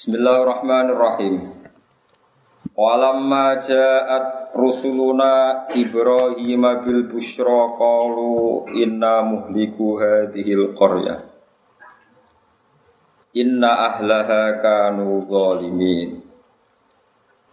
Bismillahirrahmanirrahim. 0.00 1.60
Walamma 2.72 3.60
ja'at 3.60 4.56
rusuluna 4.56 5.68
Ibrahim 5.76 6.64
bil 6.80 7.04
busyra 7.04 7.76
qalu 7.76 8.64
inna 8.80 9.20
muhliku 9.20 10.00
hadhil 10.00 10.72
qaryah. 10.72 11.20
Inna 13.44 13.92
ahlaha 13.92 14.64
kanu 14.64 15.20
zalimin. 15.28 16.24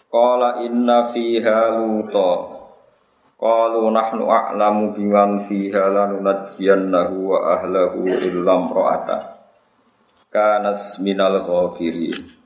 Qala 0.08 0.64
inna 0.64 1.04
fiha 1.12 1.76
luta. 1.76 2.32
Qalu 3.36 3.92
nahnu 3.92 4.24
a'lamu 4.24 4.96
biman 4.96 5.44
fiha 5.44 5.92
lanunajjiyannahu 5.92 7.28
wa 7.28 7.60
ahlahu 7.60 8.08
illa 8.08 8.56
imra'atah 8.56 9.36
kanas 10.32 11.00
minal 11.02 11.40
ghafirin 11.40 12.37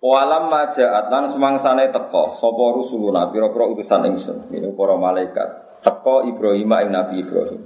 Walam 0.00 0.48
majaat 0.48 1.12
lan 1.12 1.28
semangsane 1.28 1.92
teko. 1.92 2.32
Sapa 2.32 2.64
rusuluna 2.72 3.28
pira-pira 3.28 3.68
utusan 3.68 4.08
ingsun. 4.08 4.48
Ini 4.48 4.72
para 4.72 4.96
malaikat. 4.96 5.80
Teko 5.84 6.24
Ibrahim 6.24 6.72
ing 6.72 6.88
Nabi 6.92 7.14
Ibrahim. 7.20 7.62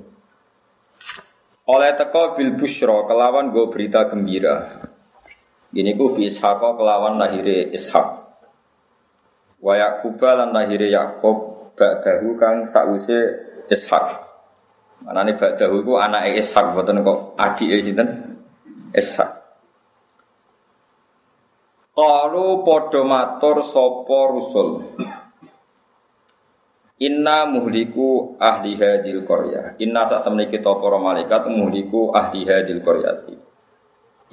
Oleh 1.71 1.93
teko 1.95 2.35
bil 2.35 2.59
busyra 2.59 3.07
kelawan 3.07 3.55
go 3.55 3.71
berita 3.71 4.11
gembira. 4.11 4.67
Ini 5.75 5.95
ku 5.99 6.15
bi 6.15 6.31
Ishaq 6.31 6.63
kelawan 6.79 7.19
lahire 7.19 7.71
Ishak 7.75 8.07
wa 9.65 9.75
Yaqub 9.75 10.23
lan 10.23 10.55
lahire 10.55 10.87
Yakub 10.87 11.71
ba'dahu 11.75 12.39
kang 12.39 12.63
sause 12.69 13.43
Ishak 13.67 14.23
Mana 15.05 15.21
nih 15.27 15.37
Ba'dahu 15.37 15.85
itu 15.85 15.93
anak 16.01 16.33
Ishak, 16.33 16.73
buatan 16.73 17.05
kok 17.05 17.37
adik 17.37 17.69
sinten? 17.85 18.41
Ishak. 18.97 19.44
Kalau 21.95 22.67
podo 22.67 23.07
matur 23.07 23.63
sopo 23.63 24.35
rusul. 24.35 24.83
Inna 27.07 27.47
muhliku 27.47 28.35
ahli 28.39 28.75
hadil 28.75 29.23
korya. 29.23 29.79
Inna 29.79 30.03
saat 30.03 30.27
temen 30.27 30.51
kita 30.51 30.75
para 30.75 30.99
malaikat 30.99 31.47
muhliku 31.51 32.11
ahli 32.11 32.43
hadil 32.47 32.83
koryati. 32.83 33.35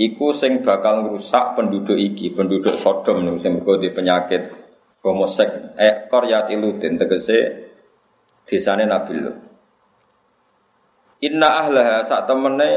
Iku 0.01 0.33
sing 0.33 0.65
bakal 0.65 1.05
ngerusak 1.05 1.53
penduduk 1.53 1.97
iki, 1.97 2.33
penduduk 2.33 2.73
Sodom 2.73 3.21
nih, 3.21 3.37
sing 3.37 3.61
di 3.61 3.89
penyakit 3.93 4.43
homosek. 5.05 5.77
Eh 5.77 6.09
koryati 6.09 6.57
lutin 6.57 6.97
tegese 6.97 7.69
desane 8.45 8.89
Nabi 8.89 9.13
Lut. 9.21 9.37
Inna 11.21 11.65
ahlaha 11.65 12.01
sak 12.01 12.25
temene 12.25 12.71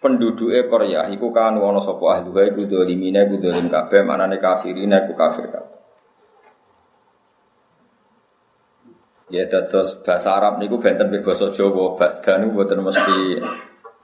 penduduk 0.00 0.48
Korea 0.72 1.04
iku 1.12 1.28
kan 1.28 1.60
ana 1.60 1.78
sapa 1.78 2.18
ahluha 2.18 2.48
iku 2.48 2.64
dolimine 2.64 3.28
iku 3.28 3.36
dolim 3.36 3.68
kabeh 3.68 4.00
manane 4.00 4.40
kafirine 4.40 4.96
iku 5.04 5.12
kafir 5.12 5.46
kabeh. 5.52 5.78
Ya 9.30 9.46
dados 9.46 10.00
bahasa 10.02 10.34
Arab 10.34 10.58
niku 10.58 10.82
benten 10.82 11.06
be 11.12 11.22
basa 11.22 11.52
Jawa 11.54 11.94
badan 11.94 12.48
niku 12.48 12.64
boten 12.64 12.82
mesti 12.82 13.38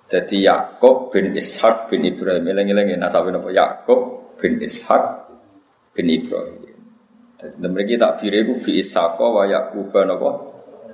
dadi 0.06 0.46
Yakub 0.46 1.10
bin 1.10 1.34
Ishak 1.34 1.90
bin 1.90 2.06
Ibrahim. 2.06 2.46
Eling-eling 2.46 2.94
nasabe 3.00 3.34
napa 3.34 3.50
Yakub 3.50 4.36
bin 4.38 4.62
Ishak 4.62 5.02
bin 5.96 6.06
Ibrahim. 6.12 6.62
Dadi 7.40 7.66
mriki 7.66 7.98
tak 7.98 8.22
bire 8.22 8.46
iku 8.46 8.62
bi 8.62 8.78
Ishaq 8.84 9.18
wa 9.18 9.42
Yakub 9.48 9.90
napa 10.04 10.30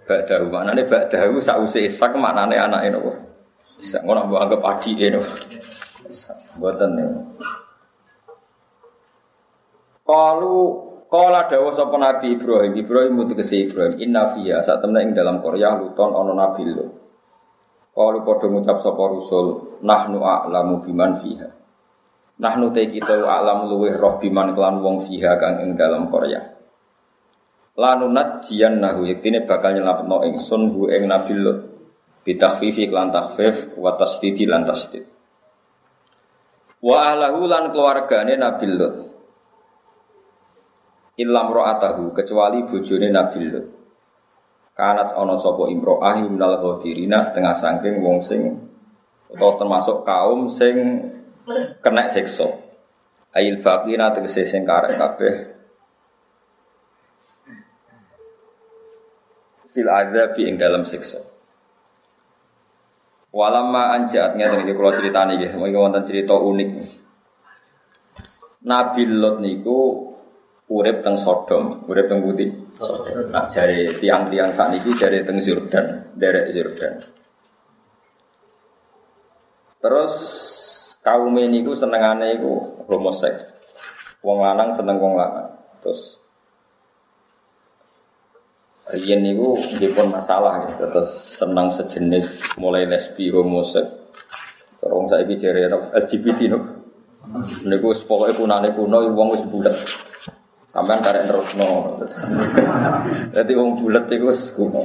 Ba'dahu 0.03 0.51
maknane 0.51 0.83
ba'dahu 0.83 1.39
sause 1.39 1.79
Ishak 1.79 2.19
maknane 2.19 2.59
anake 2.59 2.89
napa? 2.91 3.32
Ngono 3.83 4.21
mbok 4.31 4.41
anggap 4.47 4.63
adike 4.63 5.07
napa? 5.11 5.31
Mboten 6.59 6.91
niku. 6.95 7.21
Kalu 10.07 10.57
Kala 11.13 11.45
dawa 11.45 11.69
sapa 11.77 12.01
Nabi 12.01 12.41
Ibrahim, 12.41 12.73
Ibrahim 12.73 13.13
mutegese 13.21 13.69
Ibrahim, 13.69 14.01
inna 14.01 14.33
fiha 14.33 14.65
saat 14.65 14.81
temne 14.81 15.05
ing 15.05 15.13
dalam 15.13 15.45
Korea 15.45 15.77
luton 15.77 16.09
ana 16.09 16.33
nabi 16.33 16.65
lu. 16.65 16.89
Kalu 17.93 18.25
padha 18.25 18.49
ngucap 18.49 18.81
sapa 18.81 19.13
rusul, 19.13 19.77
nahnu 19.85 20.25
a'lamu 20.25 20.81
biman 20.81 21.21
fiha. 21.21 21.53
Nahnu 22.41 22.73
te 22.73 22.89
kita 22.89 23.29
a'lamu 23.29 23.77
luweh 23.77 23.93
roh 23.93 24.17
biman 24.17 24.57
kelan 24.57 24.81
wong 24.81 25.05
fiha 25.05 25.37
kang 25.37 25.61
ing 25.61 25.77
dalam 25.77 26.09
Korea 26.09 26.53
lanunat 27.73 28.45
jian 28.45 28.85
nahu 28.85 29.09
yaktine 29.09 29.49
bakal 29.49 29.73
nyelapno 29.73 30.29
ingsun 30.29 30.77
hu 30.77 30.93
ing 30.93 31.09
nabi 31.09 31.33
lut 31.33 31.72
bitakhfifi 32.23 32.91
lan 32.91 33.11
takhfif 33.11 33.75
wa 33.75 33.95
tasdidi 33.99 34.47
lan 34.47 34.67
tasdid. 34.67 35.05
Wa 36.83 37.15
ahlahu 37.15 37.47
lan 37.47 37.71
keluargane 37.71 38.35
nabi 38.35 38.67
lut. 38.67 38.95
Ilam 41.19 41.55
ro'atahu 41.55 42.11
kecuali 42.11 42.67
bojone 42.67 43.09
nabi 43.11 43.41
lut. 43.47 43.67
Kanat 44.73 45.15
ana 45.15 45.37
sapa 45.39 45.69
imro'ah 45.69 46.19
minal 46.27 46.59
ghafirina 46.59 47.23
setengah 47.23 47.55
sangking 47.55 48.01
wong 48.01 48.19
sing 48.25 48.57
atau 49.31 49.55
termasuk 49.61 50.03
kaum 50.03 50.51
sing 50.51 51.07
kena 51.85 52.09
siksa. 52.11 52.49
Ail 53.33 53.61
baqina 53.61 54.13
tegese 54.13 54.45
sing 54.45 54.67
karek 54.67 54.97
kabeh. 54.97 55.35
Fil 59.73 59.89
adzab 59.89 60.37
ing 60.37 60.61
dalam 60.61 60.85
siksa. 60.85 61.32
Walama 63.33 63.97
anjat 63.97 64.37
ngeten 64.37 64.69
iki 64.69 64.77
kula 64.77 64.93
critani 64.93 65.41
nggih, 65.41 65.57
mengki 65.57 65.79
wonten 65.81 66.05
cerita 66.05 66.37
unik. 66.37 66.71
Nabi 68.69 69.03
Lot 69.09 69.41
niku 69.41 69.79
urip 70.69 71.01
teng 71.01 71.17
Sodom, 71.17 71.89
urip 71.89 72.07
teng 72.13 72.21
Putih. 72.21 72.53
Nah, 73.33 73.49
jari 73.49 73.89
tiang-tiang 73.99 74.53
sakniki 74.53 74.93
jari 74.95 75.25
teng 75.25 75.41
Yordan, 75.41 76.13
derek 76.13 76.53
Yordan. 76.53 76.95
Terus 79.83 80.15
kaum 81.03 81.35
ini 81.41 81.67
ku 81.67 81.75
senengane 81.75 82.39
iku 82.39 82.85
homoseks. 82.87 83.43
Wong 84.23 84.47
lanang 84.47 84.71
seneng 84.79 85.03
wong 85.03 85.19
lanang. 85.19 85.59
Terus 85.83 86.22
Rian 88.93 89.25
niku 89.25 89.57
pun 89.97 90.13
masalah 90.13 90.69
gitu, 90.69 90.85
terus 90.85 91.41
senang 91.41 91.73
sejenis 91.73 92.57
mulai 92.61 92.85
lesbi 92.85 93.33
homosek. 93.33 93.89
Terus 94.83 95.25
bicara 95.25 95.73
LGBT 95.97 96.41
no. 96.53 96.59
Niku 97.65 97.97
pokoknya 98.05 98.37
kunane 98.37 98.69
kuno, 98.77 99.09
wong 99.17 99.29
wis 99.33 99.45
bulat. 99.49 99.77
Sampai 100.69 101.01
karek 101.01 101.25
terus 101.25 101.49
no. 101.57 101.97
Jadi 103.33 103.53
wong 103.57 103.81
bulat 103.81 104.05
itu 104.13 104.29
wis 104.29 104.53
kuno. 104.53 104.85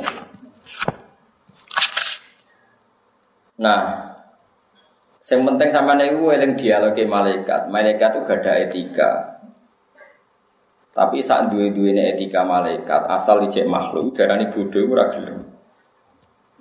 Nah, 3.58 3.82
yang 5.28 5.42
penting 5.44 5.70
sama 5.74 5.98
niku 6.00 6.32
eling 6.32 6.56
dialog 6.56 6.96
malaikat. 6.96 7.68
Malaikat 7.68 8.10
itu 8.16 8.20
gak 8.24 8.40
ada 8.46 8.54
etika. 8.64 9.12
Tapi 10.98 11.22
saat 11.22 11.54
dua 11.54 11.70
ini 11.70 12.10
etika 12.10 12.42
malaikat 12.42 13.06
asal 13.06 13.46
dicek 13.46 13.70
makhluk 13.70 14.18
darani 14.18 14.50
bodoh 14.50 14.82
ora 14.90 15.14
gelem. 15.14 15.46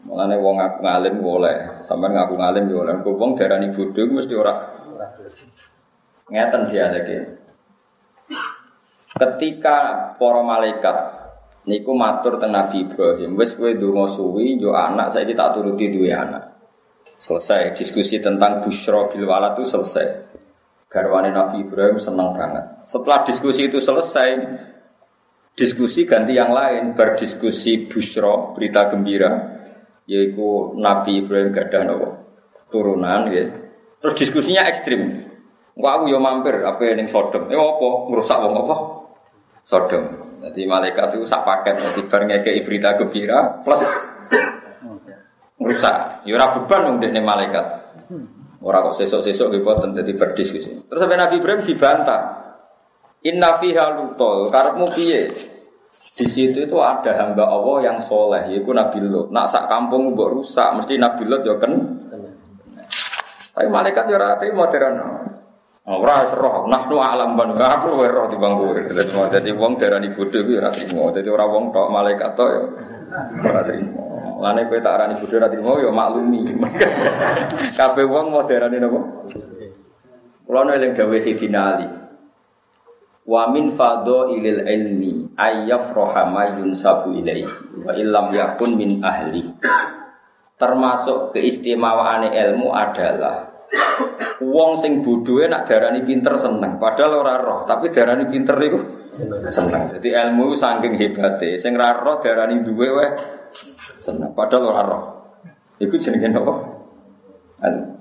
Mulane 0.05 0.37
wong 0.37 0.61
ngaku 0.61 0.79
ngalim 0.85 1.15
boleh, 1.25 1.57
sampean 1.89 2.13
ngaku 2.13 2.37
ngalim 2.37 2.65
yo 2.69 2.85
oleh. 2.85 3.01
Wong 3.01 3.33
darani 3.33 3.73
bodoh 3.73 4.05
mesti 4.13 4.35
ora 4.37 4.53
ngeten 6.29 6.63
dia 6.69 6.85
lagi. 6.93 7.17
Ketika 9.17 9.77
para 10.21 10.45
malaikat 10.45 10.97
niku 11.65 11.97
matur 11.97 12.37
teng 12.37 12.53
Nabi 12.53 12.93
Ibrahim, 12.93 13.41
wis 13.41 13.57
kowe 13.57 13.73
ndonga 13.73 14.05
suwi 14.05 14.61
yo 14.61 14.77
anak 14.77 15.17
saiki 15.17 15.33
tak 15.33 15.57
turuti 15.57 15.89
duwe 15.89 16.13
anak. 16.13 16.45
Selesai 17.17 17.73
diskusi 17.73 18.21
tentang 18.21 18.61
busyra 18.61 19.09
bil 19.09 19.25
walad 19.25 19.57
itu 19.57 19.65
selesai 19.65 20.26
garwane 20.97 21.29
Nabi 21.29 21.69
Ibrahim 21.69 22.01
senang 22.01 22.33
banget. 22.33 22.89
Setelah 22.89 23.21
diskusi 23.29 23.69
itu 23.69 23.85
selesai, 23.85 24.41
diskusi 25.53 26.09
ganti 26.09 26.33
yang 26.33 26.57
lain, 26.57 26.97
berdiskusi 26.97 27.85
busro, 27.85 28.57
berita 28.57 28.89
gembira, 28.89 29.61
yaitu 30.09 30.73
Nabi 30.81 31.21
Ibrahim 31.21 31.53
gadah 31.53 31.83
nopo 31.85 32.09
turunan, 32.73 33.29
ya. 33.29 33.45
Terus 34.01 34.17
diskusinya 34.17 34.65
ekstrim. 34.65 35.29
Wah 35.77 36.01
aku 36.01 36.09
yo 36.09 36.17
mampir 36.17 36.65
apa 36.65 36.81
yang 36.89 37.05
Sodom. 37.05 37.53
Eh 37.53 37.61
apa? 37.61 37.89
Merusak 38.09 38.41
wong 38.41 38.65
apa? 38.65 38.77
Sodom. 39.61 40.05
Jadi 40.41 40.65
malaikat 40.65 41.21
itu 41.21 41.29
sak 41.29 41.45
paket. 41.45 41.77
Jadi 41.77 42.01
bareng 42.09 42.33
ngekei 42.33 42.65
berita 42.65 42.97
gembira 42.97 43.61
plus 43.61 43.85
merusak. 45.61 46.25
Ya 46.25 46.41
ora 46.41 46.57
beban 46.57 46.97
wong 46.97 46.97
malaikat. 47.05 47.86
Orang 48.63 48.91
kok 48.91 48.97
sesok-sesok 49.05 49.53
boten 49.61 49.93
jadi 49.93 50.13
berdiskusi. 50.17 50.89
Terus 50.89 51.01
sampai 51.01 51.21
Nabi 51.21 51.39
Ibrahim 51.39 51.63
dibantah. 51.63 52.21
Inna 53.27 53.59
fiha 53.59 53.91
lutol, 53.97 54.49
karepmu 54.49 54.87
piye? 54.95 55.29
Di 56.17 56.25
situ 56.25 56.65
itu 56.65 56.77
ada 56.81 57.13
hamba 57.21 57.45
Allah 57.45 57.93
yang 57.93 57.99
soleh, 58.01 58.49
yaitu 58.49 58.73
Nabi 58.73 59.05
Lot. 59.05 59.29
Nak 59.29 59.53
sak 59.53 59.69
kampung 59.69 60.17
mbok 60.17 60.41
rusak, 60.41 60.73
mesti 60.73 60.97
Nabi 60.97 61.29
Lot 61.29 61.43
ya 61.45 61.55
kan. 61.61 61.73
Tapi 63.57 63.69
malaikat 63.69 64.05
ya 64.09 64.17
ora 64.17 64.37
terima 64.41 64.65
terano. 64.73 65.27
Ora 65.87 66.25
roh, 66.29 66.67
nahnu 66.67 66.97
alam 66.99 67.39
ban 67.39 67.53
aku 67.57 68.01
roh 68.01 68.27
timbang 68.27 68.59
kowe. 68.59 68.81
Dadi 69.33 69.51
wong 69.55 69.77
darani 69.79 70.09
bodho 70.11 70.41
kuwi 70.43 70.57
ora 70.57 70.71
trimo. 70.73 71.13
Dadi 71.13 71.29
ora 71.31 71.47
wong 71.47 71.71
tok 71.71 71.89
malaikat 71.93 72.31
tok 72.37 72.49
ya 72.49 72.63
ora 73.45 73.61
trimo. 73.65 74.06
Lane 74.37 74.69
kowe 74.69 74.79
tak 74.85 74.95
arani 75.01 75.15
bodho 75.17 75.37
ora 75.41 75.49
trimo 75.49 75.73
ya 75.81 75.89
maklumi. 75.89 76.41
Kabeh 77.79 78.05
wong 78.05 78.27
mau 78.29 78.45
darani 78.45 78.77
napa? 78.77 79.01
Kula 80.45 80.77
eling 80.77 80.93
dawuh 80.93 81.19
Sidina 81.19 81.61
Ali. 81.75 81.87
Wa 83.27 83.51
min 83.51 83.75
fadho 83.75 84.31
ilil 84.31 84.63
ilmi 84.63 85.35
ayyafraha 85.35 86.31
ma 86.31 86.55
yunsabu 86.55 87.11
ilaihi 87.17 87.83
wa 87.83 87.91
illam 87.97 88.31
yakun 88.31 88.79
min 88.79 89.03
ahli. 89.03 89.43
Termasuk 90.57 91.35
keistimewaane 91.35 92.33
ilmu 92.33 92.71
adalah 92.73 93.57
Wong 94.37 94.77
sing 94.77 95.01
bodohe 95.01 95.49
nak 95.49 95.65
darani 95.65 96.05
pinter 96.05 96.37
seneng, 96.37 96.77
padahal 96.77 97.25
ora 97.25 97.35
roh, 97.41 97.61
tapi 97.65 97.89
darani 97.89 98.29
pinter 98.29 98.55
iku 98.61 99.09
seneng. 99.49 99.89
Jadi 99.91 100.13
ilmu 100.13 100.53
saking 100.53 100.93
hebate, 100.93 101.57
sing 101.57 101.73
ra 101.73 101.97
roh 101.97 102.21
darani 102.21 102.61
duwe 102.61 102.89
wae 102.93 103.09
seneng, 104.07 104.31
padahal 104.31 104.71
ora 104.71 104.83
roh. 104.87 105.05
Iku 105.83 105.99
jenenge 105.99 106.31
apa? 106.31 106.55
Ilmu. 107.67 107.97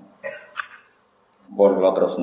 Bon 1.56 1.72
terus. 1.96 2.20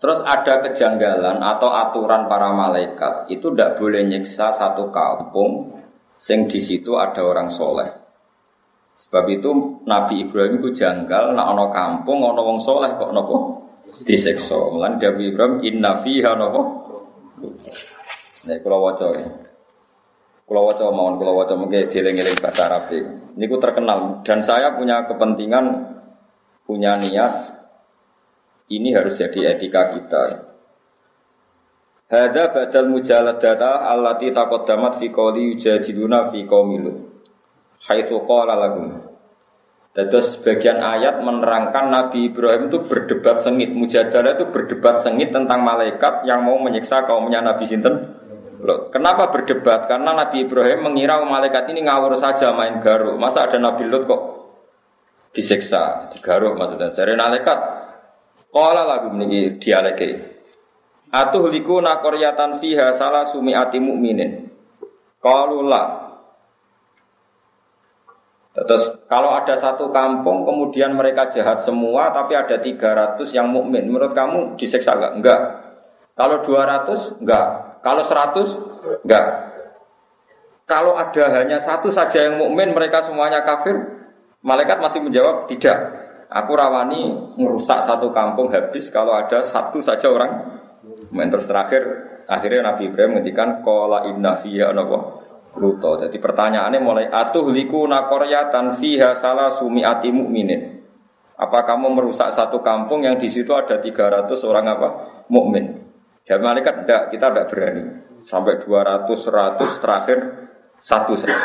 Terus 0.00 0.20
ada 0.20 0.54
kejanggalan 0.60 1.40
atau 1.40 1.72
aturan 1.72 2.28
para 2.28 2.52
malaikat 2.52 3.28
itu 3.32 3.52
tidak 3.52 3.80
boleh 3.80 4.04
nyiksa 4.04 4.52
satu 4.52 4.92
kampung 4.92 5.80
sing 6.16 6.44
di 6.44 6.60
situ 6.60 6.96
ada 7.00 7.24
orang 7.24 7.48
soleh. 7.48 7.88
Sebab 8.94 9.24
itu 9.32 9.80
Nabi 9.88 10.28
Ibrahim 10.28 10.60
itu 10.60 10.76
janggal 10.76 11.32
nak 11.32 11.46
ono 11.56 11.66
kampung 11.72 12.20
ono 12.20 12.40
wong 12.44 12.58
soleh 12.60 12.92
kok 13.00 13.12
nopo 13.16 13.36
disekso. 14.04 14.76
Mulan 14.76 15.00
Nabi 15.00 15.32
Ibrahim 15.32 15.64
inna 15.64 15.96
fiha 16.00 16.32
nopo. 16.36 16.60
Nek 18.44 18.60
kula 18.60 18.76
waca 18.76 19.08
ya. 19.08 19.43
Kula 20.44 20.60
waca 20.60 20.92
mawon 20.92 21.16
kula 21.16 21.32
waca 21.32 21.56
mengke 21.56 21.88
dieling-eling 21.88 22.36
bahasa 22.36 22.68
Arab 22.68 22.92
Niku 23.34 23.56
terkenal 23.56 24.20
dan 24.22 24.44
saya 24.44 24.76
punya 24.76 25.08
kepentingan 25.08 25.96
punya 26.68 27.00
niat 27.00 27.54
ini 28.68 28.96
harus 28.96 29.16
jadi 29.20 29.56
etika 29.56 29.92
kita. 29.96 30.22
Hada 32.08 32.52
badal 32.52 32.92
mujaladata 32.92 33.88
allati 33.88 34.30
taqaddamat 34.30 35.00
fi 35.00 35.08
qawli 35.08 35.56
yujadiluna 35.56 36.28
fi 36.28 36.44
qaumilu 36.44 36.92
haitsu 37.88 38.24
qala 38.24 38.56
lahum. 38.56 39.00
Terus 39.94 40.34
sebagian 40.34 40.82
ayat 40.82 41.22
menerangkan 41.22 41.86
Nabi 41.86 42.34
Ibrahim 42.34 42.66
itu 42.66 42.82
berdebat 42.82 43.46
sengit. 43.46 43.70
Mujadalah 43.70 44.34
itu 44.34 44.50
berdebat 44.50 44.98
sengit 45.06 45.30
tentang 45.30 45.62
malaikat 45.62 46.26
yang 46.26 46.42
mau 46.42 46.58
menyiksa 46.58 47.06
kaumnya 47.06 47.38
Nabi 47.38 47.62
Sinten. 47.62 48.23
Kenapa 48.92 49.28
berdebat? 49.28 49.86
Karena 49.86 50.16
Nabi 50.16 50.48
Ibrahim 50.48 50.88
mengira 50.88 51.20
malaikat 51.20 51.68
ini 51.68 51.84
ngawur 51.84 52.16
saja 52.16 52.52
main 52.56 52.80
garuk. 52.80 53.20
Masa 53.20 53.44
ada 53.44 53.60
Nabi 53.60 53.84
Lut 53.84 54.08
kok 54.08 54.22
disiksa, 55.34 56.08
digaruk 56.14 56.56
maksudnya. 56.56 56.94
Dari 56.94 57.12
malaikat, 57.18 57.58
Kala 58.54 58.86
lagu 58.86 59.10
meniki 59.10 59.58
dialeke. 59.58 60.10
Atuh 61.10 61.50
liku 61.50 61.82
nakoryatan 61.82 62.62
fiha 62.62 62.94
salah 62.94 63.26
sumiati 63.26 63.82
mukminin. 63.82 64.46
Kalula 65.18 66.04
Terus 68.54 69.02
kalau 69.10 69.34
ada 69.34 69.58
satu 69.58 69.90
kampung 69.90 70.46
kemudian 70.46 70.94
mereka 70.94 71.26
jahat 71.26 71.66
semua 71.66 72.14
tapi 72.14 72.38
ada 72.38 72.54
300 72.54 73.18
yang 73.34 73.50
mukmin, 73.50 73.90
menurut 73.90 74.14
kamu 74.14 74.54
disiksa 74.54 74.94
enggak? 74.94 75.12
Enggak. 75.18 75.40
Kalau 76.14 76.38
200 76.46 77.18
enggak. 77.18 77.73
Kalau 77.84 78.00
100 78.00 79.04
enggak. 79.04 79.26
Kalau 80.64 80.96
ada 80.96 81.24
hanya 81.36 81.60
satu 81.60 81.92
saja 81.92 82.24
yang 82.24 82.40
mukmin 82.40 82.72
mereka 82.72 83.04
semuanya 83.04 83.44
kafir, 83.44 83.76
malaikat 84.40 84.80
masih 84.80 85.04
menjawab 85.04 85.44
tidak. 85.44 85.76
Aku 86.32 86.56
rawani 86.56 87.36
merusak 87.36 87.84
satu 87.84 88.08
kampung 88.08 88.48
habis 88.48 88.88
kalau 88.88 89.12
ada 89.12 89.44
satu 89.44 89.84
saja 89.84 90.08
orang. 90.08 90.56
Terus 91.12 91.44
terakhir 91.44 91.82
akhirnya 92.24 92.72
Nabi 92.72 92.88
Ibrahim 92.88 93.20
menghentikan 93.20 93.60
kola 93.60 94.08
inna 94.08 94.40
fiyya 94.40 94.72
Luto. 95.54 96.00
Jadi 96.02 96.16
pertanyaannya 96.18 96.80
mulai 96.82 97.06
atuh 97.06 97.46
liku 97.52 97.86
nakoryatan 97.86 98.74
fiha 98.80 99.14
salah 99.14 99.54
sumiati 99.54 100.10
mukminin. 100.10 100.82
Apa 101.38 101.62
kamu 101.62 101.94
merusak 101.94 102.32
satu 102.34 102.58
kampung 102.58 103.06
yang 103.06 103.20
di 103.20 103.30
situ 103.30 103.54
ada 103.54 103.78
300 103.78 104.34
orang 104.46 104.66
apa? 104.70 104.88
mukmin? 105.30 105.83
Jawab 106.24 106.40
malaikat 106.40 106.74
tidak, 106.84 107.02
kita 107.12 107.26
tidak 107.28 107.46
berani. 107.52 107.84
Sampai 108.24 108.56
200, 108.56 109.04
100 109.04 109.82
terakhir 109.84 110.18
satu 110.80 111.12
saja. 111.20 111.36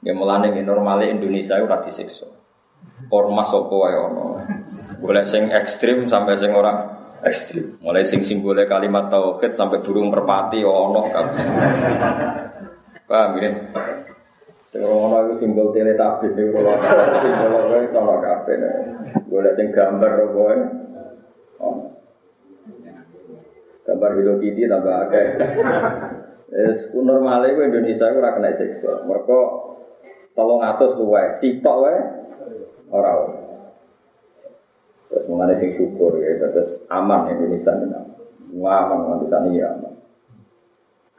Ya 0.00 0.16
mulane 0.16 0.48
normalnya 0.64 1.12
Indonesia 1.12 1.60
itu 1.60 1.68
rati 1.68 1.92
disiksa. 1.92 2.24
Ormas 3.12 3.52
opo 3.52 3.84
wae. 3.84 3.96
Boleh 5.04 5.28
sing 5.28 5.52
ekstrim 5.52 6.08
sampai 6.08 6.40
sing 6.40 6.56
orang 6.56 6.88
ekstrim. 7.20 7.76
Mulai 7.84 8.00
sing 8.08 8.24
simbole 8.24 8.64
kalimat 8.64 9.12
tauhid 9.12 9.52
sampai 9.52 9.84
burung 9.84 10.08
merpati 10.08 10.64
ono. 10.64 11.04
Paham 13.04 13.36
ya? 13.44 13.52
Sing 14.64 14.80
ono 14.80 15.28
iku 15.28 15.34
simbol 15.36 15.68
teletabis 15.76 16.32
niku 16.32 16.64
ora 16.64 16.80
simbol 17.20 17.52
wae 17.68 17.84
ono 17.92 18.14
kabeh. 18.24 18.56
Golek 19.28 19.52
sing 19.60 19.68
gambar 19.68 20.12
wae. 20.32 20.56
Gambar 23.90 24.10
Hello 24.14 24.38
Kitty 24.38 24.70
tambah 24.70 24.94
akeh. 25.10 25.26
Es 26.50 26.90
normale 26.94 27.54
ku 27.54 27.62
Indonesia 27.62 28.10
ora 28.10 28.34
kena 28.34 28.50
seksual. 28.58 29.06
Mergo 29.06 29.70
300 30.34 30.98
luwe, 30.98 31.38
sitok 31.38 31.76
wae 31.78 31.98
ora 32.90 33.10
ora. 33.22 33.38
Terus 35.10 35.26
mengenai 35.30 35.58
sing 35.58 35.70
syukur 35.74 36.18
ya, 36.18 36.38
terus 36.38 36.82
aman 36.90 37.34
Indonesia 37.34 37.70
ini 37.78 37.94
aman, 38.66 39.26
sana 39.30 39.50
ya 39.50 39.74
aman. 39.74 39.94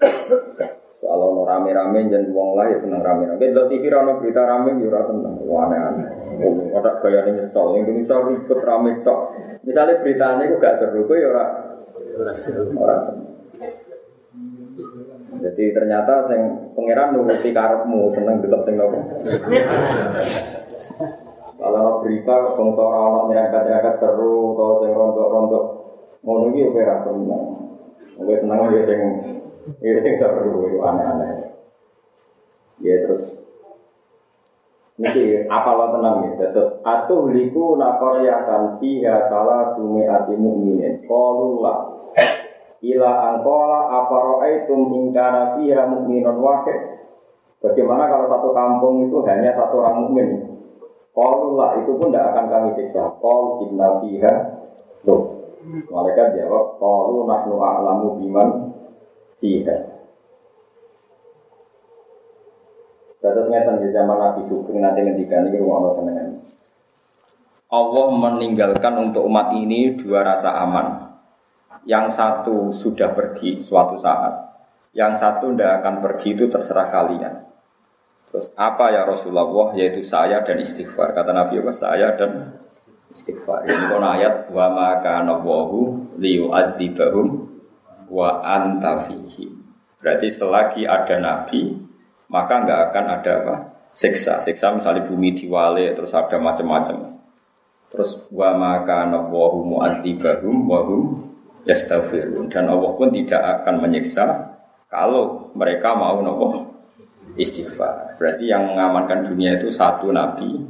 Soal 1.02 1.18
ono 1.18 1.48
rame-rame 1.48 2.12
jangan 2.12 2.30
uang 2.30 2.50
lah 2.56 2.66
ya 2.72 2.78
seneng 2.80 3.00
rame-rame. 3.00 3.40
Di 3.40 3.56
TV 3.56 3.84
rano 3.88 4.20
berita 4.20 4.44
rame 4.44 4.84
ya 4.84 4.88
rasa 4.92 5.16
seneng. 5.16 5.34
Wah 5.48 5.68
aneh-aneh. 5.68 6.08
Oh, 6.44 6.76
ada 6.76 7.00
gaya 7.00 7.26
ini 7.26 7.40
nyesel. 7.40 7.68
Indonesia 7.80 8.16
ribet 8.22 8.60
rame 8.62 8.92
tok. 9.02 9.20
Misalnya 9.64 10.00
beritanya 10.04 10.44
itu 10.46 10.56
gak 10.60 10.78
seru, 10.78 11.08
gue 11.10 11.18
ya 11.20 11.28
ora 11.32 11.46
ora 11.50 11.71
Jadi 15.42 15.64
ternyata 15.74 16.30
sing 16.30 16.42
pangeran 16.78 17.18
nuruti 17.18 17.50
karepmu 17.50 18.14
seneng 18.14 18.36
delok 18.46 18.62
sing 18.68 18.76
nopo. 18.78 19.00
Kalau 21.62 22.02
berita 22.02 22.36
bangsa 22.58 22.84
orang 22.84 23.30
nyerangkat-nyerangkat 23.30 23.96
seru 24.02 24.58
atau 24.58 24.82
sing 24.82 24.92
rontok-rontok 24.94 25.66
ngono 26.22 26.54
iki 26.54 26.70
oke 26.70 26.82
ra 26.82 26.98
seneng. 27.02 27.46
Oke 28.22 28.34
seneng 28.38 28.58
ya 28.70 28.82
sing 28.86 29.00
ya 29.82 30.00
sing 30.02 30.14
seru 30.18 30.70
itu 30.70 30.78
aneh-aneh. 30.82 31.58
Ya 32.82 32.96
terus 33.06 33.42
Niki 35.02 35.50
apa 35.50 35.70
lo 35.74 35.98
tenang 35.98 36.30
ya, 36.38 36.54
terus 36.54 36.78
atuh 36.86 37.34
liku 37.34 37.74
nakoryakan 37.74 38.78
fiha 38.78 39.26
salah 39.26 39.74
sumi 39.74 40.06
ati 40.06 40.38
mukminin. 40.38 41.02
Qaulullah 41.10 41.91
ila 42.82 43.10
angkola 43.34 43.80
apa 43.94 44.16
ro'aitum 44.18 44.90
ingkara 44.90 45.58
fiha 45.58 45.86
mukminun 45.86 46.38
wahid. 46.42 47.06
Bagaimana 47.62 48.10
kalau 48.10 48.26
satu 48.26 48.50
kampung 48.58 49.06
itu 49.06 49.22
hanya 49.30 49.54
satu 49.54 49.86
orang 49.86 49.96
mukmin? 50.06 50.28
Qaulullah 51.14 51.78
itu 51.78 51.94
pun 51.94 52.10
tidak 52.10 52.34
akan 52.34 52.46
kami 52.50 52.70
siksa. 52.74 53.22
Qaul 53.22 53.70
inna 53.70 54.02
fiha 54.02 54.34
Tuh. 55.06 55.22
Malaikat 55.94 56.42
jawab, 56.42 56.82
Qaulu 56.82 57.30
nahnu 57.30 57.62
a'lamu 57.62 58.18
biman 58.18 58.50
fiha. 59.38 59.78
Terus 63.22 63.46
ngeten 63.54 63.86
di 63.86 63.94
zaman 63.94 64.18
Nabi 64.18 64.42
Sugeng 64.50 64.82
nanti 64.82 65.06
ngendikan 65.06 65.46
ini 65.46 65.62
rumah 65.62 65.94
Allah 65.94 66.42
Allah 67.70 68.08
meninggalkan 68.18 68.98
untuk 68.98 69.30
umat 69.30 69.54
ini 69.54 69.94
dua 69.94 70.26
rasa 70.26 70.58
aman. 70.66 71.11
Yang 71.86 72.14
satu 72.14 72.70
sudah 72.70 73.10
pergi 73.18 73.62
suatu 73.62 73.98
saat, 73.98 74.34
yang 74.94 75.18
satu 75.18 75.50
tidak 75.56 75.82
akan 75.82 75.96
pergi 76.04 76.38
itu 76.38 76.46
terserah 76.52 76.88
kalian. 76.94 77.34
Terus 78.32 78.48
apa 78.56 78.96
ya 78.96 79.04
Rasulullah 79.04 79.76
yaitu 79.76 80.06
saya 80.08 80.40
dan 80.46 80.62
istighfar. 80.62 81.12
Kata 81.12 81.36
Nabi 81.36 81.60
apa? 81.60 81.74
Saya 81.76 82.16
dan 82.16 82.56
istighfar. 83.12 83.68
Ini 83.68 83.92
kon 83.92 84.06
ayat 84.08 84.48
wa 84.54 84.72
ma 84.72 84.90
kana 85.04 85.36
Allahu 85.36 86.16
liyu'adzibahum 86.16 87.28
wa 88.08 88.40
anta 88.40 89.04
fihi. 89.08 89.52
Berarti 90.00 90.28
selagi 90.32 90.84
ada 90.88 91.20
nabi 91.20 91.76
maka 92.32 92.54
enggak 92.64 92.80
akan 92.90 93.06
ada 93.12 93.32
apa? 93.44 93.56
siksa. 93.92 94.40
Siksa 94.40 94.72
misalnya 94.72 95.04
bumi 95.04 95.36
diwale 95.36 95.92
terus 95.96 96.16
ada 96.16 96.40
macam-macam. 96.40 97.20
Terus 97.92 98.16
wa 98.32 98.56
maka 98.56 99.04
nawahu 99.12 99.68
mu'adzibahum 99.68 100.56
wa 100.64 100.80
hum 100.88 101.31
yastaghfirun 101.68 102.50
dan 102.50 102.70
Allah 102.70 102.92
pun 102.98 103.10
tidak 103.14 103.42
akan 103.62 103.76
menyiksa 103.82 104.58
kalau 104.92 105.54
mereka 105.56 105.96
mau 105.96 106.20
nopo 106.20 106.68
istighfar. 107.40 108.20
Berarti 108.20 108.50
yang 108.50 108.68
mengamankan 108.76 109.32
dunia 109.32 109.58
itu 109.62 109.72
satu 109.72 110.12
nabi 110.12 110.68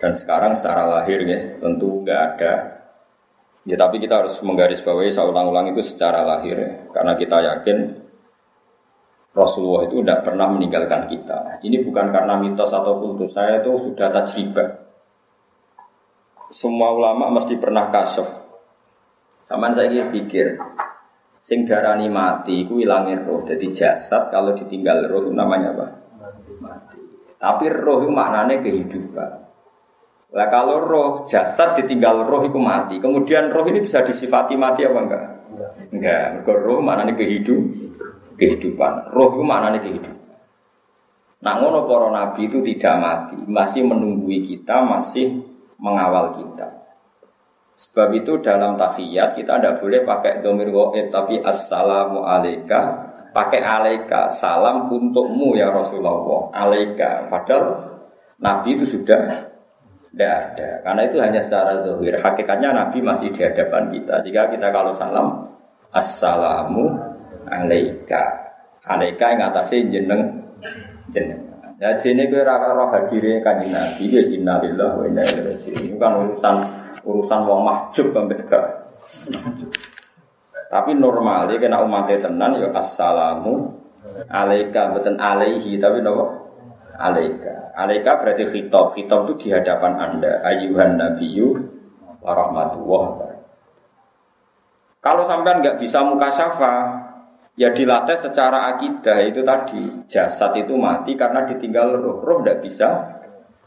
dan 0.00 0.12
sekarang 0.18 0.56
secara 0.56 0.98
lahir 0.98 1.22
ya 1.24 1.40
tentu 1.62 2.02
nggak 2.02 2.20
ada. 2.34 2.52
Ya 3.62 3.78
tapi 3.78 4.02
kita 4.02 4.26
harus 4.26 4.34
menggarisbawahi 4.42 5.14
saya 5.14 5.30
ulang-ulang 5.30 5.70
itu 5.70 5.86
secara 5.86 6.26
lahir 6.26 6.58
ya. 6.58 6.70
karena 6.90 7.14
kita 7.14 7.38
yakin 7.38 7.78
Rasulullah 9.32 9.86
itu 9.86 10.02
tidak 10.02 10.26
pernah 10.26 10.50
meninggalkan 10.50 11.06
kita. 11.06 11.62
Ini 11.62 11.86
bukan 11.86 12.10
karena 12.10 12.36
mitos 12.36 12.74
atau 12.74 12.98
kultus. 12.98 13.32
Saya 13.32 13.62
itu 13.62 13.70
sudah 13.78 14.10
tajribah 14.10 14.82
semua 16.52 16.92
ulama 16.92 17.32
mesti 17.32 17.56
pernah 17.56 17.88
kasuf. 17.88 18.28
Sama 19.52 19.68
saya 19.76 20.08
pikir, 20.08 20.56
sing 21.44 21.68
darani 21.68 22.08
mati, 22.08 22.64
ku 22.64 22.80
ilangin 22.80 23.20
roh. 23.20 23.44
Jadi 23.44 23.68
jasad 23.68 24.32
kalau 24.32 24.56
ditinggal 24.56 25.12
roh 25.12 25.28
namanya 25.28 25.76
apa? 25.76 25.86
Mati. 26.56 26.96
Tapi 27.36 27.68
roh 27.68 28.00
itu 28.00 28.08
maknanya 28.08 28.64
kehidupan. 28.64 29.30
Lah 30.32 30.48
kalau 30.48 30.80
roh 30.80 31.28
jasad 31.28 31.76
ditinggal 31.76 32.24
roh 32.24 32.48
itu 32.48 32.56
mati. 32.56 32.96
Kemudian 32.96 33.52
roh 33.52 33.68
ini 33.68 33.84
bisa 33.84 34.00
disifati 34.00 34.56
mati 34.56 34.88
apa 34.88 34.98
enggak? 35.04 35.24
Enggak. 35.92 36.24
Enggak. 36.40 36.56
roh 36.64 36.80
maknanya 36.80 37.12
kehidup, 37.12 37.60
kehidupan. 38.40 39.12
Roh 39.12 39.36
itu 39.36 39.44
maknanya 39.44 39.84
kehidupan. 39.84 40.16
Nah 41.44 41.60
ngono 41.60 41.84
para 41.84 42.08
nabi 42.08 42.48
itu 42.48 42.64
tidak 42.64 42.94
mati, 43.04 43.36
masih 43.36 43.84
menunggui 43.84 44.48
kita, 44.48 44.80
masih 44.80 45.44
mengawal 45.76 46.40
kita. 46.40 46.81
Sebab 47.82 48.14
itu 48.14 48.38
dalam 48.38 48.78
tafiyat 48.78 49.34
kita 49.34 49.58
tidak 49.58 49.82
boleh 49.82 50.06
pakai 50.06 50.38
domir 50.38 50.70
goib 50.70 51.10
tapi 51.10 51.42
assalamu 51.42 52.22
alaika 52.22 53.10
pakai 53.34 53.58
alaika 53.58 54.30
salam 54.30 54.86
untukmu 54.86 55.58
ya 55.58 55.66
Rasulullah 55.74 56.46
alaika 56.54 57.26
padahal 57.26 57.82
Nabi 58.38 58.78
itu 58.78 58.86
sudah 58.86 59.50
tidak 60.14 60.30
ada 60.54 60.68
karena 60.86 61.02
itu 61.10 61.16
hanya 61.18 61.40
secara 61.42 61.82
dohir 61.82 62.14
hakikatnya 62.22 62.70
Nabi 62.70 63.02
masih 63.02 63.34
di 63.34 63.42
hadapan 63.42 63.90
kita 63.90 64.14
jika 64.22 64.52
kita 64.54 64.68
kalau 64.70 64.94
salam 64.94 65.42
assalamu 65.90 66.86
alaika 67.50 68.46
alaika 68.86 69.26
yang 69.34 69.50
atasnya 69.50 69.90
jeneng 69.90 70.22
jeneng 71.10 71.50
Ya 71.82 71.98
jene 71.98 72.30
kowe 72.30 72.38
ora 72.38 72.70
roh 72.78 72.94
hadire 72.94 73.42
kanjeng 73.42 73.74
Nabi 73.74 74.14
wis 74.14 74.30
innalillahi 74.30 75.02
wa 75.02 75.02
inna 75.02 75.18
ilaihi 75.26 75.50
raji'un. 75.50 75.98
Kan 75.98 76.12
urusan 76.14 76.54
urusan 77.02 77.40
wong 77.44 77.60
mahjub 77.66 78.14
ambek 78.14 78.46
Tapi 80.72 80.90
normal 80.96 81.52
ya 81.52 81.60
kena 81.60 81.84
umatnya 81.84 82.16
tenan 82.24 82.56
ya 82.56 82.72
assalamu 82.72 83.76
alaika 84.32 84.88
bukan 84.96 85.20
alaihi 85.20 85.76
tapi 85.76 86.00
nopo 86.00 86.42
alaika. 86.96 87.74
Alaika 87.76 88.20
berarti 88.20 88.44
khitab. 88.48 88.96
Khitab 88.96 89.28
itu 89.28 89.32
di 89.36 89.48
hadapan 89.52 89.92
Anda. 89.96 90.44
Ayuhan 90.44 91.00
nabiyyu 91.00 91.56
wa 92.20 92.32
rahmatullah. 92.36 93.04
Kalau 95.02 95.26
sampean 95.26 95.64
nggak 95.64 95.80
bisa 95.82 96.04
muka 96.04 96.30
syafa, 96.30 97.02
Ya 97.52 97.68
dilatih 97.68 98.16
secara 98.16 98.72
akidah 98.72 99.28
itu 99.28 99.44
tadi 99.44 100.08
jasad 100.08 100.56
itu 100.56 100.72
mati 100.72 101.12
karena 101.12 101.44
ditinggal 101.44 102.00
roh. 102.00 102.24
Roh 102.24 102.40
tidak 102.40 102.64
bisa 102.64 102.88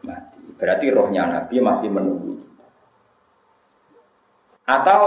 mati. 0.01 0.41
Berarti 0.57 0.89
rohnya 0.89 1.29
Nabi 1.29 1.61
masih 1.61 1.93
menunggu. 1.93 2.33
Atau 4.65 5.01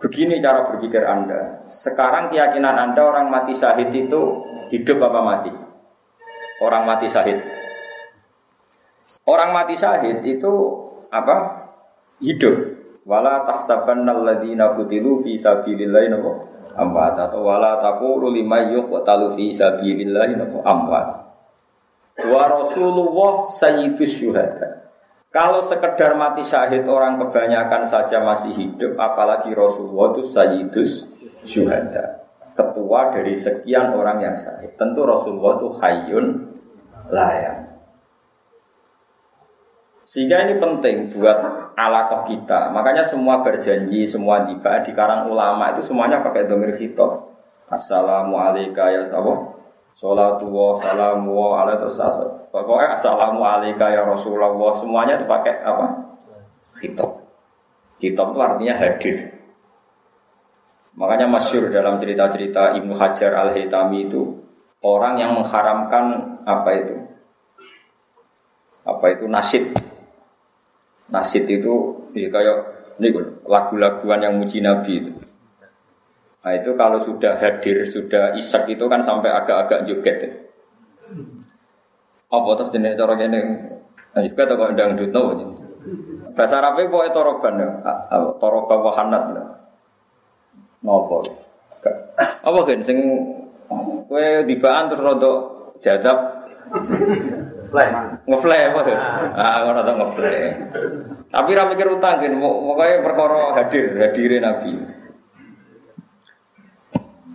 begini 0.00 0.40
cara 0.40 0.68
berpikir 0.68 1.00
Anda. 1.04 1.64
Sekarang 1.68 2.28
keyakinan 2.28 2.76
Anda 2.76 3.02
orang 3.02 3.32
mati 3.32 3.56
syahid 3.56 3.88
itu 3.92 4.44
hidup 4.72 5.00
apa 5.00 5.20
mati? 5.24 5.52
Orang 6.60 6.84
mati 6.84 7.08
syahid. 7.08 7.40
Orang 9.24 9.56
mati 9.56 9.74
syahid 9.76 10.20
itu 10.24 10.52
apa? 11.08 11.66
Hidup. 12.20 12.76
Wala 13.06 13.46
tahsabanna 13.46 14.12
alladziina 14.12 14.74
qutilu 14.74 15.22
fi 15.22 15.38
sabilillahi 15.38 16.10
amwat 16.76 17.16
atau 17.16 17.48
wala 17.48 17.80
taqulu 17.80 18.28
lima 18.28 18.68
yuqtalu 18.68 19.32
fi 19.34 19.50
sabilillah 19.50 20.28
napa 20.36 20.58
amwat. 20.62 21.08
Wa 22.28 22.42
Rasulullah 22.48 23.44
sayyidus 23.44 24.12
syuhada. 24.20 24.85
Kalau 25.36 25.60
sekedar 25.60 26.16
mati 26.16 26.40
syahid 26.40 26.88
orang 26.88 27.20
kebanyakan 27.20 27.84
saja 27.84 28.24
masih 28.24 28.56
hidup, 28.56 28.96
apalagi 28.96 29.52
Rasulullah 29.52 30.16
itu 30.16 30.24
sayyidus 30.24 31.12
syuhada. 31.44 32.24
Ketua 32.56 33.12
dari 33.12 33.36
sekian 33.36 33.92
orang 33.92 34.24
yang 34.24 34.32
syahid. 34.32 34.72
Tentu 34.80 35.04
Rasulullah 35.04 35.60
itu 35.60 35.68
hayyun 35.76 36.26
layak. 37.12 37.68
Sehingga 40.08 40.48
ini 40.48 40.56
penting 40.56 41.12
buat 41.12 41.36
alakoh 41.76 42.24
kita. 42.24 42.72
Makanya 42.72 43.04
semua 43.04 43.44
berjanji, 43.44 44.08
semua 44.08 44.40
tiba 44.48 44.80
di 44.80 44.96
karang 44.96 45.28
ulama 45.28 45.76
itu 45.76 45.84
semuanya 45.84 46.24
pakai 46.24 46.48
domir 46.48 46.72
khitab. 46.72 47.28
Assalamualaikum 47.68 48.88
ya 48.88 49.04
sahabat. 49.04 49.55
Salatu 49.96 50.52
wa 50.52 50.76
salamu 50.76 51.32
wa 51.32 51.64
ala 51.64 51.80
terus 51.80 51.96
Pokoknya 52.52 52.92
assalamualaikum 52.92 53.88
ya 53.88 54.04
Rasulullah. 54.04 54.52
Semuanya 54.76 55.16
itu 55.16 55.24
pakai 55.24 55.64
apa? 55.64 55.86
Khitab. 56.76 57.10
Khitab 57.96 58.26
itu 58.36 58.40
artinya 58.40 58.74
hadir. 58.76 59.16
Makanya 60.96 61.28
masyur 61.28 61.68
dalam 61.68 62.00
cerita-cerita 62.00 62.76
Ibnu 62.80 62.96
Hajar 62.96 63.36
al-Haytami 63.36 64.08
itu 64.08 64.40
orang 64.80 65.20
yang 65.20 65.36
mengharamkan 65.36 66.04
apa 66.44 66.70
itu? 66.76 66.96
Apa 68.84 69.16
itu 69.16 69.24
nasid 69.28 69.76
Nasid 71.06 71.46
itu 71.46 71.74
ya 72.18 72.26
kayak 72.32 72.56
lagu-laguan 73.46 74.20
yang 74.24 74.34
muji 74.40 74.58
Nabi 74.58 74.92
itu. 75.04 75.12
Nah 76.46 76.54
itu 76.54 76.78
kalau 76.78 76.94
sudah 77.02 77.34
hadir, 77.42 77.82
sudah 77.90 78.38
isak 78.38 78.70
itu 78.70 78.86
kan 78.86 79.02
sampai 79.02 79.34
agak-agak 79.34 79.82
joget. 79.82 80.16
Ya. 80.22 80.30
Apa 82.30 82.54
terus 82.54 82.70
jenis 82.70 82.94
cara 82.94 83.18
ini? 83.18 83.40
Nah 84.14 84.22
juga 84.22 84.46
tak 84.46 84.54
kok 84.54 84.70
dangdut 84.78 85.10
no. 85.10 85.22
Bahasa 86.38 86.62
Arabnya 86.62 86.86
pokoknya 86.86 87.10
toroban 87.10 87.54
ya, 87.58 87.70
toroban 88.38 88.78
wahanat. 88.78 89.22
Ngopo? 90.86 91.26
Apa 92.46 92.58
kan? 92.62 92.78
Sing 92.86 92.98
kue 94.06 94.46
dibaan 94.46 94.86
terus 94.86 95.02
rodok 95.02 95.38
jadab 95.82 96.46
Ngeflay 98.26 98.70
apa? 98.70 98.80
Ah, 99.34 99.66
ngono 99.66 99.82
ta 99.82 99.92
ngeflay. 99.98 100.54
Tapi 101.26 101.50
ra 101.58 101.66
mikir 101.66 101.90
utang 101.90 102.22
kan, 102.22 102.32
pokoknya 102.38 103.02
perkara 103.02 103.42
hadir, 103.58 103.98
hadirin 103.98 104.46
Nabi. 104.46 104.72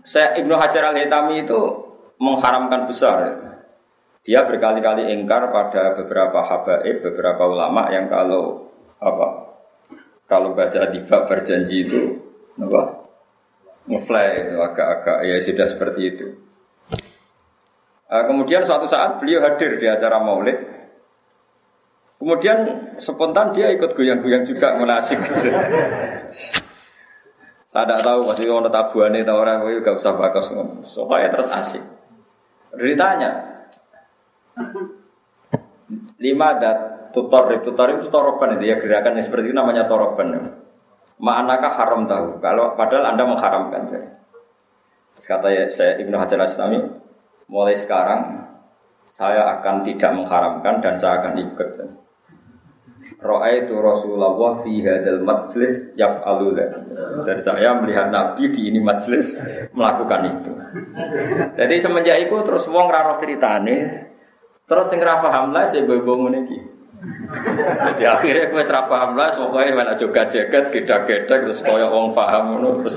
Saya 0.01 0.33
Ibnu 0.41 0.57
Hajar 0.57 0.93
Al 0.93 0.97
Hitami 0.97 1.45
itu 1.45 1.61
mengharamkan 2.17 2.89
besar. 2.89 3.37
Dia 4.21 4.45
berkali-kali 4.45 5.13
ingkar 5.13 5.49
pada 5.49 5.97
beberapa 5.97 6.45
habaib, 6.45 7.01
beberapa 7.01 7.49
ulama 7.49 7.89
yang 7.89 8.05
kalau 8.05 8.69
apa 9.01 9.57
kalau 10.29 10.53
baca 10.53 10.85
di 10.93 11.01
bab 11.01 11.25
berjanji 11.25 11.89
itu 11.89 11.99
apa 12.61 13.01
ngefly 13.89 14.53
agak-agak 14.61 15.17
ya 15.25 15.35
sudah 15.41 15.65
seperti 15.65 16.01
itu. 16.05 16.27
Uh, 18.11 18.23
kemudian 18.29 18.61
suatu 18.61 18.85
saat 18.85 19.17
beliau 19.17 19.41
hadir 19.41 19.81
di 19.81 19.87
acara 19.89 20.21
maulid. 20.21 20.57
Kemudian 22.21 22.93
spontan 23.01 23.49
dia 23.49 23.73
ikut 23.73 23.97
goyang-goyang 23.97 24.45
juga 24.45 24.77
menasik. 24.77 25.17
Saya 27.71 27.87
tidak 27.87 28.03
tahu 28.03 28.19
pasti 28.27 28.51
orang 28.51 28.67
tabuan 28.67 29.15
itu 29.15 29.31
orang 29.31 29.63
itu 29.71 29.79
gak 29.79 29.95
usah 29.95 30.11
bagus 30.19 30.51
Soalnya 30.91 31.31
terus 31.31 31.47
asik. 31.47 31.83
Ditanya, 32.75 33.31
lima 36.19 36.45
ada 36.51 36.71
tutor 37.15 37.47
tutor 37.63 37.95
itu 37.95 38.11
toroban 38.11 38.59
itu 38.59 38.71
ya 38.71 38.75
gerakan 38.75 39.15
yang 39.15 39.23
seperti 39.23 39.51
itu 39.51 39.55
namanya 39.55 39.87
toroban. 39.87 40.51
Ma'anakah 41.21 41.71
haram 41.71 42.03
tahu? 42.11 42.43
Kalau 42.43 42.75
padahal 42.75 43.15
anda 43.15 43.23
mengharamkan. 43.23 43.87
Terus 43.87 45.25
kata 45.29 45.47
ya, 45.53 45.63
saya 45.71 45.95
Ibnu 46.01 46.17
Hajar 46.17 46.43
Aslami, 46.43 46.81
mulai 47.47 47.79
sekarang 47.79 48.51
saya 49.07 49.47
akan 49.59 49.85
tidak 49.87 50.11
mengharamkan 50.11 50.83
dan 50.83 50.99
saya 50.99 51.23
akan 51.23 51.39
ikut. 51.39 52.00
Itu 53.57 53.75
Rasulullah 53.81 54.61
fi 54.61 54.73
hadal 54.85 55.25
majlis 55.25 55.93
yaf'alu 55.97 56.53
Dan 57.25 57.37
saya 57.41 57.77
melihat 57.81 58.13
Nabi 58.13 58.53
di 58.53 58.69
ini 58.69 58.79
majlis 58.81 59.37
melakukan 59.73 60.21
itu. 60.37 60.51
Jadi 61.57 61.75
semenjak 61.81 62.17
itu 62.29 62.35
terus 62.45 62.69
wong 62.69 62.87
raro 62.89 63.17
ceritane 63.17 64.07
terus 64.69 64.87
sing 64.87 65.03
ra 65.03 65.19
paham 65.19 65.51
lah 65.51 65.67
saya 65.67 65.83
bobo 65.83 66.15
ngene 66.15 66.47
iki. 66.47 66.59
Jadi 67.81 68.03
akhirnya 68.05 68.53
gue 68.53 68.61
serap 68.61 68.85
paham 68.85 69.17
lah, 69.17 69.33
pokoknya 69.33 69.73
malah 69.73 69.97
juga 69.97 70.21
jaket, 70.29 70.69
geda-geda, 70.69 71.41
terus 71.41 71.65
koyok 71.65 71.89
wong 71.89 72.13
paham, 72.13 72.61
terus. 72.61 72.93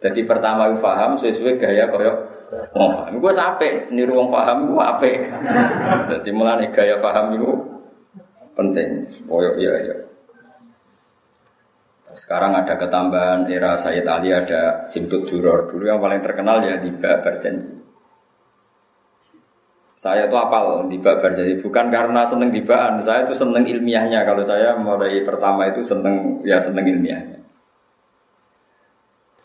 Jadi 0.00 0.24
pertama 0.24 0.72
gue 0.72 0.80
paham 0.80 1.12
sesuai 1.12 1.60
gaya 1.60 1.92
koyok 1.92 2.16
wong 2.72 2.90
paham. 2.96 3.12
Gue 3.20 3.32
sampai 3.36 3.92
niru 3.92 4.16
wong 4.16 4.32
paham 4.32 4.72
gue 4.72 4.80
apa? 4.80 5.12
Jadi 6.16 6.30
mulai 6.32 6.72
gaya 6.72 6.96
paham 6.96 7.36
itu 7.36 7.52
penting. 8.60 8.88
Koyok 9.24 9.56
iya 9.56 9.74
iya. 9.80 9.96
Sekarang 12.12 12.52
ada 12.52 12.76
ketambahan 12.76 13.48
era 13.48 13.78
Sayyid 13.78 14.04
Ali 14.04 14.34
ada 14.34 14.84
Simtut 14.84 15.24
Juror. 15.24 15.72
Dulu 15.72 15.88
yang 15.88 16.02
paling 16.02 16.20
terkenal 16.20 16.60
ya 16.60 16.76
di 16.76 16.90
Berjanji. 16.92 17.80
Saya 20.00 20.32
itu 20.32 20.36
apal 20.40 20.88
di 20.88 20.96
babar 20.96 21.36
jadi 21.36 21.60
bukan 21.60 21.92
karena 21.92 22.24
seneng 22.24 22.48
dibaan, 22.48 23.04
saya 23.04 23.28
itu 23.28 23.36
seneng 23.36 23.68
ilmiahnya. 23.68 24.24
Kalau 24.24 24.40
saya 24.40 24.72
mulai 24.80 25.20
pertama 25.28 25.68
itu 25.68 25.84
seneng 25.84 26.40
ya 26.40 26.56
seneng 26.56 26.88
ilmiahnya. 26.88 27.36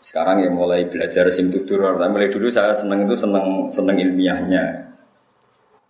Sekarang 0.00 0.40
ya 0.40 0.48
mulai 0.48 0.88
belajar 0.88 1.28
simtutur, 1.28 1.84
tapi 2.00 2.08
mulai 2.08 2.32
dulu 2.32 2.48
saya 2.48 2.72
seneng 2.72 3.04
itu 3.04 3.12
seneng 3.12 3.68
seneng 3.68 4.00
ilmiahnya. 4.00 4.96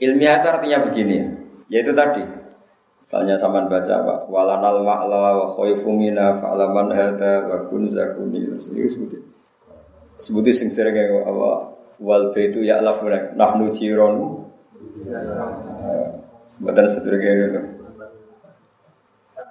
Ilmiah 0.02 0.42
itu 0.42 0.48
artinya 0.50 0.78
begini, 0.82 1.18
yaitu 1.70 1.94
tadi. 1.94 2.26
Misalnya 3.06 3.38
sama 3.38 3.62
baca 3.70 4.02
apa? 4.02 4.26
Walanal 4.26 4.82
ma'la 4.82 5.38
wa 5.38 5.46
khoifumina 5.54 6.42
fa'alaman 6.42 6.90
hada 6.90 7.46
wa 7.46 7.62
kun 7.70 7.86
zakuni. 7.86 8.42
Sebutin. 8.58 9.22
Sebutin 10.18 10.50
sing 10.50 10.68
sering 10.74 10.90
kayak 10.90 11.22
apa? 11.22 11.70
Wal 12.02 12.34
baitu 12.34 12.66
ya'lafuna 12.66 13.38
nahnu 13.38 13.70
jironu 13.70 14.42
Bukan 16.58 16.86
sedurunge 16.90 17.30
itu. 17.30 17.62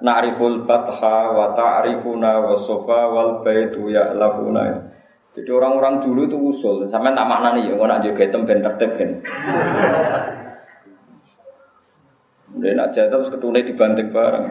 Na'riful 0.04 0.68
batha 0.68 1.32
wa 1.32 1.56
ta'rifuna 1.56 2.44
wa 2.44 2.60
sofa 2.60 3.08
wal 3.08 3.40
baitu 3.40 3.88
ya'lafuna. 3.88 4.84
Jadi 5.32 5.48
orang-orang 5.52 6.04
dulu 6.04 6.28
itu 6.28 6.38
usul, 6.40 6.88
sampai 6.92 7.12
tak 7.12 7.28
maknani 7.28 7.68
ya, 7.68 7.76
nak 7.76 8.04
juga 8.04 8.24
itu 8.24 8.40
ben 8.44 8.60
tertib. 8.64 9.20
Udah 12.56 12.72
nak 12.76 12.90
jatuh 12.96 13.20
terus 13.20 13.30
ketune 13.32 13.60
dibanting 13.62 14.08
bareng. 14.10 14.48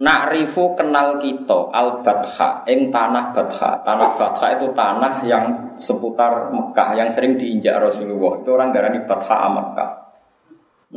Na'rifu 0.00 0.72
kenal 0.80 1.20
kita 1.20 1.68
al 1.72 2.00
batha 2.00 2.64
ing 2.64 2.88
tanah 2.88 3.36
batha. 3.36 3.84
Tanah 3.84 4.08
batha 4.16 4.46
itu 4.56 4.72
tanah 4.72 5.20
yang 5.28 5.76
seputar 5.76 6.48
Mekah 6.48 6.96
yang 6.96 7.08
sering 7.12 7.36
diinjak 7.36 7.76
Rasulullah. 7.80 8.40
Itu 8.40 8.56
orang 8.56 8.72
darani 8.72 9.04
batha 9.04 9.44
Mekah. 9.48 9.90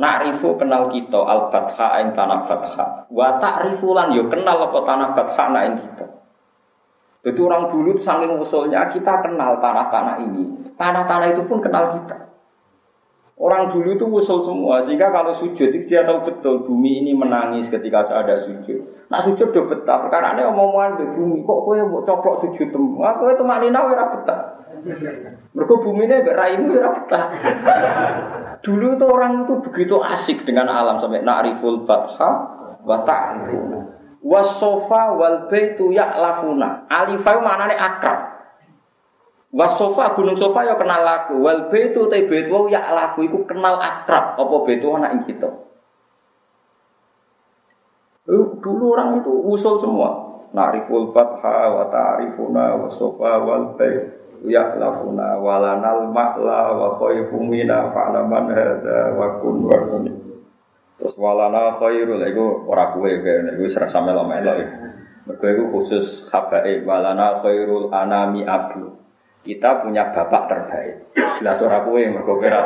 Na'rifu 0.00 0.56
kenal 0.56 0.88
kita 0.88 1.20
al 1.20 1.52
batha 1.52 2.00
ing 2.00 2.16
tanah 2.16 2.48
batha. 2.48 3.04
Wa 3.12 3.36
ta'rifu 3.36 3.92
lan 3.92 4.16
yo 4.16 4.24
kenal 4.32 4.72
apa 4.72 4.78
tanah 4.80 5.08
batha 5.12 5.44
na 5.52 5.60
ing 5.68 5.76
kita. 5.84 6.06
Jadi 7.24 7.40
orang 7.40 7.72
dulu 7.72 7.96
itu 7.96 8.04
saking 8.04 8.36
usulnya 8.36 8.84
kita 8.84 9.24
kenal 9.24 9.56
tanah-tanah 9.56 10.20
ini. 10.20 10.60
Tanah-tanah 10.76 11.32
itu 11.32 11.40
pun 11.48 11.60
kenal 11.60 11.96
kita. 11.96 12.23
Orang 13.34 13.66
dulu 13.66 13.98
itu 13.98 14.06
usul 14.06 14.38
semua, 14.38 14.78
sehingga 14.78 15.10
kalau 15.10 15.34
sujud 15.34 15.66
itu 15.74 15.90
dia 15.90 16.06
tahu 16.06 16.22
betul 16.22 16.62
bumi 16.62 17.02
ini 17.02 17.18
menangis 17.18 17.66
ketika 17.66 17.98
saya 17.98 18.22
ada 18.22 18.38
sujud. 18.38 18.78
Nah 19.10 19.18
sujud 19.18 19.50
udah 19.50 19.64
betah, 19.74 20.06
perkara 20.06 20.38
ini 20.38 20.46
omongan 20.46 21.02
di 21.02 21.04
bumi, 21.10 21.42
kok 21.42 21.58
kue 21.66 21.82
mau 21.82 21.98
coplok 22.06 22.46
sujud 22.46 22.70
temu? 22.70 23.02
Aku 23.02 23.26
itu 23.34 23.42
maknina 23.42 23.82
ora 23.82 24.06
betah. 24.14 24.40
Mereka 25.50 25.74
bumi 25.82 26.06
ini 26.06 26.16
beraimu 26.22 26.78
ora 26.78 26.90
betah. 26.94 27.24
Dulu 28.62 28.86
itu 28.94 29.06
orang 29.10 29.32
itu 29.42 29.54
begitu 29.66 29.98
asik 29.98 30.46
dengan 30.46 30.70
alam 30.70 30.94
sampai 31.02 31.26
na'riful 31.26 31.82
batha 31.82 32.30
wa 32.86 33.02
ta'rifuna. 33.02 33.82
Wasofa 34.22 35.10
wal 35.18 35.50
baitu 35.50 35.90
ya'lafuna. 35.90 36.86
Alifai 36.86 37.36
maknanya 37.42 37.76
akrab. 37.76 38.33
Wasofa 39.54 40.18
gunung 40.18 40.34
sofa 40.34 40.66
ya 40.66 40.74
kenal 40.74 41.06
lagu. 41.06 41.38
Wal 41.38 41.70
betu 41.70 42.10
te 42.10 42.26
betu 42.26 42.66
ya 42.66 42.90
lagu 42.90 43.22
iku 43.22 43.46
kenal 43.46 43.78
akrab 43.78 44.34
apa 44.34 44.56
betu 44.66 44.90
anak 44.90 45.14
ing 45.14 45.22
kita. 45.30 45.46
Dulu 48.58 48.84
orang 48.98 49.22
itu 49.22 49.30
usul 49.30 49.78
semua. 49.78 50.10
Nariful 50.50 51.14
fatha 51.14 51.70
wa 51.70 51.86
ta'rifuna 51.86 52.82
wa 52.82 52.90
sofa 52.90 53.38
wal 53.42 53.78
baitu 53.78 54.50
ya 54.50 54.74
lafuna 54.74 55.38
walanal 55.38 56.10
ma'la 56.10 56.74
wa 56.74 56.88
khaifumina 56.98 57.90
fa'laman 57.94 58.50
hadza 58.50 59.14
wa 59.14 59.38
kun 59.38 59.70
wa 59.70 59.78
kun. 59.86 60.04
Terus 60.98 61.14
walana 61.14 61.74
khairul 61.78 62.22
iku 62.26 62.66
ora 62.70 62.90
kowe 62.90 63.10
kene 63.22 63.54
iku 63.54 63.70
serasa 63.70 64.02
melo-melo. 64.02 64.50
Mergo 65.30 65.46
iku 65.46 65.64
khusus 65.78 66.26
habae 66.34 66.82
walana 66.82 67.38
khairul 67.38 67.94
anami 67.94 68.42
abu 68.46 69.03
kita 69.44 69.84
punya 69.84 70.08
bapak 70.08 70.48
terbaik. 70.48 70.96
Jelas 71.36 71.60
ora 71.60 71.84
kowe 71.84 72.00
mergo 72.00 72.40
kira 72.40 72.64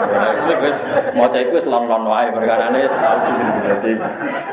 wis 0.63 0.87
maca 1.19 1.39
iku 1.43 1.59
wis 1.59 1.67
lon-lon 1.67 2.07
wae 2.07 2.31
perkarane 2.31 2.87
tau 2.87 3.19
dadi. 3.67 3.99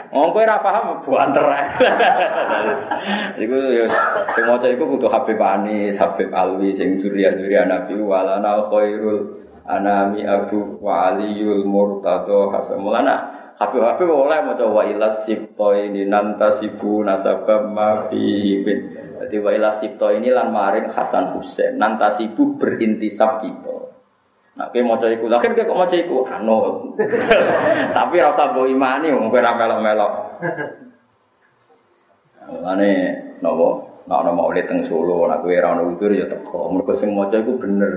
Wong 0.09 0.33
kowe 0.33 0.41
ora 0.41 0.57
paham 0.57 0.97
buanter. 1.05 1.45
Iku 3.45 3.57
ya 3.77 3.85
sing 4.33 4.43
maca 4.49 4.65
iku 4.65 4.89
kudu 4.97 5.05
Habib 5.05 5.38
Anis, 5.38 6.01
Habib 6.01 6.33
Alwi 6.33 6.73
sing 6.73 6.97
surya-surya 6.97 7.69
Nabi 7.69 7.93
walana 8.01 8.65
khairul 8.73 9.45
anami 9.69 10.25
Abu 10.25 10.81
wa 10.81 11.13
Aliyul 11.13 11.61
Murtado 11.61 12.49
Hasan 12.49 12.81
Mulana 12.81 13.45
Habib-habib 13.55 14.11
oleh 14.11 14.43
maca 14.43 14.67
wa 14.67 14.83
ilas 14.83 15.23
sibto 15.23 15.71
ini 15.71 16.03
nantasibu 16.11 17.07
nasabam 17.07 17.71
ma 17.71 18.03
fi 18.11 18.59
jadi 19.21 19.36
wa 19.39 19.51
ila 19.56 19.69
sipto 19.71 20.12
ini 20.12 20.34
lan 20.34 20.51
maring 20.51 20.91
Hasan 20.91 21.32
Husain 21.36 21.80
nantasibu 21.80 22.60
berintisab 22.60 23.39
kita. 23.39 23.75
Nah, 24.56 24.71
kayak 24.71 24.88
mau 24.88 24.95
iku, 24.95 25.28
akhir 25.28 25.51
kayak 25.51 25.67
kok 25.67 25.75
mau 25.75 25.84
iku, 25.84 26.17
anu. 26.32 26.56
Tapi 27.97 28.15
rasa 28.23 28.56
bawa 28.56 28.63
imani, 28.71 29.12
mau 29.12 29.28
kira 29.28 29.51
melok-melok. 29.51 30.12
Ane, 32.63 32.91
nopo, 33.43 33.84
nopo 34.08 34.32
mau 34.32 34.56
teng 34.56 34.80
Solo, 34.80 35.28
nak 35.28 35.43
kue 35.43 35.60
rano 35.60 35.91
itu 35.91 36.08
ya 36.15 36.32
teko. 36.32 36.71
Mereka 36.71 36.95
sing 36.95 37.12
mau 37.12 37.28
iku 37.28 37.60
bener. 37.60 37.93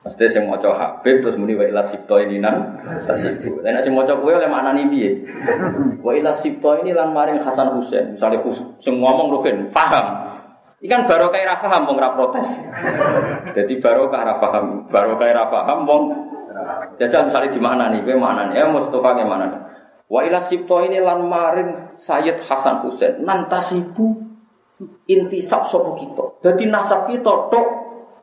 Mesti 0.00 0.24
sing 0.32 0.48
maca 0.48 0.72
Habib 0.72 1.20
terus 1.20 1.36
muni 1.36 1.52
wa 1.52 1.60
ila 1.60 1.84
sipto 1.84 2.16
ini 2.16 2.40
nan 2.40 2.80
tasibu. 2.96 3.60
Lah 3.60 3.76
nek 3.76 3.84
sing 3.84 3.92
maca 3.92 4.16
kowe 4.16 4.32
oleh 4.32 4.48
maknani 4.48 4.88
piye? 4.88 5.28
Wa 6.04 6.16
ila 6.16 6.32
sipto 6.32 6.72
ini 6.80 6.96
lan 6.96 7.12
maring 7.12 7.44
Hasan 7.44 7.76
Husain. 7.76 8.16
Misale 8.16 8.40
sing 8.80 8.96
ngomong 8.96 9.28
Ruhin 9.28 9.68
paham. 9.68 10.32
Ikan 10.80 11.04
barokah 11.04 11.44
ra 11.44 11.60
paham 11.60 11.84
wong 11.84 12.00
ra 12.00 12.16
protes. 12.16 12.64
Jadi 13.60 13.76
barokah 13.76 14.24
ra 14.24 14.34
paham, 14.40 14.88
barokah 14.88 15.28
ra 15.36 15.44
paham 15.52 15.84
wong 15.84 16.02
jajal 16.96 17.28
misale 17.28 17.52
di 17.52 17.60
mana 17.60 17.92
nih, 17.92 18.00
kowe 18.00 18.16
mana 18.16 18.48
nih? 18.48 18.56
Ya 18.56 18.72
Mustafa 18.72 19.20
ke 19.20 19.24
mana 19.28 19.52
nih? 19.52 19.60
Wa 20.08 20.24
ila 20.24 20.40
sipto 20.40 20.80
ini 20.80 20.96
lan 20.96 21.28
maring 21.28 22.00
Sayyid 22.00 22.40
Hasan 22.40 22.88
Husain 22.88 23.20
nan 23.20 23.52
tasibu 23.52 24.16
intisab 25.04 25.68
sapa 25.68 25.92
kita. 25.92 26.40
Dadi 26.40 26.64
nasab 26.72 27.04
kita 27.04 27.52
tok 27.52 27.66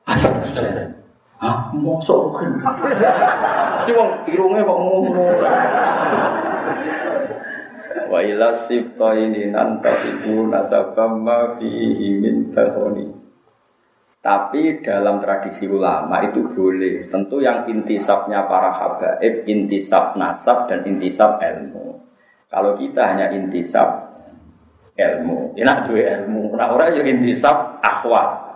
Hasan 0.10 0.34
Husain. 0.42 0.97
Hah, 1.38 1.70
mosok 1.70 2.34
kan. 2.34 2.52
Mesti 3.78 3.92
wong 3.94 4.12
irunge 4.26 4.62
kok 4.66 4.80
ngono. 4.82 5.26
Wa 8.08 8.20
ila 8.26 8.50
sifta 8.58 9.14
ini 9.14 9.54
nantasibu 9.54 10.50
nasabam 10.50 11.28
fihi 11.62 12.18
min 12.18 12.50
tahoni. 12.50 13.06
Tapi 14.18 14.82
dalam 14.82 15.22
tradisi 15.22 15.70
ulama 15.70 16.26
itu 16.26 16.42
boleh. 16.50 17.06
Tentu 17.08 17.38
yang 17.40 17.70
intisabnya 17.70 18.50
para 18.50 18.74
habaib, 18.74 19.46
intisab 19.46 20.18
nasab 20.18 20.66
dan 20.68 20.84
intisab 20.84 21.38
ilmu. 21.38 22.02
Kalau 22.50 22.74
kita 22.76 23.14
hanya 23.14 23.30
intisab 23.32 24.10
ilmu, 24.98 25.54
enak 25.54 25.86
dua 25.86 26.02
ilmu. 26.18 26.58
Nah 26.58 26.74
orang 26.74 26.98
yang 26.98 27.08
intisab 27.08 27.78
akhwat. 27.80 28.47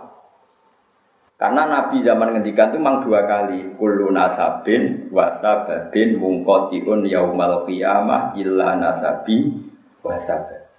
Karena 1.42 1.66
Nabi 1.66 1.98
zaman 1.98 2.38
ngendikan 2.38 2.70
itu 2.70 2.78
memang 2.78 3.02
dua 3.02 3.26
kali. 3.26 3.74
Kullu 3.74 4.14
nasabin 4.14 5.10
wasababin 5.10 6.14
mungkotiun 6.14 7.02
yaumal 7.02 7.66
qiyamah 7.66 8.38
illa 8.38 8.78
nasabi 8.78 9.50
wasabab. 10.06 10.70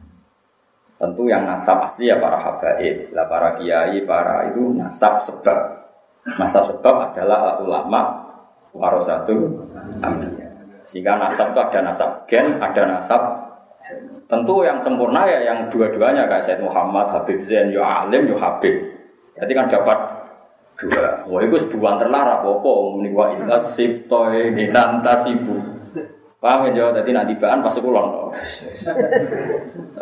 Tentu 0.96 1.28
yang 1.28 1.44
nasab 1.44 1.84
asli 1.84 2.08
ya 2.08 2.16
para 2.16 2.40
habaib, 2.40 3.12
lah 3.12 3.28
para 3.28 3.60
kiai, 3.60 4.08
para 4.08 4.56
itu 4.56 4.72
nasab 4.72 5.20
sebab. 5.20 5.84
Nasab 6.40 6.72
sebab 6.72 7.12
adalah 7.12 7.60
ulama 7.60 8.24
warasatul 8.72 9.68
ambiya. 10.00 10.48
Sehingga 10.88 11.20
nasab 11.20 11.52
itu 11.52 11.60
ada 11.60 11.80
nasab 11.84 12.24
gen, 12.24 12.56
ada 12.64 12.88
nasab 12.88 13.22
Tentu 14.32 14.64
yang 14.64 14.80
sempurna 14.80 15.28
ya 15.28 15.44
yang 15.44 15.68
dua-duanya 15.68 16.24
kayak 16.24 16.40
Said 16.40 16.64
Muhammad, 16.64 17.12
Habib 17.12 17.44
Zain, 17.44 17.68
yo 17.68 17.84
alim, 17.84 18.32
yo 18.32 18.40
Habib. 18.40 18.96
Jadi 19.36 19.52
kan 19.52 19.68
dapat 19.68 19.98
dua. 20.84 21.24
Wah 21.32 21.42
itu 21.42 21.56
sebuah 21.64 21.96
terlarang 21.96 22.44
apa-apa. 22.44 22.72
Muni 22.92 23.10
wa 23.16 23.32
illa 23.32 23.58
siftoe 23.64 24.52
minantasibu. 24.52 25.56
Paham 26.44 26.76
ya, 26.76 26.92
jadi 26.92 27.16
nanti 27.16 27.40
bahan 27.40 27.64
pas 27.64 27.72
kulon. 27.80 28.28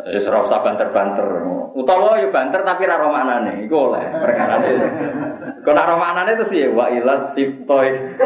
Ya 0.09 0.17
serau 0.17 0.41
usah 0.41 0.57
banter-banter. 0.65 1.45
Utawa 1.77 2.17
yo 2.17 2.33
banter 2.33 2.65
tapi 2.65 2.89
ra 2.89 2.97
romanane, 2.97 3.61
iku 3.61 3.93
oleh 3.93 4.09
perkarane. 4.09 4.69
Kok 5.61 5.73
nak 5.77 5.85
romanane 5.93 6.33
terus 6.33 6.49
piye? 6.49 6.73
Wa 6.73 6.89
ila 6.89 7.21
siptoy. 7.21 8.17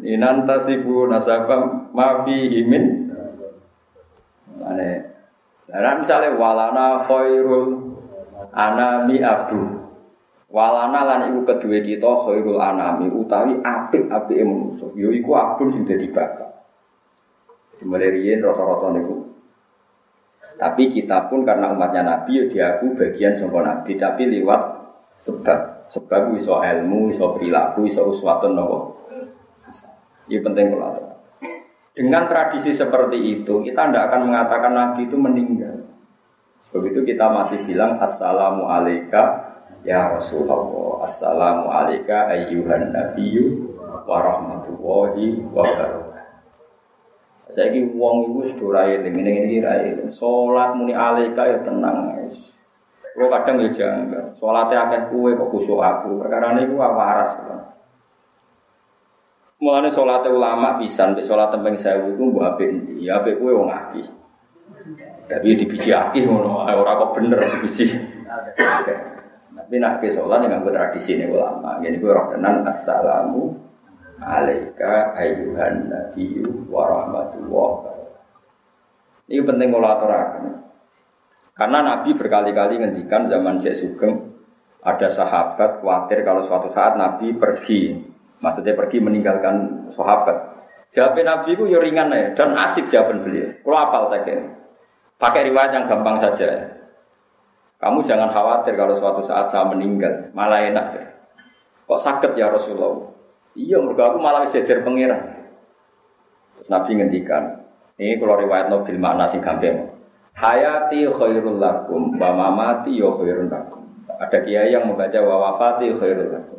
Inanta 0.00 0.56
sibu 0.64 1.12
nasabam 1.12 1.92
ma 1.92 2.24
fi 2.24 2.48
himin. 2.56 3.12
Ane. 4.64 4.90
Lah 5.68 6.00
misalnya 6.00 6.40
walana 6.40 7.04
khairul 7.04 7.92
anami 8.56 9.20
abdu. 9.20 9.87
Walana 10.48 11.04
lan 11.04 11.20
iku 11.28 11.44
kedue 11.44 11.84
kita 11.84 12.08
khairul 12.24 12.56
anami 12.56 13.12
utawi 13.12 13.60
apik-apike 13.60 14.44
manusa. 14.48 14.88
Yo 14.96 15.12
iku 15.12 15.36
abun 15.36 15.68
sing 15.68 15.84
dadi 15.84 16.08
bapak. 16.08 16.48
Mulai 17.84 18.10
riyen 18.10 18.40
rata-rata 18.40 18.96
niku. 18.96 19.28
Tapi 20.58 20.90
kita 20.90 21.30
pun 21.30 21.46
karena 21.46 21.70
umatnya 21.70 22.02
Nabi 22.02 22.42
ya 22.42 22.44
diaku 22.48 22.96
bagian 22.96 23.36
sangka 23.36 23.60
Nabi 23.60 23.94
tapi 23.94 24.26
lewat 24.26 24.60
sebab. 25.20 25.78
Sebab 25.88 26.36
iso 26.36 26.60
ilmu, 26.60 27.08
iso 27.08 27.32
perilaku, 27.32 27.88
iso 27.88 28.04
uswatun 28.12 28.52
nopo. 28.52 29.08
Ini 30.28 30.44
penting 30.44 30.76
kalau 30.76 31.16
Dengan 31.96 32.28
tradisi 32.28 32.76
seperti 32.76 33.16
itu, 33.16 33.64
kita 33.64 33.88
tidak 33.88 34.12
akan 34.12 34.28
mengatakan 34.28 34.72
Nabi 34.76 35.08
itu 35.08 35.16
meninggal. 35.16 35.88
Sebab 36.60 36.92
itu 36.92 37.00
kita 37.08 37.32
masih 37.32 37.64
bilang 37.64 37.96
Assalamu 38.02 38.68
alaika 38.68 39.47
ya 39.86 40.14
Rasulullah. 40.14 41.02
Assalamu 41.04 41.70
alaika 41.70 42.30
ayyuhan 42.30 42.90
nabiyyu 42.90 43.74
wa 44.08 44.18
rahmatullahi 44.18 45.42
wa 45.52 45.62
barakatuh. 45.62 46.08
Saya 47.48 47.72
ki 47.72 47.96
wong 47.96 48.28
iku 48.28 48.44
wis 48.44 48.52
dorae 48.56 49.00
ning 49.00 49.16
ngene 49.16 49.56
iki. 49.56 49.64
Salat 50.12 50.76
muni 50.76 50.92
alika 50.92 51.48
ya 51.48 51.58
tenang 51.64 52.20
wis. 52.24 52.58
Kadang 53.18 53.58
ya 53.64 53.68
janggal. 53.72 54.30
Salate 54.36 54.78
akeh 54.78 55.00
kuwe 55.10 55.34
kok 55.34 55.50
kusuk 55.50 55.80
aku. 55.80 56.22
Perkara 56.22 56.54
niku 56.54 56.78
waras. 56.78 57.34
Mulane 59.58 59.90
salate 59.90 60.30
ulama 60.30 60.78
pisan, 60.78 61.18
mek 61.18 61.26
salat 61.26 61.50
tembeng 61.50 61.74
sewu 61.74 62.14
iku 62.14 62.22
mbok 62.30 62.46
apik 62.46 62.68
endi? 62.70 63.10
Ya 63.10 63.18
apik 63.18 63.42
kuwe 63.42 63.58
wong 63.58 63.66
akeh. 63.74 64.06
Tapi 65.26 65.58
dibiji 65.58 65.90
akeh 65.90 66.22
ngono, 66.22 66.62
ora 66.62 66.94
kok 66.94 67.18
bener 67.18 67.42
dibiji. 67.42 67.90
Nak 69.68 70.00
ke 70.00 70.08
sholat 70.08 70.40
dengan 70.40 70.64
tradisi 70.64 71.12
ini 71.12 71.28
ulama. 71.28 71.76
Jadi 71.84 72.00
gue 72.00 72.08
roh 72.08 72.32
tenan 72.32 72.64
assalamu 72.64 73.52
alaika 74.16 75.12
ayuhan 75.12 75.92
nabiyyu 75.92 76.72
wa 76.72 76.88
rahmatullah. 76.88 77.70
Ini 79.28 79.44
penting 79.44 79.68
kalau 79.68 79.88
aturakan. 79.92 80.44
Karena 81.52 81.78
Nabi 81.84 82.16
berkali-kali 82.16 82.80
ngendikan 82.80 83.28
zaman 83.28 83.60
Syekh 83.60 83.76
Sugeng 83.76 84.14
ada 84.80 85.10
sahabat 85.10 85.84
khawatir 85.84 86.24
kalau 86.24 86.40
suatu 86.40 86.72
saat 86.72 86.96
Nabi 86.96 87.36
pergi, 87.36 87.98
maksudnya 88.40 88.72
pergi 88.72 89.04
meninggalkan 89.04 89.84
sahabat. 89.92 90.64
Jawab 90.94 91.20
Nabi 91.20 91.52
itu 91.52 91.68
ya 91.68 91.76
ringan 91.82 92.08
ya 92.08 92.32
dan 92.32 92.56
asik 92.56 92.88
jawaban 92.88 93.20
beliau. 93.20 93.52
Kalau 93.60 93.76
apal 93.76 94.08
tadi, 94.08 94.32
pakai 95.20 95.52
riwayat 95.52 95.76
yang 95.76 95.84
gampang 95.90 96.16
saja. 96.16 96.77
Kamu 97.78 98.02
jangan 98.02 98.26
khawatir 98.26 98.74
kalau 98.74 98.90
suatu 98.90 99.22
saat 99.22 99.46
saya 99.46 99.70
meninggal, 99.70 100.34
malah 100.34 100.66
enak 100.66 100.86
ya. 100.98 101.04
Kok 101.86 102.00
sakit 102.02 102.34
ya 102.34 102.50
Rasulullah? 102.50 103.06
Iya, 103.54 103.78
mereka 103.78 104.10
aku 104.10 104.18
malah 104.18 104.42
sejar 104.50 104.82
pangeran. 104.82 105.46
Terus 106.58 106.68
Nabi 106.74 106.98
ngendikan, 106.98 107.62
ini 108.02 108.18
kalau 108.18 108.34
riwayat 108.34 108.66
Nabi 108.66 108.98
makna 108.98 109.30
sing 109.30 109.38
gampang. 109.38 109.94
Hayati 110.34 111.06
khairul 111.06 111.62
lakum, 111.62 112.18
wa 112.18 112.30
mamati 112.34 112.98
yo 112.98 113.14
khairul 113.14 113.46
lakum. 113.46 113.86
Ada 114.10 114.42
kiai 114.42 114.74
yang 114.74 114.90
membaca 114.90 115.18
wa 115.22 115.36
wafati 115.50 115.94
khairul 115.94 116.34
lakum. 116.34 116.58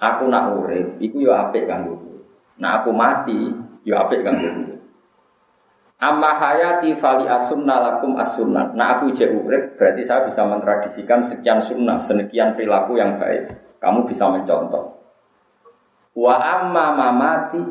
Aku 0.00 0.24
nak 0.32 0.56
urip, 0.56 0.96
iku 0.96 1.20
yo 1.20 1.36
apik 1.36 1.68
kanggo 1.68 2.00
Nah 2.56 2.80
aku 2.80 2.92
mati, 2.96 3.52
yo 3.84 4.00
apik 4.00 4.24
kanggo 4.24 4.69
Amma 6.00 6.32
hayati 6.32 6.96
fali 6.96 7.28
asunna 7.28 7.76
lakum 7.76 8.16
as 8.16 8.32
sunnah. 8.32 8.72
Nah 8.72 8.96
aku 8.96 9.12
ijek 9.12 9.36
urip, 9.36 9.76
berarti 9.76 10.00
saya 10.00 10.24
bisa 10.24 10.48
mentradisikan 10.48 11.20
sekian 11.20 11.60
sunnah, 11.60 12.00
sekian 12.00 12.56
perilaku 12.56 12.96
yang 12.96 13.20
baik. 13.20 13.52
Kamu 13.76 14.08
bisa 14.08 14.32
mencontoh. 14.32 14.96
Wa 16.16 16.40
amma 16.40 16.96
mamati 16.96 17.62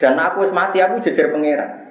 dan 0.00 0.18
aku 0.18 0.48
wis 0.48 0.56
mati 0.56 0.80
aku 0.80 0.98
jejer 1.04 1.30
pangeran. 1.30 1.84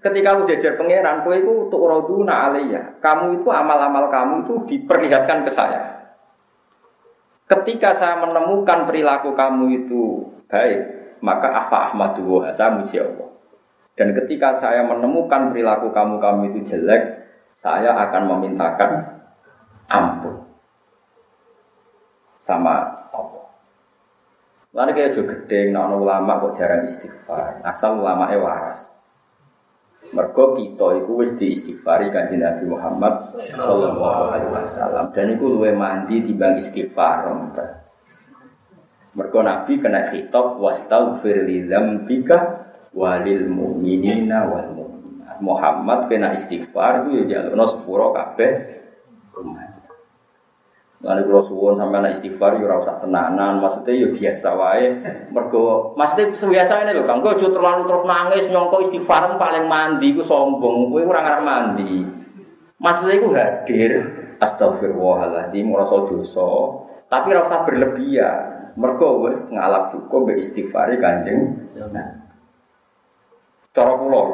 Ketika 0.00 0.28
aku 0.32 0.48
jejer 0.48 0.80
pangeran, 0.80 1.26
kowe 1.26 1.36
itu 1.36 1.52
untuk 1.68 1.82
roduna 1.84 2.48
alaiya. 2.48 3.02
Kamu 3.04 3.42
itu 3.42 3.48
amal-amal 3.52 4.08
kamu 4.08 4.34
itu 4.48 4.54
diperlihatkan 4.64 5.44
ke 5.44 5.50
saya. 5.52 6.00
Ketika 7.44 7.92
saya 7.92 8.16
menemukan 8.22 8.88
perilaku 8.88 9.36
kamu 9.36 9.84
itu 9.84 10.24
baik, 10.48 10.99
maka 11.20 11.48
afa 11.52 11.92
ahmadu 11.92 12.44
saya 12.52 12.74
muji 12.74 13.00
Allah. 13.00 13.30
Dan 13.96 14.16
ketika 14.16 14.56
saya 14.56 14.80
menemukan 14.84 15.52
perilaku 15.52 15.92
kamu 15.92 16.16
kamu 16.20 16.40
itu 16.52 16.72
jelek, 16.72 17.20
saya 17.52 17.92
akan 18.08 18.22
memintakan 18.36 19.20
ampun 19.92 20.40
sama 22.40 23.04
Allah. 23.12 23.44
Lalu 24.70 24.90
kayak 24.96 25.12
juga 25.12 25.36
gede, 25.36 25.74
nah 25.74 25.90
ulama 25.90 26.40
kok 26.40 26.56
jarang 26.56 26.86
istighfar. 26.86 27.60
Asal 27.66 28.00
ulama 28.00 28.30
waras. 28.38 28.88
Mergo 30.10 30.58
kita 30.58 30.98
itu 30.98 31.12
wis 31.22 31.30
diistighfari 31.38 32.10
kanjeng 32.10 32.42
Nabi 32.42 32.66
Muhammad 32.66 33.22
sallallahu 33.22 34.22
alaihi 34.34 34.50
wasallam 34.50 35.14
dan 35.14 35.38
itu 35.38 35.46
luwe 35.46 35.70
mandi 35.70 36.18
timbang 36.24 36.58
istighfar. 36.58 37.30
Mergo 39.10 39.40
Nabi 39.42 39.82
kena 39.82 40.06
khitab 40.06 40.62
wastaghfir 40.62 41.42
li 41.42 41.66
dzambika 41.66 42.70
walil 42.94 43.46
mu'minina 43.50 44.46
wal 44.46 44.70
mu'minat. 44.70 45.38
Muhammad 45.42 46.06
kena 46.06 46.34
istighfar 46.34 47.06
itu 47.06 47.26
ya 47.26 47.42
jalurno 47.42 47.66
sepuro 47.66 48.14
kabeh 48.14 48.52
umat. 49.40 49.70
Lalu 51.00 51.32
kalau 51.32 51.40
suwon 51.40 51.80
sampai 51.80 51.96
anak 51.96 52.12
istighfar, 52.12 52.60
ya 52.60 52.76
usah 52.76 53.00
tenanan. 53.00 53.56
Maksudnya 53.56 54.04
ya 54.04 54.08
biasa 54.12 54.48
wae. 54.52 54.84
Mergo, 55.32 55.96
maksudnya 55.96 56.36
biasa 56.36 56.84
ini 56.84 56.92
loh, 56.92 57.08
kang. 57.08 57.24
Gue 57.24 57.40
terlalu 57.40 57.88
terus 57.88 58.04
nangis 58.04 58.44
nyongko 58.52 58.76
istighfar 58.84 59.40
paling 59.40 59.64
mandi, 59.64 60.12
gue 60.12 60.20
sombong. 60.20 60.92
Gue 60.92 61.08
kurang 61.08 61.24
arah 61.24 61.40
mandi. 61.40 62.04
Maksudnya 62.76 63.16
gue 63.16 63.32
hadir. 63.32 63.92
Astagfirullahaladzim, 64.44 65.72
merasa 65.72 66.04
dosa. 66.04 66.52
Tapi 67.08 67.28
rasa 67.32 67.64
berlebihan. 67.64 68.49
Mergo 68.80 69.28
wes 69.28 69.44
ngalap 69.52 69.92
cukup 69.92 70.32
be 70.32 70.40
istighfari 70.40 70.96
kanjeng. 70.96 71.68
Nah, 71.92 72.08
cara 73.76 73.92
pulau. 74.00 74.24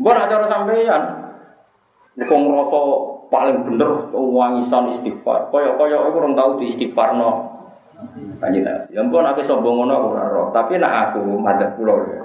Gue 0.00 0.12
nak 0.16 0.32
cara 0.32 0.48
sampeyan. 0.48 1.02
Gue 2.16 2.36
ngerasa 2.40 2.80
paling 3.28 3.58
bener 3.68 4.08
wangisan 4.16 4.88
istighfar. 4.88 5.52
Kaya 5.52 5.76
kaya 5.76 5.96
aku 6.00 6.16
orang 6.24 6.32
tahu 6.32 6.50
di 6.56 6.72
istighfar 6.72 7.20
no. 7.20 7.60
Kanjeng. 8.40 8.64
Ya 8.64 9.04
ampun 9.04 9.28
aku 9.28 9.44
sombong 9.44 9.84
ngono 9.84 9.92
aku 9.92 10.06
ora 10.16 10.24
roh, 10.32 10.46
tapi 10.56 10.80
nak 10.80 11.12
aku 11.12 11.20
madzhab 11.36 11.76
kula 11.76 11.94
ya. 12.08 12.24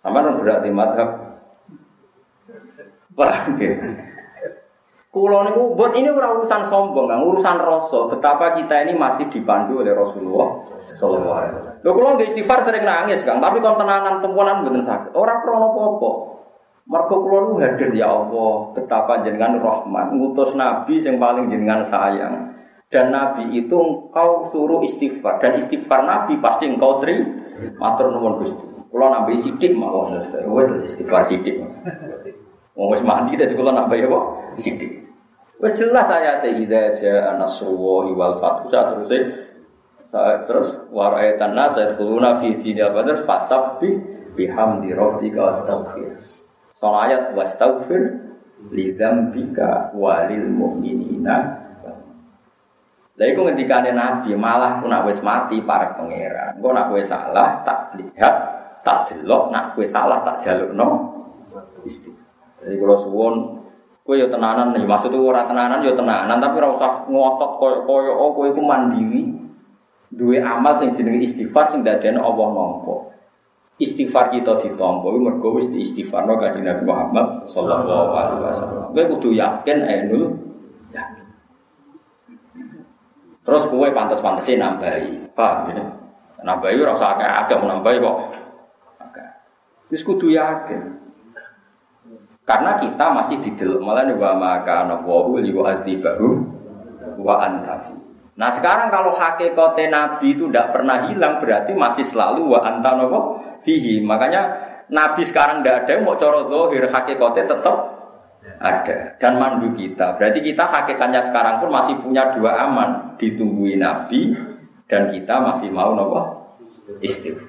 Sampeyan 0.00 0.40
berarti 0.40 0.72
madzhab 0.72 1.30
Paham? 3.10 3.58
Kulo 5.10 5.42
niku 5.42 5.74
buat 5.74 5.90
ini 5.98 6.06
urusan 6.06 6.62
sombong, 6.62 7.10
kan 7.10 7.18
urusan 7.26 7.58
rasa. 7.58 8.06
Betapa 8.14 8.54
kita 8.54 8.86
ini 8.86 8.94
masih 8.94 9.26
dipandu 9.26 9.82
oleh 9.82 9.90
Rasulullah 9.90 10.62
sallallahu 10.78 11.34
alaihi 11.34 11.50
wasallam. 11.50 11.74
Lho 11.82 12.10
nggih 12.14 12.28
istighfar 12.30 12.62
sering 12.62 12.86
nangis, 12.86 13.26
Kang, 13.26 13.42
tapi 13.42 13.58
kon 13.58 13.74
tenanan 13.74 14.22
tempuanan 14.22 14.62
mboten 14.62 14.78
sakit. 14.78 15.10
Ora 15.18 15.42
krono 15.42 15.74
apa-apa. 15.74 16.10
Mergo 16.86 17.26
kula 17.26 17.38
nu 17.42 17.58
hadir 17.58 17.90
ya 17.90 18.06
Allah, 18.06 18.70
betapa 18.70 19.26
jenengan 19.26 19.58
rahmat 19.58 20.14
ngutus 20.14 20.54
nabi 20.54 21.02
yang 21.02 21.18
paling 21.18 21.50
jenengan 21.50 21.82
sayang. 21.82 22.54
Dan 22.86 23.10
nabi 23.10 23.50
itu 23.50 23.74
engkau 23.74 24.46
suruh 24.46 24.78
istighfar 24.86 25.42
dan 25.42 25.58
istighfar 25.58 26.06
nabi 26.06 26.38
pasti 26.38 26.70
engkau 26.70 27.02
tri 27.02 27.18
matur 27.82 28.14
nuwun 28.14 28.38
Gusti. 28.38 28.62
Kula 28.90 29.10
nambahi 29.10 29.38
sithik 29.38 29.74
mawon 29.74 30.22
wis 30.54 30.94
istighfar 30.94 31.26
sithik. 31.26 31.62
Wong 32.78 32.94
wis 32.94 33.02
mandi 33.02 33.34
tadi 33.34 33.58
kula 33.58 33.74
nambahi 33.74 34.06
apa? 34.06 34.18
Sithik. 34.58 34.99
Wis 35.60 35.76
jelas 35.76 36.08
ayat 36.08 36.40
idza 36.56 36.96
jaa 36.96 37.36
nasrullahi 37.36 38.16
wal 38.16 38.40
fathu 38.40 38.72
terus 38.72 39.12
terus 40.48 40.68
waraitan 40.88 41.52
nas 41.52 41.76
yadkhuluna 41.76 42.40
fi 42.40 42.56
dinil 42.56 42.96
badr 42.96 43.20
fasabbi 43.28 43.92
bihamdi 44.32 44.96
rabbika 44.96 45.52
wastaghfir. 45.52 46.16
Soal 46.72 47.12
ayat 47.12 47.36
wastaghfir 47.36 48.24
li 48.72 48.96
dzambika 48.96 49.92
walil 49.92 50.48
mu'minina. 50.48 51.60
Lah 53.20 53.28
iku 53.28 53.44
ngendikane 53.44 53.92
Nabi, 53.92 54.32
malah 54.32 54.80
ku 54.80 54.88
nak 54.88 55.04
wis 55.04 55.20
mati 55.20 55.60
para 55.60 55.92
pangeran. 55.92 56.56
Engko 56.56 56.72
nak 56.72 56.88
kowe 56.88 57.04
salah 57.04 57.60
tak 57.68 57.92
lihat, 58.00 58.34
tak 58.80 59.12
delok, 59.12 59.52
nak 59.52 59.76
kowe 59.76 59.84
salah 59.84 60.24
tak 60.24 60.40
jalukno 60.40 61.20
istighfar. 61.84 62.64
Jadi 62.64 62.74
kalau 62.80 62.96
suwon 62.96 63.59
kowe 64.10 64.18
yo 64.18 64.26
tenanan 64.26 64.74
nih, 64.74 64.82
maksud 64.82 65.14
ora 65.14 65.46
tenanan 65.46 65.86
yo 65.86 65.94
tenanan, 65.94 66.42
tapi 66.42 66.58
ora 66.58 66.74
usah 66.74 67.06
ngotot 67.06 67.62
koyo-koyo 67.62 68.10
oh 68.10 68.34
kowe 68.34 68.50
iku 68.50 68.58
mandiri. 68.58 69.38
Duwe 70.10 70.42
amal 70.42 70.74
sing 70.74 70.90
jenenge 70.90 71.22
istighfar 71.22 71.70
sing 71.70 71.86
dadekno 71.86 72.18
Allah 72.26 72.50
nampa. 72.50 73.14
Istighfar 73.78 74.34
kita 74.34 74.58
ditampa 74.58 75.06
kuwi 75.06 75.22
mergo 75.22 75.54
wis 75.54 75.70
diistighfarno 75.70 76.34
kanjeng 76.34 76.66
Nabi 76.66 76.82
Muhammad 76.82 77.46
sallallahu 77.46 78.10
alaihi 78.18 78.42
wasallam. 78.42 78.90
Kowe 78.90 79.04
kudu 79.14 79.38
yakin 79.38 79.78
ainul 79.86 80.34
yakin. 80.90 81.26
Terus 83.46 83.62
kowe 83.70 83.86
pantes-pantese 83.94 84.58
nambahi. 84.58 85.30
Paham 85.38 85.70
ya? 85.70 85.86
Nambahi 86.42 86.82
ora 86.82 86.98
usah 86.98 87.14
akeh-akeh 87.14 87.62
nambahi 87.62 88.02
kok. 88.02 88.16
Wis 89.94 90.02
kudu 90.02 90.34
yakin. 90.34 90.98
Karena 92.50 92.74
kita 92.74 93.14
masih 93.14 93.38
di 93.38 93.54
dalam 93.54 93.78
malah 93.86 94.10
wa 94.10 94.34
maka 94.34 94.82
nawahu 94.82 95.38
li 95.38 95.54
wa 95.54 95.70
antafi. 97.38 97.94
Nah 98.34 98.50
sekarang 98.50 98.90
kalau 98.90 99.14
hakikate 99.14 99.86
Nabi 99.86 100.34
itu 100.34 100.50
tidak 100.50 100.74
pernah 100.74 101.06
hilang 101.06 101.38
berarti 101.38 101.70
masih 101.78 102.02
selalu 102.02 102.50
wa 102.50 102.58
anta 102.66 102.98
fihi. 103.62 104.02
Makanya 104.02 104.42
Nabi 104.90 105.22
sekarang 105.22 105.62
tidak 105.62 105.86
ada 105.86 106.02
mau 106.02 106.18
coro 106.18 106.50
dohir 106.50 106.90
hakikate 106.90 107.46
tetap 107.46 107.76
ada 108.58 109.14
dan 109.22 109.38
mandu 109.38 109.70
kita. 109.78 110.18
Berarti 110.18 110.42
kita 110.42 110.66
hakikatnya 110.66 111.22
sekarang 111.22 111.62
pun 111.62 111.70
masih 111.70 112.02
punya 112.02 112.34
dua 112.34 112.66
aman 112.66 113.14
ditungguin 113.14 113.78
Nabi 113.78 114.34
dan 114.90 115.06
kita 115.06 115.38
masih 115.38 115.70
mau 115.70 115.94
nopo 115.94 116.50
istighfar. 116.98 117.46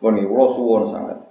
Ini 0.00 0.22
suwon 0.30 0.86
sangat. 0.86 1.29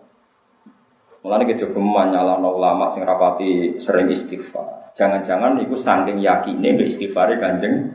Mulane 1.19 1.43
kejogeman 1.51 2.15
nyalano 2.15 2.55
ulama 2.55 2.87
sing 2.95 3.03
rapati 3.03 3.75
sering 3.75 4.07
istighfar. 4.07 4.95
Jangan-jangan 4.95 5.59
iku 5.59 5.75
saking 5.75 6.23
yakine 6.23 6.79
mbek 6.79 6.87
istighfare 6.87 7.35
Kanjeng. 7.35 7.91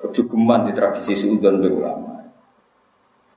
Kejogeman 0.00 0.68
di 0.68 0.72
tradisi 0.72 1.12
suudon 1.12 1.60
mbek 1.60 1.72
ulama. 1.72 2.12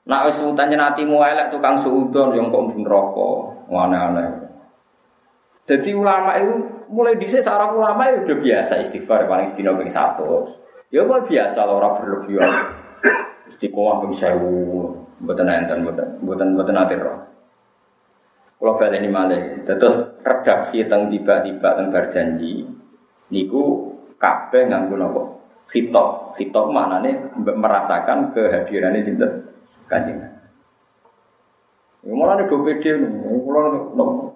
Nak 0.07 0.21
wis 0.31 0.39
utane 0.39 0.79
natimu 0.79 1.19
elek 1.19 1.51
tukang 1.51 1.83
suudon 1.83 2.33
yang 2.33 2.47
kok 2.49 2.73
rokok, 2.79 3.69
aneh-aneh. 3.69 4.29
Jadi 5.67 5.93
ulama 5.93 6.35
itu 6.41 6.53
mulai 6.91 7.15
dhisik 7.15 7.45
sarang 7.45 7.77
ulama 7.77 8.09
itu 8.11 8.27
udah 8.27 8.37
biasa 8.43 8.81
istighfar 8.81 9.29
paling 9.29 9.47
sedina 9.47 9.71
ping 9.77 9.87
100. 9.87 10.91
Ya 10.91 11.07
kok 11.07 11.27
biasa 11.27 11.59
ora 11.63 11.95
berlebihan. 11.95 12.51
Istiqomah 13.51 14.03
ping 14.03 14.11
1000, 14.15 15.23
mboten 15.23 15.47
enten 15.47 15.77
mboten 15.85 16.07
mboten 16.23 16.47
mboten 16.55 16.75
ate 16.81 16.95
roh. 16.99 17.30
Kalau 18.61 18.77
balik 18.77 19.01
ini 19.01 19.09
malah, 19.09 19.65
terus 19.65 20.21
redaksi 20.21 20.85
tentang 20.85 21.09
tiba-tiba 21.09 21.73
tentang 21.73 21.89
berjanji, 21.89 22.61
niku 23.33 23.89
kabeh 24.21 24.69
nganggo 24.69 25.01
nopo 25.01 25.21
fitok 25.65 26.69
mana 26.69 27.01
nih 27.01 27.17
merasakan 27.41 28.29
kehadiran 28.29 28.93
ini 28.93 29.01
sinter 29.01 29.49
kancing. 29.89 30.21
Yang 32.05 32.17
malah 32.21 32.37
nih 32.37 32.45
BPD, 32.45 33.01
malah 33.01 33.65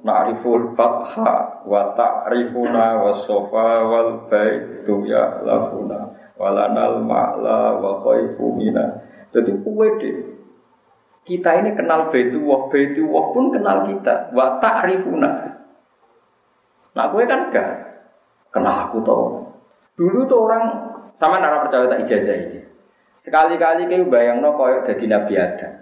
nariful 0.02 0.74
fatha 0.74 1.62
wa 1.62 1.94
ta'rifuna 1.94 3.06
wa 3.06 3.14
sofa 3.14 3.86
wal 3.86 4.26
baitu 4.26 5.06
ya 5.06 5.46
lafuna 5.46 6.34
walanal 6.34 6.98
ma'la 7.06 7.78
wa 7.78 8.02
khaifu 8.02 8.58
mina. 8.58 9.06
Jadi 9.30 9.54
kuwe 9.62 10.02
kita 11.26 11.58
ini 11.58 11.74
kenal 11.74 12.08
wah 12.46 12.62
baitu 12.70 13.02
wah 13.10 13.34
pun 13.34 13.50
kenal 13.50 13.82
kita. 13.82 14.30
Wa 14.30 14.62
ta'rifuna. 14.62 15.32
Nah, 16.96 17.06
gue 17.12 17.24
kan 17.26 17.52
gak 17.52 17.70
kenal 18.54 18.88
aku 18.88 19.02
tau. 19.02 19.44
Dulu 19.98 20.24
tuh 20.30 20.40
orang 20.48 20.64
sama 21.18 21.42
nara 21.42 21.66
percaya 21.66 21.90
tak 21.90 22.06
ijazah 22.06 22.38
ini. 22.38 22.60
Sekali-kali 23.18 23.90
kayak 23.90 24.08
bayang 24.12 24.40
no 24.44 24.54
koyok 24.54 24.86
jadi 24.86 25.06
Nabi 25.18 25.34
Adam. 25.40 25.74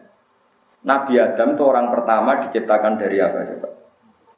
Nabi 0.84 1.14
Adam 1.20 1.50
tuh 1.58 1.66
orang 1.70 1.90
pertama 1.90 2.40
diciptakan 2.46 2.96
dari 2.96 3.18
apa 3.20 3.40
coba? 3.46 3.70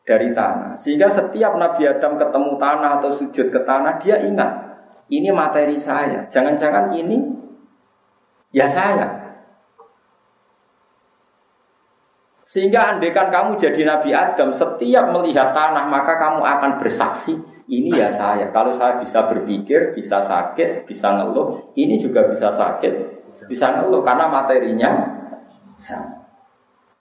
Dari 0.06 0.30
tanah. 0.32 0.74
Sehingga 0.78 1.10
setiap 1.12 1.58
Nabi 1.58 1.86
Adam 1.90 2.16
ketemu 2.16 2.52
tanah 2.56 2.92
atau 3.02 3.10
sujud 3.12 3.48
ke 3.50 3.60
tanah, 3.66 3.98
dia 3.98 4.22
ingat 4.22 4.52
ini 5.10 5.30
materi 5.34 5.78
saya. 5.82 6.26
Jangan-jangan 6.30 6.94
ini 6.94 7.18
ya 8.54 8.70
saya. 8.70 9.25
Sehingga 12.46 12.94
andekan 12.94 13.34
kamu 13.34 13.58
jadi 13.58 13.82
Nabi 13.90 14.14
Adam, 14.14 14.54
setiap 14.54 15.10
melihat 15.10 15.50
tanah 15.50 15.90
maka 15.90 16.14
kamu 16.22 16.46
akan 16.46 16.72
bersaksi, 16.78 17.34
ini 17.66 17.90
ya 17.98 18.14
saya. 18.14 18.54
Kalau 18.54 18.70
saya 18.70 19.02
bisa 19.02 19.26
berpikir, 19.26 19.98
bisa 19.98 20.22
sakit, 20.22 20.86
bisa 20.86 21.10
ngeluh, 21.18 21.74
ini 21.74 21.98
juga 21.98 22.30
bisa 22.30 22.54
sakit, 22.54 22.94
bisa 23.50 23.82
ngeluh 23.82 24.06
karena 24.06 24.30
materinya 24.30 24.90
sama. 25.82 26.22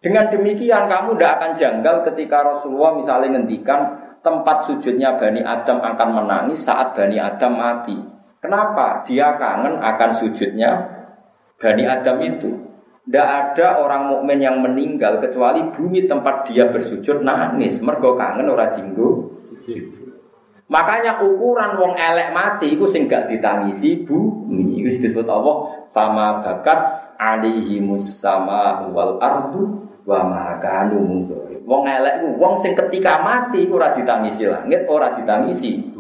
Dengan 0.05 0.29
demikian 0.29 0.85
kamu 0.85 1.17
tidak 1.17 1.33
akan 1.41 1.51
janggal 1.57 1.97
ketika 2.13 2.45
Rasulullah 2.45 2.93
misalnya 2.93 3.41
ngendikan 3.41 3.81
tempat 4.21 4.69
sujudnya 4.69 5.17
Bani 5.17 5.41
Adam 5.41 5.81
akan 5.81 6.09
menangis 6.13 6.61
saat 6.61 6.93
Bani 6.93 7.17
Adam 7.17 7.57
mati. 7.57 7.97
Kenapa? 8.37 9.01
Dia 9.09 9.33
kangen 9.41 9.81
akan 9.81 10.11
sujudnya 10.13 10.77
Bani 11.57 11.89
Adam 11.89 12.21
itu. 12.21 12.53
Tidak 13.05 13.29
ada 13.29 13.85
orang 13.85 14.09
mukmin 14.17 14.41
yang 14.41 14.65
meninggal 14.65 15.21
kecuali 15.21 15.61
bumi 15.69 16.09
tempat 16.09 16.49
dia 16.49 16.73
bersujud 16.73 17.21
nangis. 17.21 17.85
Mergo 17.85 18.17
kangen 18.17 18.49
ora 18.49 18.73
dinggo. 18.73 19.29
Makanya 20.73 21.21
ukuran 21.21 21.77
wong 21.77 21.93
elek 21.93 22.33
mati 22.33 22.73
itu 22.73 22.89
sing 22.89 23.05
gak 23.05 23.29
ditangisi 23.29 24.01
bumi. 24.01 24.81
Itu 24.81 24.89
disebut 24.89 25.29
Allah 25.29 25.85
fama 25.93 26.41
bakat 26.41 26.89
alihi 27.21 27.85
musama 27.85 28.89
wal 28.89 29.21
ardu 29.21 29.85
wa 30.09 30.21
ma 30.25 30.57
kanu 30.61 31.29
Wong 31.65 31.89
elek 31.89 32.21
ku 32.21 32.29
wong 32.37 32.57
sing 32.61 32.77
ketika 32.77 33.25
mati 33.25 33.65
ora 33.73 33.97
ditangisi 33.97 34.45
langit, 34.45 34.85
ora 34.85 35.17
ditangisi 35.17 35.94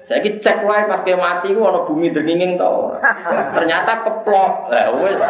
saya 0.00 0.24
ki 0.24 0.40
cek 0.40 0.64
wae 0.64 0.88
pas 0.88 1.04
ke 1.04 1.12
mati 1.12 1.52
ku 1.52 1.60
bumi 1.60 2.08
denginging 2.08 2.56
to 2.56 2.72
Ternyata 3.52 4.00
keplok. 4.00 4.72
Lah 4.72 4.96
wis. 4.96 5.20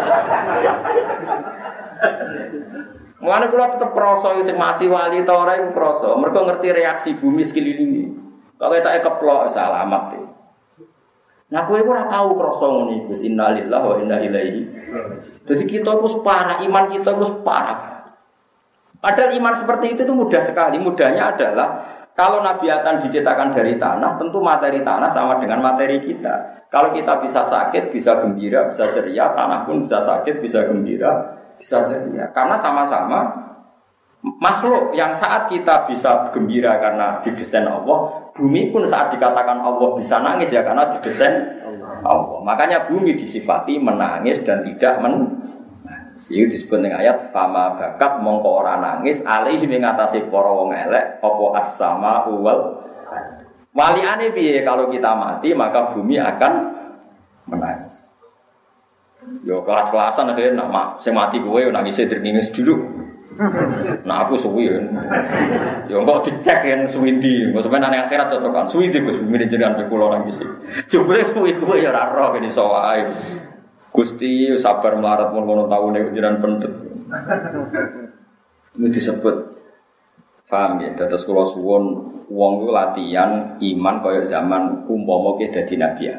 Mulane 3.21 3.47
kula 3.53 3.77
tetep 3.77 3.91
krasa 3.93 4.39
sing 4.41 4.57
mati 4.57 4.87
wali 4.87 5.27
ta 5.27 5.35
ora 5.37 5.59
iku 5.59 5.75
krasa. 5.75 6.15
Mergo 6.17 6.47
ngerti 6.47 6.69
reaksi 6.71 7.11
bumi 7.19 7.43
sekelilingi. 7.43 8.05
Kok 8.57 8.71
ketake 8.71 9.01
keplok 9.05 9.51
salamat 9.51 10.03
e. 10.17 10.23
Nah 11.51 11.67
kowe 11.67 11.83
ora 11.83 12.07
tau 12.07 12.39
krasa 12.39 12.65
ngono 12.71 12.93
iku. 12.95 13.13
Innalillahi 13.13 13.87
wa 13.91 13.97
inna 13.99 14.17
ilaihi. 14.23 14.63
Jadi 15.51 15.65
kita 15.67 15.99
itu 15.99 16.23
parah, 16.23 16.63
iman 16.63 16.85
kita 16.89 17.11
itu 17.11 17.27
parah. 17.43 18.07
Padahal 19.01 19.33
iman 19.35 19.55
seperti 19.57 19.99
itu 19.99 20.01
itu 20.07 20.15
mudah 20.15 20.41
sekali. 20.45 20.79
Mudahnya 20.79 21.35
adalah 21.35 21.69
kalau 22.21 22.45
Nabi 22.45 22.69
Adam 22.69 23.01
diciptakan 23.01 23.57
dari 23.57 23.81
tanah, 23.81 24.21
tentu 24.21 24.45
materi 24.45 24.85
tanah 24.85 25.09
sama 25.09 25.41
dengan 25.41 25.65
materi 25.65 25.97
kita. 25.97 26.69
Kalau 26.69 26.93
kita 26.93 27.17
bisa 27.17 27.49
sakit, 27.49 27.89
bisa 27.89 28.21
gembira, 28.21 28.69
bisa 28.69 28.93
ceria, 28.93 29.33
tanah 29.33 29.65
pun 29.65 29.89
bisa 29.89 30.05
sakit, 30.05 30.37
bisa 30.37 30.69
gembira, 30.69 31.41
bisa 31.57 31.81
ceria. 31.89 32.29
Karena 32.37 32.61
sama-sama 32.61 33.25
makhluk 34.21 34.93
yang 34.93 35.17
saat 35.17 35.49
kita 35.49 35.89
bisa 35.89 36.29
gembira 36.29 36.77
karena 36.77 37.25
didesain 37.25 37.65
Allah, 37.65 38.29
bumi 38.37 38.69
pun 38.69 38.85
saat 38.85 39.09
dikatakan 39.17 39.57
Allah 39.57 39.89
bisa 39.97 40.21
nangis 40.21 40.53
ya 40.53 40.61
karena 40.61 40.93
didesain 41.01 41.41
Allah. 42.05 42.45
Makanya 42.45 42.85
bumi 42.85 43.17
disifati 43.17 43.81
menangis 43.81 44.45
dan 44.45 44.61
tidak 44.61 45.01
men 45.01 45.41
Siu 46.21 46.45
disebut 46.45 46.85
dengan 46.85 47.01
ayat 47.01 47.33
fama 47.33 47.81
bakat 47.81 48.21
mongko 48.21 48.61
ora 48.61 48.77
nangis 48.77 49.25
alih 49.25 49.57
mengatasi 49.65 50.29
para 50.29 50.53
wong 50.53 50.69
elek 50.77 51.17
apa 51.25 51.45
as-sama 51.57 52.29
wal 52.29 52.85
Waliane 53.71 54.35
piye 54.35 54.67
kalau 54.67 54.91
kita 54.91 55.15
mati 55.15 55.55
maka 55.55 55.95
bumi 55.95 56.19
akan 56.19 56.53
menangis. 57.47 58.11
Yo 59.47 59.63
kelas-kelasan 59.63 60.33
akhirnya 60.35 60.59
nak 60.59 60.99
saya 60.99 61.15
mati 61.15 61.39
gue 61.39 61.71
nangis 61.71 62.03
dringis 62.03 62.51
dulu. 62.51 63.01
Nah 64.05 64.27
aku 64.27 64.37
suwi 64.37 64.69
ya. 64.69 64.77
Yo 65.87 66.03
kok 66.03 66.29
dicek 66.29 66.61
yang 66.67 66.85
suwindi, 66.91 67.49
kok 67.55 67.63
sampean 67.65 67.89
nang 67.89 68.05
akhirat 68.05 68.27
cocok 68.29 68.53
kan. 68.53 68.67
Suwindi 68.69 69.01
Gus 69.01 69.17
bumi 69.17 69.47
jenengan 69.47 69.79
pe 69.79 69.87
kula 69.87 70.19
nangis. 70.19 70.43
Jebule 70.91 71.23
suwi 71.23 71.55
gue 71.57 71.77
ya 71.81 71.95
ora 71.95 72.11
roh 72.11 72.35
kene 72.35 72.51
sowae. 72.51 73.07
Gusti 73.91 74.55
sabar 74.55 74.95
melarat 74.95 75.35
mau 75.35 75.43
ngono 75.43 75.67
tahu 75.67 75.91
nih 75.91 76.15
jiran 76.15 76.39
pendek. 76.39 76.73
Ini 78.79 78.87
disebut 78.87 79.61
Paham 80.51 80.83
ya? 80.83 80.91
Terus 80.99 81.23
kalau 81.23 81.47
suwon 81.47 81.85
wong 82.27 82.53
itu 82.67 82.75
latihan 82.75 83.55
iman 83.55 83.97
kaya 84.03 84.27
zaman 84.27 84.83
umpama 84.91 85.39
ke 85.39 85.47
dadi 85.47 85.79
nabi. 85.79 86.11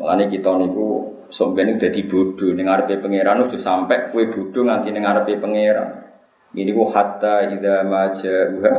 Mulane 0.00 0.32
kita 0.32 0.56
niku 0.56 1.04
sampeyan 1.28 1.76
dadi 1.76 2.08
bodoh 2.08 2.56
ning 2.56 2.64
ngarepe 2.64 2.96
pangeran 3.04 3.44
aja 3.44 3.60
sampai 3.60 4.08
kowe 4.08 4.24
bodoh 4.32 4.64
nganti 4.64 4.88
ning 4.96 5.04
ngarepe 5.04 5.36
pangeran. 5.36 5.88
Ini 6.56 6.72
ku 6.72 6.88
hatta 6.88 7.52
idza 7.52 7.84
maja'uha 7.84 8.72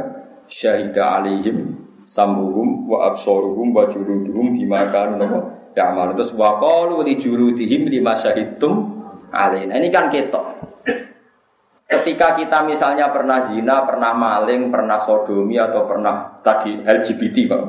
syahida 0.50 1.22
alaihim 1.22 1.78
sambuhum 2.02 2.90
wa 2.90 3.14
absaruhum 3.14 3.70
wa 3.70 3.86
juluduhum 3.86 4.58
bima 4.58 4.82
kanu 4.90 5.30
ya 5.78 5.94
amal 5.94 6.18
terus 6.18 6.34
qalu 6.34 7.06
li 7.06 7.14
juludihim 7.22 7.86
lima 7.86 8.18
syahidtum 8.18 8.98
alaina. 9.30 9.78
Ini 9.78 9.94
kan 9.94 10.10
ketok. 10.10 10.58
Ketika 11.88 12.36
kita 12.36 12.66
misalnya 12.66 13.14
pernah 13.14 13.40
zina, 13.46 13.86
pernah 13.86 14.12
maling, 14.12 14.74
pernah 14.74 15.00
sodomi 15.00 15.56
atau 15.56 15.88
pernah 15.88 16.42
tadi 16.44 16.84
LGBT, 16.84 17.38
Pak. 17.48 17.64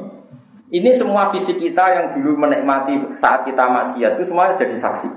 Ini 0.74 0.90
semua 0.96 1.30
fisik 1.30 1.62
kita 1.62 1.84
yang 1.94 2.06
dulu 2.18 2.34
menikmati 2.34 3.14
saat 3.14 3.46
kita 3.46 3.70
maksiat 3.70 4.18
itu 4.18 4.26
semuanya 4.26 4.58
jadi 4.58 4.74
saksi. 4.74 5.08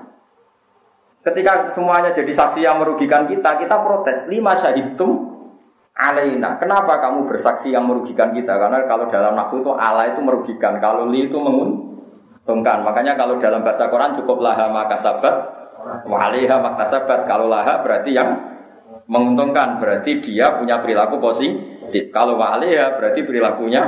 Ketika 1.25 1.73
semuanya 1.73 2.13
jadi 2.13 2.29
saksi 2.29 2.61
yang 2.61 2.77
merugikan 2.77 3.25
kita, 3.25 3.57
kita 3.57 3.75
protes. 3.81 4.29
Lima 4.29 4.53
syahidum 4.53 5.33
alaina. 5.97 6.61
Kenapa 6.61 7.01
kamu 7.01 7.25
bersaksi 7.25 7.73
yang 7.73 7.89
merugikan 7.89 8.31
kita? 8.37 8.53
Karena 8.53 8.85
kalau 8.85 9.09
dalam 9.09 9.33
nafsu 9.33 9.65
itu 9.65 9.71
ala 9.75 10.13
itu 10.13 10.21
merugikan, 10.21 10.77
kalau 10.77 11.09
li 11.09 11.25
itu 11.25 11.37
menguntungkan. 12.51 12.83
Makanya 12.83 13.15
kalau 13.15 13.39
dalam 13.39 13.63
bahasa 13.63 13.87
Quran 13.87 14.19
cukup 14.19 14.43
laha 14.43 14.67
maka 14.67 14.99
sabat, 14.99 15.35
waliha 16.03 16.59
maka 16.59 16.83
sabat. 16.83 17.23
Kalau 17.23 17.47
laha 17.47 17.79
berarti 17.79 18.11
yang 18.11 18.35
menguntungkan 19.07 19.79
berarti 19.79 20.19
dia 20.19 20.59
punya 20.59 20.83
perilaku 20.83 21.15
positif. 21.23 22.11
Kalau 22.11 22.35
ya 22.67 22.99
berarti 22.99 23.23
perilakunya 23.23 23.83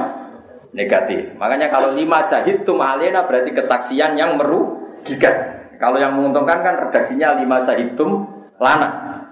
negatif. 0.72 1.36
Makanya 1.36 1.68
kalau 1.68 1.92
lima 1.92 2.24
syahid 2.24 2.64
tum 2.64 2.80
alena 2.80 3.28
berarti 3.28 3.52
kesaksian 3.52 4.16
yang 4.16 4.40
merugikan. 4.40 5.68
Kalau 5.76 6.00
yang 6.00 6.16
menguntungkan 6.16 6.64
kan 6.64 6.76
redaksinya 6.88 7.36
lima 7.36 7.60
syahid 7.60 8.00
tum 8.00 8.24
lana. 8.64 9.23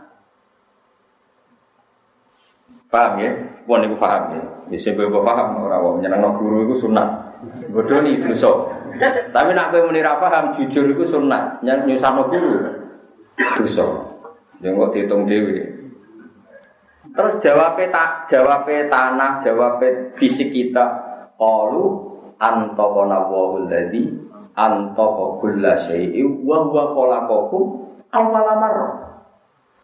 Paham 2.92 3.24
ya? 3.24 3.32
Pun 3.64 3.88
itu 3.88 3.96
paham 3.96 4.36
ya. 4.36 4.44
Bisa 4.68 4.92
gue 4.92 5.08
paham 5.08 5.64
orang 5.64 5.80
wong 5.80 5.96
nyenang 6.04 6.36
guru 6.36 6.68
itu 6.68 6.84
sunat. 6.84 7.08
Bodoh 7.72 8.04
nih 8.04 8.20
dosa. 8.20 8.52
Tapi 9.32 9.56
nak 9.56 9.72
gue 9.72 9.80
menira 9.88 10.20
paham 10.20 10.52
jujur 10.60 10.92
itu 10.92 11.08
sunat. 11.08 11.64
Nyusah 11.64 12.12
guru 12.28 12.60
dosa. 13.64 13.88
Yang 14.60 14.74
kok 14.76 14.92
dihitung 14.92 15.24
dewi. 15.24 15.64
Terus 17.16 17.34
jawabnya 17.40 17.88
tak 17.92 18.10
jawabnya 18.28 18.88
tanah, 18.92 19.32
jawabnya 19.40 20.12
fisik 20.20 20.52
kita. 20.52 20.86
Qalu 21.40 21.84
antaqana 22.44 23.26
wa 23.32 23.56
alladzi 23.56 24.04
antaqa 24.54 25.40
kulla 25.40 25.80
syai'in 25.80 26.44
wa 26.44 26.60
huwa 26.68 26.92
khalaqakum 26.92 27.64
awwala. 28.12 28.68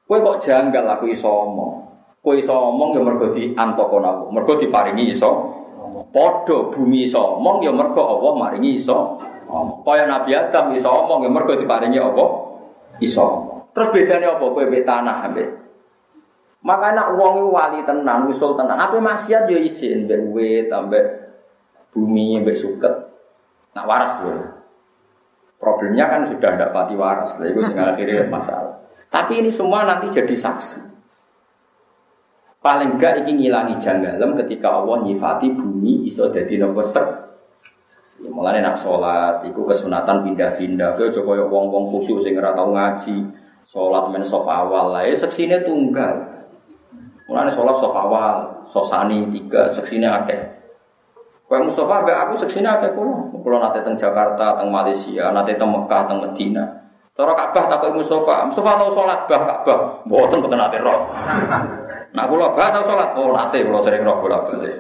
Kowe 0.04 0.18
kok 0.20 0.40
janggal 0.44 0.86
aku 0.92 1.08
iso. 1.16 1.32
Kowe 2.28 2.36
iso 2.36 2.52
omong 2.52 3.00
ya 3.00 3.02
mergo 3.08 3.32
di 3.32 3.56
antaqana 3.56 4.28
mergo 4.28 4.60
diparingi 4.60 5.16
iso. 5.16 5.32
Padha 6.12 6.68
bumi 6.68 7.08
iso 7.08 7.40
omong 7.40 7.64
ya 7.64 7.72
mergo 7.72 8.04
Allah 8.04 8.36
maringi 8.36 8.76
iso. 8.76 9.16
Kaya 9.88 10.04
Nabi 10.12 10.36
Adam 10.36 10.76
iso 10.76 10.92
omong 10.92 11.24
ya 11.24 11.32
mergo 11.32 11.56
diparingi 11.56 11.96
apa? 12.04 12.26
Iso 13.00 13.48
Terus 13.72 13.96
bedanya 13.96 14.36
apa 14.36 14.44
kowe 14.44 14.66
mbek 14.68 14.84
tanah 14.84 15.32
mbek 15.32 15.50
maka 16.68 16.92
nak 16.92 17.16
uang 17.16 17.48
wali 17.48 17.80
tenan, 17.88 18.28
usul 18.28 18.60
tenan. 18.60 18.76
Apa 18.76 19.00
maksiat 19.00 19.48
yo 19.48 19.56
isin 19.56 20.04
berwet 20.04 20.68
ambek 20.68 21.06
bumi 21.96 22.44
ambek 22.44 22.60
suket. 22.60 22.92
Nak 23.72 23.88
waras 23.88 24.20
loh. 24.20 24.58
Problemnya 25.58 26.12
kan 26.12 26.22
sudah 26.28 26.52
tidak 26.54 26.74
pati 26.76 26.94
waras, 26.94 27.40
lah 27.40 27.48
itu 27.50 27.66
sehingga 27.66 27.96
akhirnya 27.96 28.30
masalah. 28.30 28.78
Tapi 29.10 29.42
ini 29.42 29.50
semua 29.50 29.88
nanti 29.88 30.12
jadi 30.14 30.36
saksi. 30.36 30.87
Paling 32.68 33.00
enggak 33.00 33.24
ini 33.24 33.48
ngilangi 33.48 33.80
janggalem 33.80 34.36
ketika 34.44 34.68
Allah 34.68 35.00
nyifati 35.08 35.56
bumi 35.56 36.04
iso 36.04 36.28
jadi 36.28 36.60
nopo 36.60 36.84
ser. 36.84 37.32
Mulane 38.28 38.60
nak 38.60 38.76
sholat, 38.76 39.40
itu 39.48 39.64
kesunatan 39.64 40.28
pindah-pindah. 40.28 41.00
Coba 41.00 41.32
ya 41.40 41.48
wong-wong 41.48 41.88
khusus 41.88 42.20
sing 42.20 42.36
ora 42.36 42.52
tau 42.52 42.76
ngaji, 42.76 43.24
sholat 43.64 44.12
men 44.12 44.20
sof 44.20 44.44
awal 44.44 44.92
lah. 44.92 45.08
Ya 45.08 45.16
seksine 45.16 45.64
tunggal. 45.64 46.28
Mulane 47.32 47.56
sholat 47.56 47.80
sof 47.80 47.96
awal, 47.96 48.68
sosani 48.68 49.32
tiga, 49.32 49.72
seksinya 49.72 50.20
akeh. 50.20 50.60
Kau 51.48 51.64
Mustafa, 51.64 52.04
be 52.04 52.12
aku 52.12 52.36
seksinya 52.36 52.76
akeh 52.76 52.92
kulo. 52.92 53.32
Kulo 53.32 53.64
nate 53.64 53.80
teng 53.80 53.96
Jakarta, 53.96 54.60
teng 54.60 54.68
Malaysia, 54.68 55.32
nate 55.32 55.56
teng 55.56 55.72
Mekah, 55.72 56.04
teng 56.04 56.20
Medina. 56.20 56.68
Cara 57.16 57.32
Ka'bah 57.32 57.72
tak 57.72 57.96
Mustafa, 57.96 58.44
Mustafa 58.44 58.76
tahu 58.76 58.92
sholat 58.92 59.24
bah 59.32 59.42
Ka'bah, 59.48 60.04
mboten 60.04 60.44
boten 60.44 60.60
nate 60.60 60.84
roh. 60.84 61.08
Nah 62.18 62.26
kulo 62.26 62.58
bah 62.58 62.74
tahu 62.74 62.82
sholat, 62.90 63.14
oh 63.14 63.30
nate 63.30 63.62
kulo 63.62 63.78
sering 63.78 64.02
roh 64.02 64.18
bolak 64.18 64.50
balik. 64.50 64.74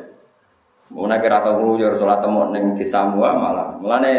Mulai 0.89 1.21
kira 1.21 1.45
tahu 1.45 1.77
jur 1.77 1.93
sholat 1.93 2.17
temu 2.17 2.49
neng 2.49 2.73
di 2.73 2.81
Samua 2.81 3.37
malah. 3.37 3.77
Mulane 3.77 4.13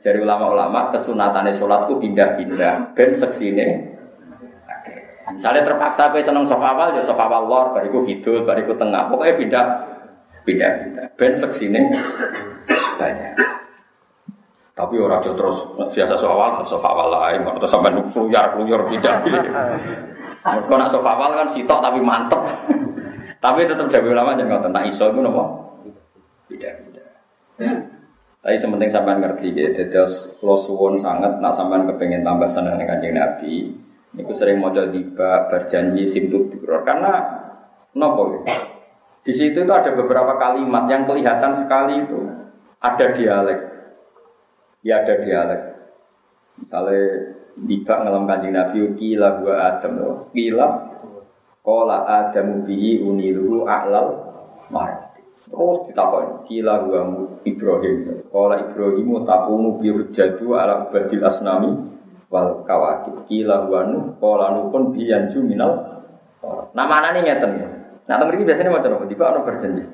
dari 0.00 0.16
ulama-ulama 0.24 0.88
kesunatannya 0.88 1.52
sholatku 1.52 2.00
pindah-pindah, 2.00 2.96
ben 2.96 3.12
seksine 3.12 3.92
Misalnya 5.32 5.62
terpaksa 5.62 6.10
gue 6.10 6.20
seneng 6.20 6.42
sofa 6.44 6.74
awal, 6.74 6.92
ya 6.98 7.00
sofa 7.06 7.24
awal 7.30 7.46
lor, 7.46 7.66
bariku 7.72 8.02
kidul, 8.02 8.42
bariku 8.42 8.74
tengah, 8.74 9.06
pokoknya 9.08 9.34
pindah, 9.38 9.64
pindah, 10.44 10.70
pindah. 10.82 11.06
Ben 11.14 11.32
seksine 11.32 11.88
banyak. 13.00 13.32
Tapi 14.74 14.94
orang 14.98 15.22
tuh 15.22 15.32
terus 15.38 15.56
biasa 15.94 16.18
sofa 16.18 16.34
awal, 16.34 16.50
sofa 16.66 16.88
awal 16.90 17.08
lain, 17.14 17.40
atau 17.48 17.68
sampai 17.70 17.94
keluyar 18.12 18.58
keluyar 18.58 18.82
pindah. 18.90 19.16
Mereka 20.42 20.74
nak 20.74 20.90
sofa 20.90 21.14
awal 21.14 21.38
kan 21.38 21.48
sitok 21.48 21.78
tapi 21.78 22.02
mantep. 22.02 22.42
tapi 23.44 23.66
tetap 23.66 23.86
jadi 23.86 24.10
ulama 24.10 24.34
jangan 24.34 24.58
ngotot. 24.58 24.70
Nak 24.74 24.84
iso 24.90 25.04
itu 25.10 25.20
nopo 25.22 25.44
pindah, 26.50 26.72
pindah. 26.82 27.08
Tapi 28.42 28.58
sementing 28.58 28.90
sampai 28.90 29.22
ngerti 29.22 29.54
gitu, 29.54 29.86
terus 29.86 30.34
lo 30.42 30.58
suwon 30.58 30.98
sangat, 30.98 31.38
nak 31.38 31.54
sampai 31.54 31.86
kepengen 31.86 32.26
tambah 32.26 32.50
seneng 32.50 32.74
dengan 32.74 32.98
Nabi, 32.98 33.70
Niku 34.12 34.32
sering 34.36 34.60
mau 34.60 34.68
jadi 34.68 34.98
berjanji 35.48 36.04
simtut 36.04 36.52
karena 36.84 37.24
nopo 37.96 38.36
gitu. 38.36 38.44
Di 39.22 39.32
situ 39.32 39.64
itu 39.64 39.72
ada 39.72 39.88
beberapa 39.96 40.36
kalimat 40.36 40.84
yang 40.90 41.08
kelihatan 41.08 41.56
sekali 41.56 42.04
itu 42.04 42.20
ada 42.82 43.06
dialek. 43.14 43.60
Ya 44.84 45.00
ada 45.00 45.14
dialek. 45.16 45.62
Misalnya 46.60 47.02
tiba 47.56 47.94
ngelam 48.02 48.24
kanjeng 48.28 48.52
Nabi 48.54 48.78
kila 48.96 49.28
gua 49.40 49.54
Adam 49.74 49.92
loh. 50.00 50.16
Kila 50.32 50.66
kola 51.62 51.98
Adam 52.08 52.64
bihi 52.64 53.00
uniluhu 53.02 53.68
a'lal 53.68 54.08
marati. 54.72 55.22
Terus 55.48 55.78
ditakon 55.90 56.46
kila 56.48 56.88
gua 56.88 57.00
Ibrahim. 57.44 58.26
Kola 58.32 58.56
Ibrahim 58.60 59.08
tapumu 59.28 59.80
jadu 60.12 60.56
ala 60.56 60.88
badil 60.88 61.22
asnami 61.22 61.92
wal 62.32 62.64
kawakib 62.64 63.28
kila 63.28 63.68
wanu 63.68 64.16
kola 64.16 64.56
nukun 64.56 64.96
biyanju 64.96 65.44
minal 65.44 66.00
mana 66.72 67.12
nih 67.12 67.28
ngeten 67.28 67.60
ya 67.60 67.68
nah 68.08 68.16
temen 68.18 68.40
biasanya 68.40 68.72
macam 68.72 68.96
apa 68.96 69.04
tiba 69.06 69.24
orang 69.28 69.44
berjanji 69.46 69.84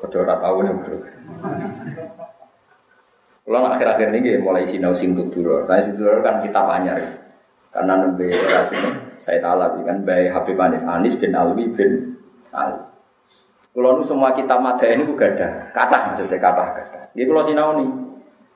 Kocok 0.00 0.24
ora 0.24 0.40
tahu 0.40 0.64
nih 0.64 0.72
bro. 0.80 0.96
Kalau 3.50 3.66
akhir-akhir 3.66 4.14
ini 4.14 4.38
mulai 4.38 4.62
sinau 4.62 4.94
sing 4.94 5.10
tuturo. 5.18 5.66
Nah 5.66 5.82
tuturo 5.82 6.22
kan 6.22 6.38
kita 6.38 6.62
banyak 6.62 6.94
karena 7.74 7.94
nembe 7.98 8.30
sini 8.66 8.90
saya 9.18 9.42
tahu 9.42 9.82
kan 9.82 10.06
bayi 10.06 10.30
Habib 10.30 10.54
Anis 10.54 10.86
Anis 10.86 11.18
bin 11.18 11.34
Alwi 11.34 11.66
bin 11.74 12.14
Ali. 12.54 12.78
Kalau 13.74 13.98
nu 13.98 14.02
semua 14.06 14.30
kita 14.30 14.54
mata 14.54 14.86
ini 14.86 15.02
juga 15.02 15.26
ada 15.34 15.66
kata 15.74 16.14
maksudnya 16.14 16.38
kata 16.38 16.62
kata. 16.78 16.98
Jadi 17.10 17.26
kalau 17.26 17.42
sinau 17.42 17.74
nih 17.74 17.90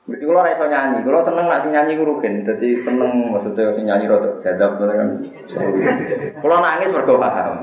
Berarti 0.05 0.21
kalau 0.21 0.45
raiso 0.45 0.65
nyanyi, 0.69 1.01
kalau 1.01 1.17
seneng 1.17 1.49
nak 1.49 1.65
nyanyi 1.65 1.97
gue 1.97 2.05
rugen, 2.05 2.45
jadi 2.45 2.77
seneng 2.77 3.25
maksudnya 3.33 3.73
sing 3.73 3.89
nyanyi 3.89 4.05
rotok 4.05 4.37
jadab 4.37 4.77
tuh 4.77 4.85
kan 4.85 5.17
Kalau 6.37 6.57
nangis 6.61 6.93
paham. 6.93 7.57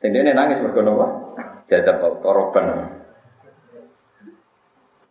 Sing 0.00 0.10
ini 0.16 0.32
nangis 0.32 0.64
mergo 0.64 0.80
nopo? 0.80 1.36
Jadab 1.68 2.00
atau 2.00 2.16
toroban. 2.24 2.64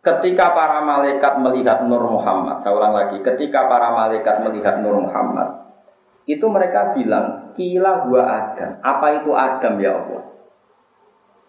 Ketika 0.04 0.52
para 0.52 0.84
malaikat 0.84 1.40
melihat 1.40 1.88
Nur 1.88 2.04
Muhammad, 2.04 2.60
saya 2.60 2.76
ulang 2.76 2.92
lagi, 2.92 3.24
ketika 3.24 3.64
para 3.64 3.88
malaikat 3.88 4.44
melihat 4.44 4.84
Nur 4.84 5.00
Muhammad, 5.00 5.64
itu 6.28 6.44
mereka 6.44 6.92
bilang, 6.92 7.56
kila 7.56 8.04
gua 8.04 8.22
Adam. 8.28 8.76
Apa 8.84 9.24
itu 9.24 9.32
Adam 9.32 9.80
ya 9.80 9.96
Allah? 9.96 10.24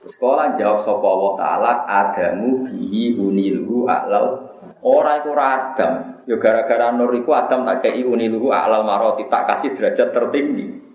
Sekolah 0.07 0.55
jawab 0.55 0.79
sopa 0.79 1.03
Allah 1.03 1.33
Ta'ala, 1.35 1.71
Adamu 1.83 2.63
bihi 2.63 3.19
unilhu 3.19 3.89
a'lal 3.89 4.45
Ora 4.85 5.17
iku 5.17 5.33
Adam. 5.33 6.23
Ya 6.29 6.37
gara-gara 6.37 6.93
nur 6.93 7.09
iku 7.17 7.33
Adam 7.33 7.65
tak 7.65 7.85
kei 7.85 8.05
uniluhu 8.05 8.53
a'lal 8.53 8.85
maroti 8.85 9.25
tak 9.29 9.49
kasih 9.49 9.73
derajat 9.73 10.13
tertinggi. 10.13 10.85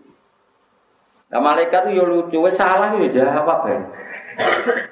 Nah 1.30 1.38
malaikat 1.38 1.90
itu 1.90 2.02
ya 2.02 2.04
lucu, 2.06 2.38
wes 2.42 2.58
salah 2.58 2.94
ya 2.98 3.06
jawab 3.06 3.66
ya. 3.66 3.78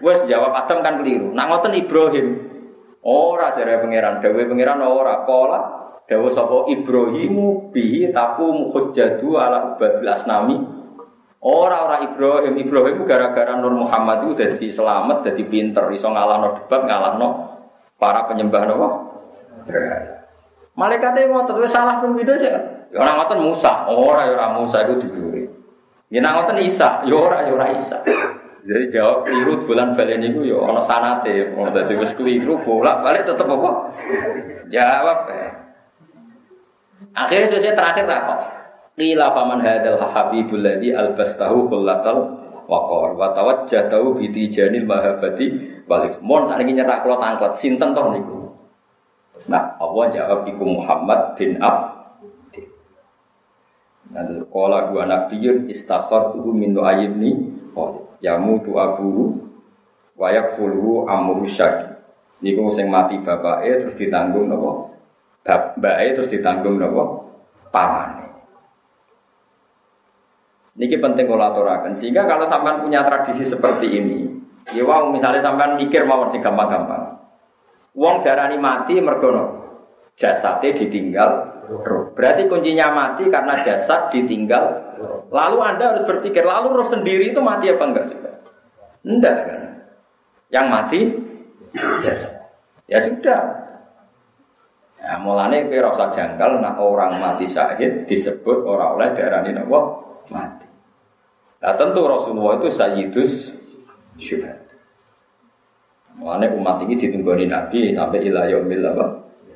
Wes 0.03 0.23
jawab 0.27 0.55
Adam 0.55 0.83
kan 0.83 1.03
keliru. 1.03 1.35
Nak 1.35 1.47
ngoten 1.51 1.75
Ibrahim. 1.75 2.27
Ora 3.09 3.57
jare 3.57 3.81
pangeran, 3.81 4.21
dawe 4.21 4.43
pangeran 4.45 4.85
ora 4.85 5.25
pola. 5.25 5.89
Dawe 6.05 6.29
sapa 6.29 6.69
Ibrahimu 6.69 7.73
bihi 7.73 8.13
taku 8.13 8.69
hujjatu 8.69 9.33
ala 9.41 9.73
ubadil 9.73 10.13
asnami. 10.13 10.57
Ora 11.41 11.89
ora 11.89 11.97
Ibrahim, 12.05 12.61
Ibrahim 12.61 13.09
gara-gara 13.09 13.57
Nur 13.57 13.73
Muhammad 13.73 14.29
itu 14.29 14.43
jadi 14.43 14.67
selamat, 14.69 15.25
jadi 15.25 15.43
pinter, 15.47 15.87
iso 15.95 16.11
ngalahno 16.11 16.61
debat, 16.61 16.83
ngalahno 16.85 17.29
para 17.97 18.27
penyembah 18.29 18.63
napa? 18.67 18.89
Malaikat 20.75 21.15
itu 21.17 21.31
ngotot 21.33 21.63
wis 21.63 21.73
salah 21.73 22.03
pun 22.03 22.13
video 22.13 22.37
aja. 22.37 22.61
Ya 22.93 22.99
ora 23.01 23.23
ngoten 23.23 23.41
Musa, 23.41 23.89
ora 23.89 24.29
ya 24.29 24.37
ora 24.37 24.47
Musa 24.53 24.85
iku 24.85 25.01
diburi. 25.01 25.49
Ya 26.13 26.21
nak 26.21 26.45
ngoten 26.45 26.61
Isa, 26.61 27.07
ya 27.07 27.15
ora 27.17 27.47
ya 27.47 27.67
Isa. 27.73 28.03
Jadi 28.69 28.85
jawab 28.93 29.25
keliru 29.25 29.65
bulan 29.65 29.97
balen 29.97 30.21
niku 30.21 30.45
ya 30.45 30.61
ana 30.61 30.85
sanate, 30.85 31.57
mau 31.57 31.73
dadi 31.73 31.97
wis 31.97 32.13
keliru 32.13 32.61
bolak-balik 32.61 33.25
tetep 33.25 33.49
apa? 33.49 33.89
Jawab 34.69 35.19
ya. 35.33 35.49
Akhirnya 37.17 37.49
selesai 37.49 37.73
terakhir 37.73 38.05
tak 38.05 38.21
kok. 38.29 38.41
Qila 39.01 39.33
faman 39.33 39.65
hadzal 39.65 39.97
habibul 40.05 40.61
ladzi 40.61 40.93
albastahu 40.93 41.73
kullatal 41.73 42.45
waqar 42.69 43.17
wa 43.17 43.33
tawajjatahu 43.33 44.21
bi 44.21 44.29
tijanil 44.29 44.85
mahabbati 44.85 45.47
walif. 45.89 46.21
Mon 46.21 46.45
sakniki 46.45 46.77
nyerak 46.77 47.09
kula 47.09 47.17
tangklet 47.17 47.57
sinten 47.57 47.97
toh 47.97 48.13
niku. 48.13 48.53
Nah, 49.49 49.81
Allah 49.81 50.13
jawab 50.13 50.45
iku 50.45 50.67
Muhammad 50.67 51.39
bin 51.39 51.57
Ab 51.63 51.95
Nanti 54.09 54.41
sekolah 54.41 54.89
dua 54.89 55.05
nabiyun 55.05 55.69
istakhar 55.69 56.33
tuhu 56.33 56.53
min 56.57 56.73
ayibni 56.75 57.37
yamu 57.77 58.08
tu 58.19 58.73
abu 58.75 59.39
wayak 60.19 60.59
fulu 60.59 61.07
amru 61.07 61.47
syaki. 61.47 61.95
Niku 62.39 62.71
sing 62.71 62.87
mati 62.87 63.19
bapaknya 63.19 63.83
terus 63.83 63.99
ditanggung 63.99 64.47
nopo 64.47 64.95
bapaknya 65.43 66.19
terus 66.19 66.31
ditanggung 66.31 66.79
nopo 66.79 67.35
pamane. 67.75 68.27
Niki 70.79 70.95
penting 71.03 71.27
kalau 71.27 71.51
aturakan. 71.51 71.91
Sehingga 71.91 72.23
kalau 72.31 72.47
sampean 72.47 72.87
punya 72.87 73.03
tradisi 73.03 73.43
seperti 73.43 73.99
ini, 73.99 74.31
ya 74.71 74.87
wow, 74.87 75.11
misalnya 75.11 75.43
sampean 75.43 75.75
mikir 75.75 76.07
mawon 76.07 76.31
sing 76.31 76.39
gampang-gampang. 76.39 77.19
Wong 77.99 78.23
darani 78.23 78.55
mati 78.63 79.03
mergono 79.03 79.59
jasadnya 80.15 80.71
ditinggal. 80.71 81.31
Berarti 82.15 82.47
kuncinya 82.47 82.95
mati 82.95 83.27
karena 83.27 83.59
jasad 83.61 84.09
ditinggal 84.15 84.88
Lalu 85.29 85.59
Anda 85.63 85.85
harus 85.95 86.05
berpikir, 86.09 86.43
lalu 86.43 86.83
roh 86.83 86.89
sendiri 86.89 87.31
itu 87.31 87.41
mati 87.43 87.71
apa 87.71 87.85
enggak 87.85 88.07
juga? 88.11 88.31
Enggak 89.05 89.37
kan? 89.45 89.61
Yang 90.49 90.67
mati 90.67 91.01
jasad. 92.03 92.39
Ya 92.89 92.99
sudah. 93.03 93.43
Ya, 94.99 95.15
kira 95.71 95.89
rasa 95.89 96.11
janggal, 96.11 96.61
nah 96.61 96.75
orang 96.77 97.17
mati 97.23 97.47
syahid 97.47 98.05
disebut 98.05 98.67
orang 98.67 98.99
oleh 98.99 99.09
daerah 99.15 99.41
ini 99.47 99.63
mati. 100.33 100.67
Nah 101.59 101.73
tentu 101.75 102.05
Rasulullah 102.05 102.61
itu 102.61 102.69
sayyidus 102.71 103.31
syuhad. 104.19 104.59
Mulanya 106.19 106.51
umat 106.59 106.83
ini 106.83 106.99
ditunggoni 106.99 107.47
Nabi 107.47 107.95
sampai 107.95 108.27
ilah 108.27 108.51
yaumil 108.51 108.83
apa? 108.83 109.07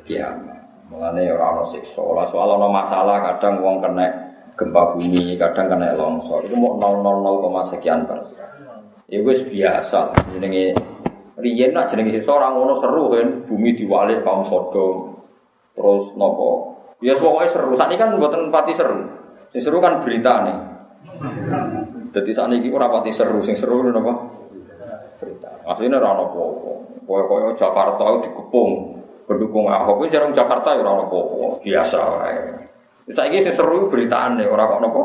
Kiamat. 0.06 0.86
Mulanya 0.86 1.34
orang 1.34 1.58
ono 1.58 1.64
siksa. 1.66 2.02
Soal 2.30 2.48
ono 2.54 2.70
masalah 2.70 3.18
kadang 3.18 3.58
uang 3.58 3.82
kena 3.82 4.06
gempa 4.56 4.94
bumi, 4.94 5.36
kadang 5.40 5.66
kena 5.72 5.96
longsor. 5.96 6.44
Itu 6.44 6.56
mau 6.56 6.76
000, 6.76 7.72
sekian 7.72 8.04
persen. 8.04 8.44
Ya 9.08 9.20
wis 9.20 9.44
biasa. 9.44 10.12
Jenenge 10.32 10.72
riyen 11.36 11.76
nak 11.76 11.92
jenenge 11.92 12.16
siksa 12.16 12.32
orang 12.32 12.56
ono 12.56 12.74
seru 12.76 13.12
kan, 13.12 13.44
bumi 13.44 13.76
diwalik 13.76 14.24
kaum 14.24 14.44
Sodom. 14.44 15.20
Terus 15.76 16.16
nopo? 16.16 16.72
Ya 17.02 17.16
pokoknya 17.18 17.48
seru. 17.50 17.72
Saat 17.76 17.90
ini 17.92 18.00
kan 18.00 18.16
buatan 18.16 18.52
pati 18.52 18.72
seru. 18.72 19.04
Sing 19.52 19.60
seru 19.60 19.82
kan 19.82 20.00
berita 20.00 20.48
nih. 20.48 20.58
Jadi 22.12 22.30
saat 22.32 22.52
ini 22.52 22.72
ora 22.72 22.88
pati 22.88 23.12
seru, 23.12 23.44
sing 23.44 23.56
seru 23.56 23.84
apa? 23.84 24.12
Berita. 25.20 25.50
Aslinya 25.68 26.00
ora 26.00 26.16
ono 26.16 26.24
apa-apa. 26.28 26.72
Koyo-koyo 27.04 27.48
Jakarta 27.52 28.04
itu 28.16 28.18
dikepung. 28.30 28.70
Pendukung 29.22 29.70
Ahok 29.70 30.08
itu 30.08 30.18
jarang 30.18 30.32
Jakarta 30.32 30.72
ya 30.76 30.80
ora 30.84 31.04
apa-apa. 31.04 31.60
Biasa. 31.60 32.00
Saiki 33.10 33.42
sing 33.42 33.54
seru 33.54 33.90
beritane 33.90 34.46
ora 34.46 34.70
kok 34.70 34.80
napa? 34.82 35.02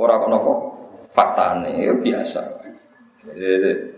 Ora 0.00 0.16
kok 0.16 0.30
napa? 0.32 0.52
Faktane 1.12 1.72
ya 1.84 1.92
biasa. 1.92 2.40
Jadi 3.28 3.92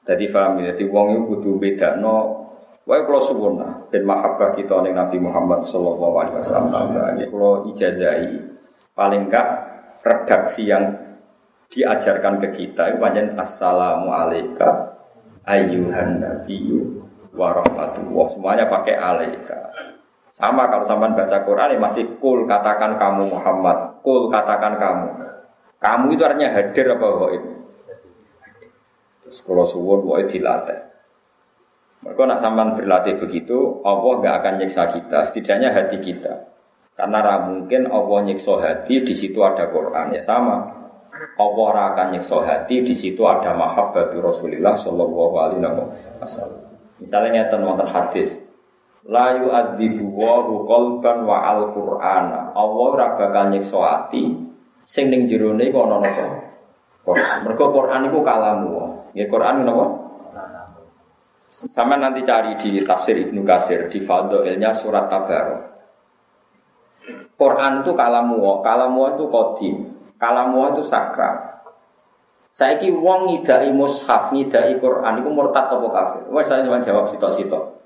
Jadi 0.00 0.26
paham 0.32 0.58
ya, 0.58 0.74
jadi 0.74 0.90
wong 0.90 1.06
itu 1.12 1.22
kudu 1.28 1.50
bedakno 1.60 2.40
Wae 2.88 3.06
kalau 3.06 3.22
suwun 3.22 3.62
ben 3.92 4.02
mahabbah 4.02 4.50
kita 4.56 4.82
ning 4.82 4.98
Nabi 4.98 5.22
Muhammad 5.22 5.62
sallallahu 5.62 6.16
alaihi 6.26 6.36
wasallam. 6.42 6.90
Ini 7.14 7.30
kalau 7.30 7.62
ijazahi 7.70 8.34
paling 8.98 9.30
enggak 9.30 9.46
redaksi 10.02 10.66
yang 10.66 10.98
diajarkan 11.70 12.42
ke 12.42 12.48
kita 12.50 12.90
itu 12.90 12.98
panjang 12.98 13.38
assalamu 13.38 14.10
alaika 14.10 14.98
ayyuhan 15.46 16.18
nabiyyu 16.18 17.06
wa 17.38 17.54
rahmatullah 17.54 18.26
semuanya 18.26 18.66
pakai 18.66 18.98
alaika 18.98 19.69
sama 20.40 20.72
kalau 20.72 20.84
sampai 20.88 21.12
baca 21.12 21.38
Quran 21.44 21.76
masih 21.76 22.16
kul 22.16 22.48
katakan 22.48 22.96
kamu 22.96 23.28
Muhammad. 23.28 24.00
Kul 24.00 24.32
katakan 24.32 24.80
kamu. 24.80 25.08
Kamu 25.76 26.06
itu 26.16 26.22
artinya 26.24 26.48
hadir 26.52 26.96
apa 26.96 27.08
waib 27.08 27.44
terus 29.30 29.46
kalau 29.46 29.62
suwun 29.62 30.02
waib 30.10 30.26
dilatih. 30.26 30.90
Mereka 32.02 32.22
nak 32.26 32.40
sampai 32.42 32.74
berlatih 32.74 33.14
begitu 33.20 33.78
Allah 33.86 34.18
nggak 34.18 34.34
akan 34.42 34.54
nyiksa 34.58 34.90
kita 34.90 35.22
setidaknya 35.22 35.70
hati 35.70 36.02
kita. 36.02 36.50
Karena 36.98 37.38
mungkin 37.46 37.86
Allah 37.86 38.18
nyiksa 38.26 38.58
hati 38.58 39.06
di 39.06 39.14
situ 39.14 39.38
ada 39.44 39.70
Quran. 39.70 40.16
Ya 40.16 40.24
sama. 40.24 40.80
Allah 41.36 41.94
akan 41.94 42.16
nyiksa 42.16 42.42
hati 42.42 42.82
di 42.82 42.96
situ 42.96 43.22
ada 43.22 43.52
mahabbatu 43.54 44.18
Rasulullah 44.18 44.74
sallallahu 44.74 45.34
alaihi 45.38 45.62
wasallam. 46.18 46.66
Misalnya 46.98 47.44
nyata 47.44 47.60
wonten 47.60 47.86
hadis 47.86 48.40
La 49.08 49.32
yu'adzibu 49.32 50.04
wa 50.12 50.44
qalban 50.68 51.24
wa 51.24 51.38
al-Qur'ana. 51.56 52.52
Allah 52.52 52.84
ora 52.92 53.06
bakal 53.16 53.48
nyiksa 53.48 53.80
ati 53.80 54.36
sing 54.84 55.08
ning 55.08 55.24
jerone 55.24 55.72
iku 55.72 55.88
ana 55.88 56.04
napa? 56.04 56.26
Quran. 57.00 57.36
Mergo 57.48 57.66
Quran 57.72 58.12
iku 58.12 58.20
kalamu. 58.20 58.72
Ya 59.16 59.24
Quran 59.24 59.64
napa? 59.64 59.86
Sama 61.50 61.98
nanti 61.98 62.22
cari 62.22 62.54
di 62.60 62.78
tafsir 62.84 63.18
Ibnu 63.26 63.42
Kasir 63.42 63.90
di 63.90 63.98
Fadhailnya 64.04 64.70
surat 64.70 65.10
Tabarok. 65.10 65.62
Quran 67.40 67.80
itu 67.80 67.96
kalamu, 67.96 68.60
kalamu 68.60 69.16
itu 69.16 69.24
kodim. 69.32 69.76
Kalamu 70.20 70.76
itu 70.76 70.84
sakral. 70.84 71.64
Saiki 72.52 72.92
wong 72.92 73.32
ngidai 73.32 73.72
mushaf, 73.72 74.28
ngidai 74.36 74.76
Quran 74.76 75.24
iku 75.24 75.30
murtad 75.32 75.72
apa 75.72 75.88
kafir? 75.88 76.22
Wes 76.28 76.44
saya 76.44 76.60
cuma 76.66 76.76
jawab 76.84 77.08
sitok-sitok. 77.08 77.79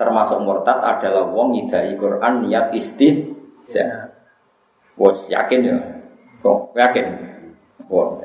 Termasuk 0.00 0.40
murtad 0.40 0.80
adalah 0.80 1.28
wong 1.28 1.52
ngidai 1.52 1.92
Quran 2.00 2.48
niat 2.48 2.72
istihza. 2.72 4.16
Wes 4.96 5.28
yakin 5.28 5.60
ya? 5.60 5.76
Kok 6.40 6.72
yakin? 6.72 7.04
Wong. 7.92 8.24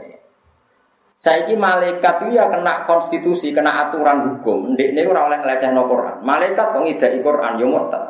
Saiki 1.16 1.60
malaikat 1.60 2.28
itu 2.28 2.40
ya 2.40 2.48
kena 2.48 2.88
konstitusi, 2.88 3.52
kena 3.52 3.88
aturan 3.88 4.24
hukum. 4.24 4.72
Ndek 4.72 4.96
niku 4.96 5.12
ora 5.12 5.28
oleh 5.28 5.44
ngelecehno 5.44 5.84
Quran. 5.84 6.24
Malaikat 6.24 6.72
kok 6.72 6.84
ngidai 6.88 7.20
Quran 7.20 7.60
ya 7.60 7.66
murtad. 7.68 8.04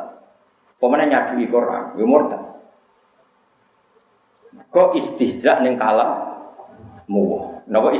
Pemene 0.78 1.10
nyadui 1.10 1.46
Quran 1.50 1.98
ya 1.98 2.04
murtad. 2.06 2.42
Kok 4.70 4.94
istihza 4.94 5.58
ning 5.58 5.74
kalam 5.74 6.38
muwa. 7.10 7.66
Napa? 7.66 7.90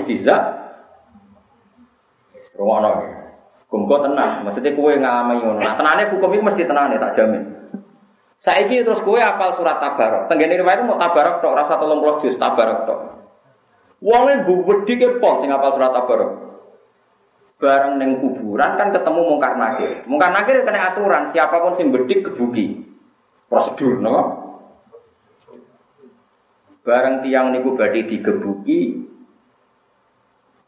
Rumono 2.55 2.91
ya. 3.03 3.26
Hukum 3.67 3.91
kok 3.91 4.07
tenang, 4.07 4.47
maksudnya 4.47 4.79
kue 4.79 4.95
ngalami 4.95 5.43
ngono. 5.43 5.59
Nah, 5.59 5.75
tenane 5.75 6.07
hukum 6.15 6.31
itu 6.31 6.43
mesti 6.43 6.63
tenane 6.71 7.03
tak 7.03 7.19
jamin. 7.19 7.43
Saiki 8.39 8.87
terus 8.87 9.03
kue 9.03 9.19
apal 9.19 9.51
surat 9.59 9.83
tabarok. 9.83 10.31
Tenggene 10.31 10.55
riwayat 10.55 10.87
mau 10.87 10.95
tabarok 10.95 11.43
tok, 11.43 11.57
rasa 11.57 11.75
tolong 11.75 11.99
puluh 11.99 12.23
juz 12.23 12.39
tabarok 12.39 12.87
tok. 12.87 13.01
Wonge 13.99 14.47
wedi 14.47 14.95
ke 14.95 15.19
pon 15.19 15.43
sing 15.43 15.51
apal 15.51 15.75
surat 15.75 15.91
tabarok. 15.91 16.47
Bareng 17.57 17.97
neng 17.97 18.21
kuburan 18.21 18.77
kan 18.77 18.93
ketemu 18.93 19.21
mungkar 19.35 19.57
nakir. 19.57 20.05
Mungkar 20.05 20.31
nakir 20.31 20.61
kena 20.63 20.93
aturan, 20.93 21.25
siapa 21.25 21.59
pun 21.59 21.73
sing 21.73 21.89
bedik 21.89 22.29
kebuki. 22.29 22.85
Prosedur, 23.49 23.99
no? 23.99 24.15
Bareng 26.87 27.25
tiang 27.25 27.51
niku 27.51 27.75
badhe 27.75 28.07
digebuki 28.07 29.11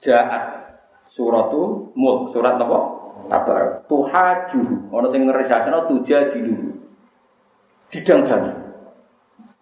jaat 0.02 0.67
suratu 1.08 1.90
mulk 1.96 2.28
surat 2.30 2.60
napa? 2.60 3.00
Tabar. 3.28 3.84
Tuhaju 3.90 4.60
ana 4.94 5.08
sing 5.10 5.26
ngresasana 5.26 5.88
tuja 5.90 6.30
dulu. 6.30 6.76
Didang-dang. 7.88 8.44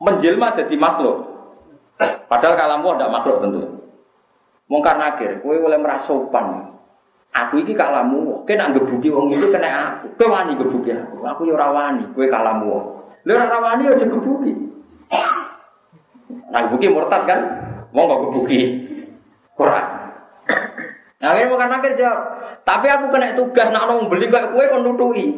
Menjelma 0.03 0.53
jadi 0.53 0.75
makhluk. 0.77 1.25
Padahal 2.29 2.55
kalamu 2.59 2.99
ada 2.99 3.09
makhluk 3.09 3.41
tentu. 3.41 3.63
Mungkar 4.67 4.99
nakir, 4.99 5.41
kue 5.41 5.57
oleh 5.57 5.79
merasopan. 5.79 6.75
Aku 7.33 7.63
iki 7.63 7.73
kalamu, 7.73 8.43
kue 8.43 8.59
nak 8.59 8.75
gebuki 8.75 9.09
wong 9.09 9.31
itu 9.31 9.49
kena 9.49 10.03
aku. 10.03 10.19
Kue 10.19 10.27
wani 10.27 10.59
gebuki 10.59 10.91
aku, 10.91 11.23
aku 11.23 11.47
yo 11.47 11.57
kue 12.13 12.27
kalamu. 12.27 12.99
Lu 13.27 13.31
ora 13.35 13.47
rawani 13.47 13.91
aja 13.91 14.07
gebuki. 14.07 14.53
Nah 16.51 16.61
gebuki 16.67 16.87
murtad 16.91 17.23
kan? 17.25 17.41
Wong 17.95 18.05
kok 18.07 18.21
gebuki 18.31 18.61
Quran. 19.55 20.06
Nah, 21.17 21.33
akhirnya 21.33 21.49
bukan 21.49 21.69
nakir 21.73 21.93
jawab. 21.97 22.21
Tapi 22.61 22.87
aku 22.93 23.09
kena 23.09 23.33
tugas 23.33 23.69
nak 23.73 23.89
nong 23.89 24.13
beli 24.13 24.29
kayak 24.29 24.53
kue 24.53 24.65
kon 24.69 24.85
nutui. 24.85 25.33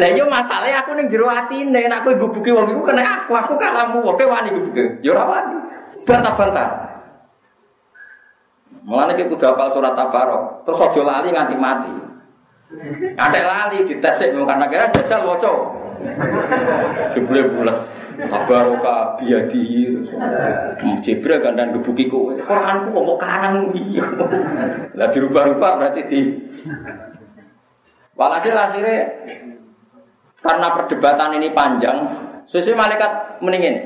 Lah 0.00 0.08
yo 0.12 0.24
iya 0.24 0.24
masalahnya 0.28 0.80
aku 0.84 0.96
ning 0.96 1.08
jero 1.12 1.28
atine 1.28 1.88
nek 1.88 2.04
kowe 2.04 2.16
gebuki 2.16 2.52
wong 2.52 2.72
iku 2.72 2.82
kena 2.84 3.24
aku, 3.24 3.36
aku 3.36 3.56
kalamu 3.60 4.00
wae 4.00 4.24
wani 4.24 4.48
gebuki. 4.48 5.04
Yo 5.04 5.12
ora 5.12 5.28
wani. 5.28 5.56
Bantah-bantah. 6.08 6.68
Mulane 8.80 9.12
iki 9.12 9.28
kudu 9.28 9.44
surat 9.76 9.92
Tabarok, 9.92 10.64
terus 10.64 10.80
aja 10.80 11.00
lali 11.04 11.28
nganti 11.36 11.54
mati. 11.60 11.92
Ada 13.20 13.40
lali 13.44 13.84
ditesik 13.84 14.32
karena 14.32 14.64
kira 14.72 14.88
jajal 14.88 15.20
waca. 15.28 15.52
Jebule 17.12 17.44
bulan 17.44 17.99
Tabaroka 18.28 19.16
biadi 19.16 19.96
Jibril 21.00 21.40
dan 21.40 21.72
gebuki 21.72 22.10
kowe. 22.10 22.36
Quranku 22.36 22.92
kok 22.92 23.18
karang 23.20 23.72
iya. 23.72 24.04
Lah 24.98 25.08
dirubah-rubah 25.08 25.70
berarti 25.80 26.00
di 26.04 26.20
Walhasil 28.18 28.52
akhirnya 28.52 29.08
karena 30.44 30.68
perdebatan 30.76 31.40
ini 31.40 31.56
panjang, 31.56 32.04
sesuai 32.44 32.76
malaikat 32.76 33.40
mendingin. 33.40 33.76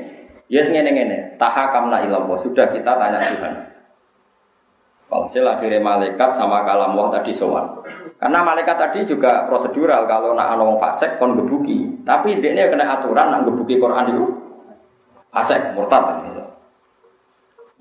Yes 0.51 0.67
ngene 0.67 0.91
ngene, 0.91 1.17
tahakamna 1.39 2.03
ilallah. 2.03 2.35
Sudah 2.35 2.67
kita 2.67 2.99
tanya 2.99 3.23
Tuhan. 3.23 3.53
Walhasil 5.07 5.45
akhirnya 5.47 5.79
malaikat 5.79 6.35
sama 6.35 6.67
kalam 6.67 6.97
wah 6.99 7.07
tadi 7.13 7.31
sowan. 7.31 7.84
Karena 8.15 8.45
malaikat 8.45 8.77
tadi 8.77 8.99
juga 9.05 9.49
prosedural 9.49 10.05
kalau 10.05 10.37
nak 10.37 10.53
ana 10.53 10.63
wong 10.63 10.77
fasik 10.77 11.17
kon 11.17 11.35
gebuki. 11.37 12.05
Tapi 12.05 12.37
dia 12.39 12.69
kena 12.69 13.01
aturan 13.01 13.33
nak 13.33 13.41
gebuki 13.49 13.81
Quran 13.81 14.13
itu 14.13 14.25
fasik 15.33 15.73
murtad 15.73 16.01
kan 16.05 16.17
gitu. 16.29 16.41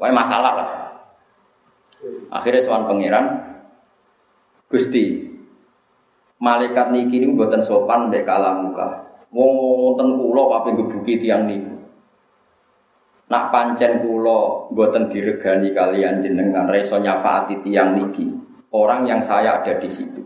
Wah 0.01 0.11
masalah 0.11 0.53
lah. 0.59 0.69
Akhirnya 2.35 2.61
sowan 2.61 2.85
pangeran 2.85 3.55
Gusti, 4.69 5.23
malaikat 6.43 6.91
niki 6.91 7.23
niku 7.23 7.39
mboten 7.39 7.63
sopan 7.63 8.11
mbek 8.11 8.27
kalam 8.27 8.69
muka. 8.69 9.07
Wong 9.31 9.51
wonten 9.55 10.19
kula 10.19 10.43
pape 10.51 10.75
gebuki 10.75 11.15
tiyang 11.23 11.47
niku. 11.47 11.75
Nak 13.31 13.55
pancen 13.55 14.03
kula 14.03 14.69
mboten 14.75 15.07
diregani 15.07 15.71
kalian 15.71 16.27
jenengan 16.27 16.67
reso 16.67 16.99
nyafaati 16.99 17.63
tiyang 17.63 17.95
niki. 17.95 18.44
Orang 18.75 19.07
yang 19.07 19.23
saya 19.23 19.63
ada 19.63 19.79
di 19.79 19.87
situ. 19.87 20.19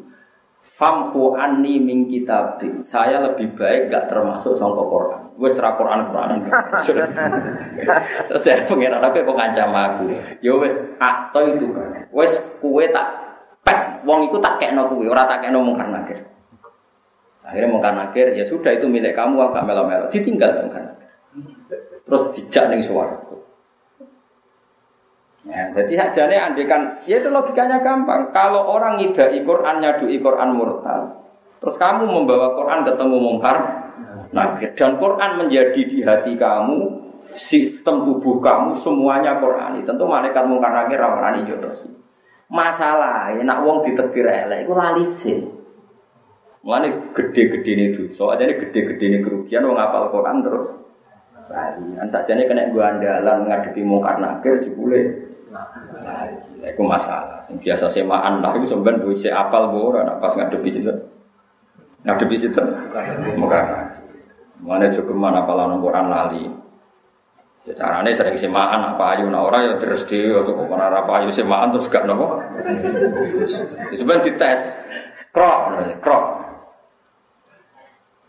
Famhu 0.65 1.37
anni 1.37 1.77
min 1.77 2.09
kitab. 2.09 2.57
Saya 2.81 3.21
lebih 3.21 3.53
baik 3.53 3.93
gak 3.93 4.09
termasuk 4.09 4.57
sangka 4.57 4.89
Quran. 4.89 5.23
Wes 5.37 5.61
ra 5.61 5.77
Quran 5.77 6.09
Quranan. 6.09 6.49
Terus 8.33 8.41
saya 8.41 8.65
pengen 8.65 8.97
aku 8.97 9.21
kok 9.21 9.37
ngancam 9.37 9.71
aku. 9.71 10.05
Ya 10.41 10.57
wes 10.57 10.81
atau 10.97 11.45
itu 11.45 11.71
kan. 11.77 12.09
Wes 12.11 12.41
kue 12.59 12.89
tak 12.89 13.29
pek 13.69 13.79
wong 14.09 14.25
iku 14.25 14.41
tak 14.41 14.57
kekno 14.57 14.89
kuwi 14.89 15.07
ora 15.13 15.29
tak 15.29 15.45
kekno 15.45 15.61
mungkar 15.61 15.93
nakir 15.93 16.25
akhirnya 17.45 17.69
mungkar 17.69 17.93
nakir 17.93 18.33
ya 18.33 18.45
sudah 18.45 18.73
itu 18.73 18.89
milik 18.89 19.13
kamu 19.13 19.37
agak 19.41 19.65
melo-melo 19.69 20.09
ditinggal 20.09 20.65
mungkar 20.65 20.83
nakir 20.89 21.09
terus 22.09 22.23
dijak 22.33 22.73
ning 22.73 22.81
suwarga 22.81 23.28
Ya, 25.49 25.73
jadi 25.73 25.93
sajane 25.97 26.37
andekan, 26.37 27.01
ya 27.09 27.17
itu 27.17 27.33
logikanya 27.33 27.81
gampang. 27.81 28.29
Kalau 28.37 28.69
orang 28.69 29.01
ngidai 29.01 29.41
Quran, 29.49 29.81
nyadui 29.81 30.21
Quran 30.21 30.53
murtad, 30.53 31.09
terus 31.57 31.81
kamu 31.81 32.05
membawa 32.05 32.53
Quran 32.53 32.85
ketemu 32.85 33.17
mungkar, 33.17 33.57
nah 34.29 34.61
dan 34.61 35.01
Quran 35.01 35.31
menjadi 35.41 35.81
di 35.89 36.05
hati 36.05 36.37
kamu, 36.37 37.01
sistem 37.25 38.05
tubuh 38.05 38.45
kamu 38.45 38.77
semuanya 38.77 39.41
Quran. 39.41 39.81
Tentu 39.89 40.05
malaikat 40.05 40.45
mungkar 40.45 40.85
rawan 40.85 41.41
ini 41.41 41.57
terus. 41.57 41.89
Masalah, 42.53 43.33
nak 43.41 43.65
wong 43.65 43.89
ditetir 43.89 44.29
elek, 44.29 44.69
itu 44.69 44.73
lali 44.77 45.05
sih. 45.05 45.39
Mulane 46.61 47.13
gede-gede 47.17 47.71
ini 47.73 47.85
aja 47.97 48.43
ini 48.45 48.53
gede-gede 48.53 49.05
ini 49.09 49.19
kerugian, 49.25 49.65
wong 49.65 49.81
apal 49.81 50.13
Quran 50.13 50.45
terus. 50.45 50.77
Lali, 51.49 51.97
kan 51.97 52.09
saja 52.13 52.37
ini 52.37 52.45
kena 52.45 52.69
gua 52.69 52.93
andalan 52.93 53.49
ngadepi 53.49 53.81
mungkar 53.81 54.21
nakir, 54.21 54.61
jebule. 54.61 55.25
Lali, 55.49 56.37
itu 56.61 56.83
masalah. 56.85 57.41
Yang 57.49 57.59
biasa 57.65 57.85
semaan 57.89 58.45
lah, 58.45 58.53
itu 58.57 58.69
sebenarnya 58.69 59.01
duit 59.01 59.19
si 59.19 59.29
apal 59.33 59.73
bora, 59.73 60.21
pas 60.21 60.33
ngadepi 60.37 60.69
situ. 60.69 60.93
Ngadepi 62.05 62.37
situ, 62.37 62.61
nakir. 62.93 63.99
Mulane 64.59 64.91
juga 64.91 65.15
mana 65.15 65.47
apalan 65.47 65.79
Quran 65.79 66.07
lali. 66.11 66.45
Ya 67.69 67.77
carane 67.77 68.17
sering 68.17 68.33
semaan 68.33 68.81
apa 68.81 69.13
ayu 69.13 69.29
nah 69.29 69.45
ora 69.45 69.61
ya 69.61 69.77
terus 69.77 70.09
dhewe 70.09 70.41
atau 70.41 70.57
kok 70.57 70.73
ora 70.73 70.89
apa 70.89 71.21
ayu 71.21 71.29
semaan 71.29 71.69
terus 71.69 71.87
gak 71.93 72.09
nopo. 72.09 72.41
Ya 73.93 73.95
sebenarnya 73.95 74.25
dites. 74.25 74.61
Krok, 75.31 75.61
krok. 76.01 76.25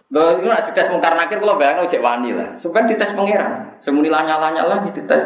Lho, 0.09 0.41
itu 0.41 0.45
nak 0.49 0.65
dites 0.67 0.89
mungkar 0.91 1.13
nakir 1.15 1.39
kalau 1.39 1.55
bayangin 1.55 1.85
ojek 1.85 2.01
wani 2.03 2.35
lah. 2.35 2.49
Sebenarnya 2.59 2.89
dites 2.93 3.15
pangeran. 3.15 3.79
Semuni 3.79 4.09
lah 4.11 4.21
nyala 4.27 4.47
nyala 4.51 4.83
dites. 4.85 5.23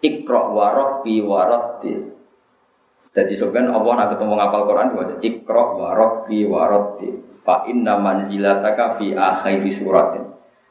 Ikro 0.00 0.56
warok 0.56 1.04
bi 1.04 1.20
waroti. 1.20 1.92
Jadi 3.10 3.32
sebenarnya 3.34 3.74
Allah 3.74 3.92
nak 4.00 4.08
ketemu 4.16 4.32
ngapal 4.38 4.62
Quran 4.64 4.88
aja. 4.96 5.16
Ikro 5.20 5.64
warok 5.76 6.30
bi 6.30 6.48
waroti. 6.48 7.10
Fa 7.44 7.68
inna 7.68 8.00
manzilataka 8.00 8.96
fi 8.96 9.12
akhiri 9.12 9.68
suratin. 9.68 10.24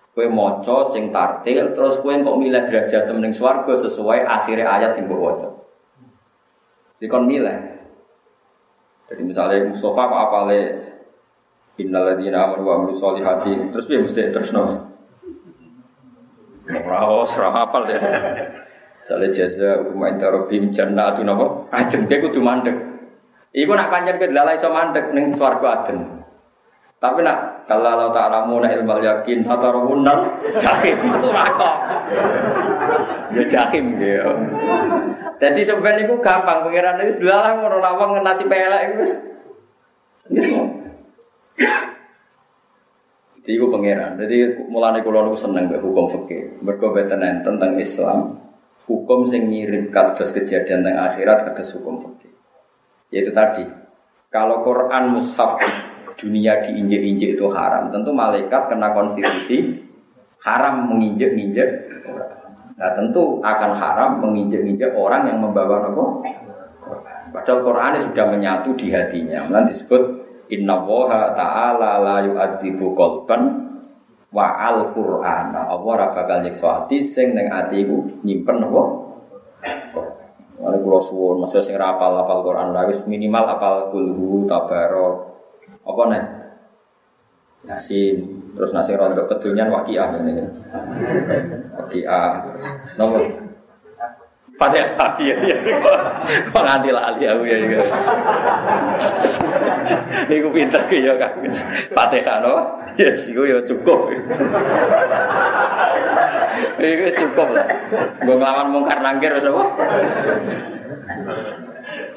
Kue 0.10 0.26
moco 0.26 0.90
sing 0.90 1.14
tartil 1.14 1.78
terus 1.78 2.02
kue 2.02 2.18
kok 2.18 2.38
milih 2.42 2.66
derajat 2.66 3.06
temening 3.06 3.32
swarga 3.32 3.72
sesuai 3.78 4.26
akhirnya 4.26 4.66
ayat 4.66 4.92
sing 4.98 5.06
mbok 5.06 5.22
waca. 5.22 5.50
Sikon 6.98 7.30
milih. 7.30 7.58
Jadi 9.10 9.22
misalnya 9.26 9.70
Mustafa 9.70 10.02
kok 10.10 10.22
apale 10.30 10.60
Innal 11.80 12.12
ladzina 12.12 12.44
amanu 12.44 12.68
wa 12.68 12.74
amilus 12.76 13.00
solihati 13.00 13.72
terus 13.72 13.88
piye 13.88 14.04
mesti 14.04 14.36
terus 14.36 14.52
no. 14.52 14.92
Ora 16.68 17.08
ora 17.08 17.50
hafal 17.56 17.88
deh. 17.88 18.00
Sale 19.10 19.34
jaza 19.34 19.82
umma 19.90 20.14
inta 20.14 20.30
rabbim 20.30 20.70
jannatu 20.70 21.26
napa? 21.26 21.66
Ajen 21.74 22.06
kowe 22.06 22.30
kudu 22.30 22.46
mandek. 22.46 22.78
Iku 23.58 23.74
nak 23.74 23.90
pancen 23.90 24.22
kowe 24.22 24.30
lalai 24.30 24.54
iso 24.54 24.70
mandek 24.70 25.10
ning 25.18 25.34
swarga 25.34 25.82
aden. 25.82 26.22
Tapi 27.02 27.26
nak 27.26 27.66
kalau 27.66 27.90
Allah 27.90 28.14
Ta'ala 28.14 28.46
mau 28.46 28.62
nak 28.62 28.70
ilmu 28.70 29.02
yakin 29.02 29.42
atau 29.42 29.74
rohunan 29.74 30.30
jahim 30.62 31.10
itu 31.10 31.30
rako. 31.34 31.72
Ya 33.34 33.44
jahim 33.50 33.98
gitu. 33.98 34.30
Jadi 35.42 35.60
sebenarnya 35.66 36.06
itu 36.06 36.14
gampang 36.22 36.70
pengiran 36.70 37.02
itu 37.02 37.18
sudah 37.18 37.40
lah 37.42 37.54
ngono 37.58 37.82
lawang 37.82 38.14
nasi 38.22 38.46
pelek 38.46 38.94
itu. 38.94 39.06
Ini 40.30 40.40
semua. 40.46 40.66
Jadi 43.42 43.58
itu 43.58 43.66
pangeran. 43.74 44.22
Jadi 44.22 44.38
mulai 44.70 45.02
nu 45.02 45.34
seneng 45.34 45.66
hukum 45.82 46.06
fikih. 46.06 46.62
Mergo 46.62 46.94
beten 46.94 47.42
tentang 47.42 47.74
Islam, 47.82 48.49
hukum 48.90 49.22
sing 49.22 49.46
mirip 49.46 49.94
kados 49.94 50.34
kejadian 50.34 50.82
tentang 50.82 51.14
akhirat 51.14 51.46
kados 51.46 51.78
hukum 51.78 52.02
fikih. 52.02 52.34
Yaitu 53.14 53.30
tadi, 53.30 53.70
kalau 54.34 54.66
Quran 54.66 55.14
mushaf 55.14 55.62
dunia 56.18 56.66
diinjek-injek 56.66 57.38
itu 57.38 57.46
haram. 57.54 57.94
Tentu 57.94 58.10
malaikat 58.10 58.74
kena 58.74 58.92
konstitusi 58.98 59.86
haram 60.42 60.90
menginjek-injek 60.90 61.90
Nah 62.80 62.96
tentu 62.96 63.44
akan 63.44 63.72
haram 63.76 64.24
menginjek-injek 64.24 64.96
orang 64.96 65.28
yang 65.28 65.44
membawa 65.44 65.84
nopo. 65.84 66.24
Padahal 67.36 67.60
Quran 67.62 68.00
sudah 68.00 68.26
menyatu 68.32 68.72
di 68.80 68.88
hatinya. 68.90 69.44
Nanti 69.52 69.76
disebut 69.76 70.02
Inna 70.50 70.82
woha 70.82 71.36
ta'ala 71.36 72.02
la 72.02 72.18
yu'adzibu 72.26 72.96
kolban 72.98 73.69
wa 74.30 74.48
al 74.62 74.94
Qur'an. 74.94 75.54
Allah 75.54 75.80
ora 75.82 76.08
bakal 76.14 76.46
nyiksa 76.46 76.86
sing 77.02 77.34
ning 77.34 77.50
atiku 77.50 78.06
nyimpen 78.22 78.62
apa? 78.62 78.84
Mane 80.60 80.76
kula 80.84 81.00
suwun, 81.00 81.40
masa 81.40 81.64
sing 81.64 81.80
ra 81.80 81.96
apal-apal 81.96 82.44
Quran 82.44 82.76
lha 82.76 82.84
minimal 83.08 83.48
apal 83.48 83.90
kulhu 83.96 84.44
tabarok 84.44 85.16
apa 85.88 86.02
nih? 86.12 86.24
Yasin, 87.68 88.18
terus 88.56 88.72
nasi 88.72 88.96
rontok 88.96 89.28
kedunian 89.36 89.68
wakiah 89.68 90.16
ini. 90.16 90.48
Wakiah, 91.76 92.40
nomor 92.96 93.49
Fatihah 94.60 95.16
iya 95.24 95.36
iya. 95.40 95.56
Kok 96.52 96.64
nganti 96.68 96.92
lali 96.92 97.24
aku 97.24 97.44
ya 97.48 97.58
iki. 97.64 97.80
Niku 100.28 100.52
pinter 100.52 100.84
ki 100.92 101.08
ya 101.08 101.16
Kang. 101.16 101.40
Fatihah 101.96 102.44
no. 102.44 102.84
Ya 103.00 103.16
siku 103.16 103.48
ya 103.48 103.64
cukup. 103.64 104.12
Iku 106.76 107.06
cukup 107.24 107.48
lah. 107.56 107.68
Gue 108.20 108.36
ngelawan 108.36 108.68
mungkar 108.76 109.00
nangkir 109.00 109.32
wis 109.40 109.48
apa? 109.48 109.64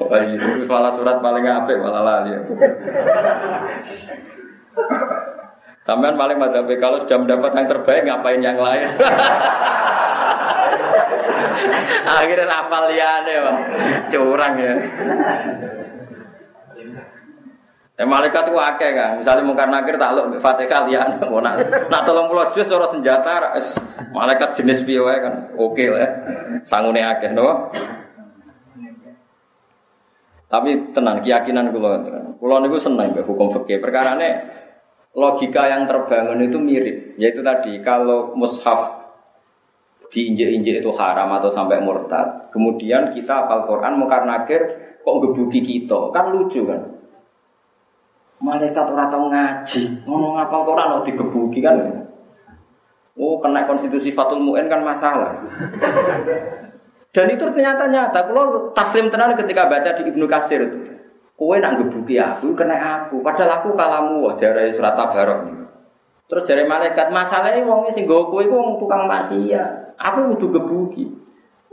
Wah, 0.03 0.19
itu 0.19 0.67
salah 0.67 0.91
surat 0.91 1.23
paling 1.23 1.47
apik 1.47 1.79
malah 1.79 2.03
lali. 2.03 2.35
Sampean 5.87 6.19
paling 6.19 6.35
madzhab 6.35 6.67
kalau 6.75 6.99
sudah 7.07 7.17
mendapat 7.23 7.51
yang 7.55 7.67
terbaik 7.71 8.01
ngapain 8.03 8.41
yang 8.43 8.59
lain? 8.59 8.87
Akhirnya 12.19 12.45
rapal 12.49 12.83
liane, 12.91 13.33
Pak. 13.39 13.57
Curang 14.11 14.53
ya. 14.59 14.73
Eh 17.93 18.07
malaikat 18.09 18.49
itu 18.49 18.57
akeh 18.57 18.91
kan. 18.97 19.21
Misalnya 19.21 19.45
mungkar 19.45 19.69
nakir 19.69 20.01
takluk 20.01 20.41
Fatihah 20.41 20.81
liane 20.89 21.21
mau 21.29 21.37
nak 21.37 21.61
pulau 22.09 22.49
jus 22.49 22.65
cara 22.65 22.89
senjata 22.89 23.53
malaikat 24.09 24.57
jenis 24.57 24.81
piye 24.81 24.97
kan. 25.21 25.53
Oke 25.61 25.93
lah. 25.93 26.09
Sangune 26.65 27.05
akeh 27.05 27.29
no. 27.29 27.69
Tapi 30.49 30.93
tenang 30.93 31.21
keyakinan 31.21 31.69
kula 31.73 32.01
Kula 32.37 32.61
niku 32.61 32.81
seneng 32.81 33.13
mbek 33.13 33.29
hukum 33.29 33.53
fikih. 33.53 33.77
Perkarane 33.77 34.41
logika 35.13 35.69
yang 35.69 35.85
terbangun 35.85 36.41
itu 36.41 36.57
mirip, 36.57 37.13
yaitu 37.21 37.45
tadi 37.45 37.77
kalau 37.85 38.33
mushaf 38.33 39.02
diinjek-injek 40.13 40.85
itu 40.85 40.91
haram 40.93 41.33
atau 41.33 41.49
sampai 41.49 41.81
murtad. 41.81 42.53
Kemudian 42.53 43.09
kita 43.09 43.49
apal 43.49 43.65
Quran 43.65 43.97
mungkar 43.97 44.29
nakir 44.29 44.61
kok 45.01 45.17
gebuki 45.25 45.65
kita, 45.65 46.13
kan 46.13 46.29
lucu 46.29 46.61
kan? 46.69 46.93
Malaikat 48.37 48.85
orang 48.85 49.09
tahu 49.09 49.25
ngaji, 49.33 49.81
ngomong 50.05 50.37
apal 50.37 50.61
Quran 50.61 50.87
mau 50.93 51.01
digebuki 51.01 51.59
kan? 51.65 52.05
Oh, 53.13 53.37
kena 53.41 53.65
konstitusi 53.69 54.09
Fatul 54.09 54.41
Mu'in 54.41 54.65
kan 54.65 54.81
masalah. 54.81 55.37
Dan 57.13 57.29
itu 57.29 57.45
ternyata 57.45 57.85
nyata. 57.85 58.25
Kalau 58.25 58.73
taslim 58.73 59.05
tenan 59.13 59.37
ketika 59.37 59.69
baca 59.69 59.93
di 59.93 60.01
Ibnu 60.09 60.25
Kasir 60.25 60.65
itu. 60.65 60.77
Kue 61.37 61.61
nak 61.61 61.77
gebuki 61.77 62.17
aku, 62.17 62.57
kena 62.57 63.05
aku. 63.05 63.21
Padahal 63.21 63.61
aku 63.61 63.77
kalamu, 63.77 64.25
wah 64.25 64.33
jarai 64.33 64.73
surat 64.73 64.97
tabarok 64.97 65.45
nih. 65.45 65.62
Terus 66.31 66.43
jari 66.47 66.63
malaikat, 66.63 67.11
masalahnya 67.11 67.67
wongnya 67.67 67.91
sing 67.91 68.07
gue 68.07 68.21
kue 68.31 68.47
wong 68.47 68.79
tukang 68.79 69.05
maksiat. 69.05 69.99
Aku 69.99 70.33
butuh 70.33 70.49
gebuki. 70.59 71.05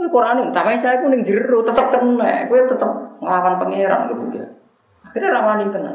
Quran 0.00 0.48
tapi 0.50 0.80
saya 0.80 0.98
kuning 1.04 1.22
jeru, 1.22 1.60
tetap 1.60 1.92
kena. 1.92 2.48
Kue 2.48 2.66
tetap 2.66 3.20
ngelawan 3.20 3.60
pangeran 3.60 4.10
gebuki. 4.10 4.42
Akhirnya 5.06 5.38
ramani 5.38 5.70
kena. 5.70 5.92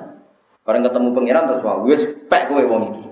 Bareng 0.66 0.82
ketemu 0.82 1.10
pangeran 1.14 1.44
terus 1.52 1.62
wah, 1.62 1.78
gue 1.84 1.96
pek 2.32 2.50
kue 2.50 2.64
wong 2.66 2.94
ini. 2.94 3.04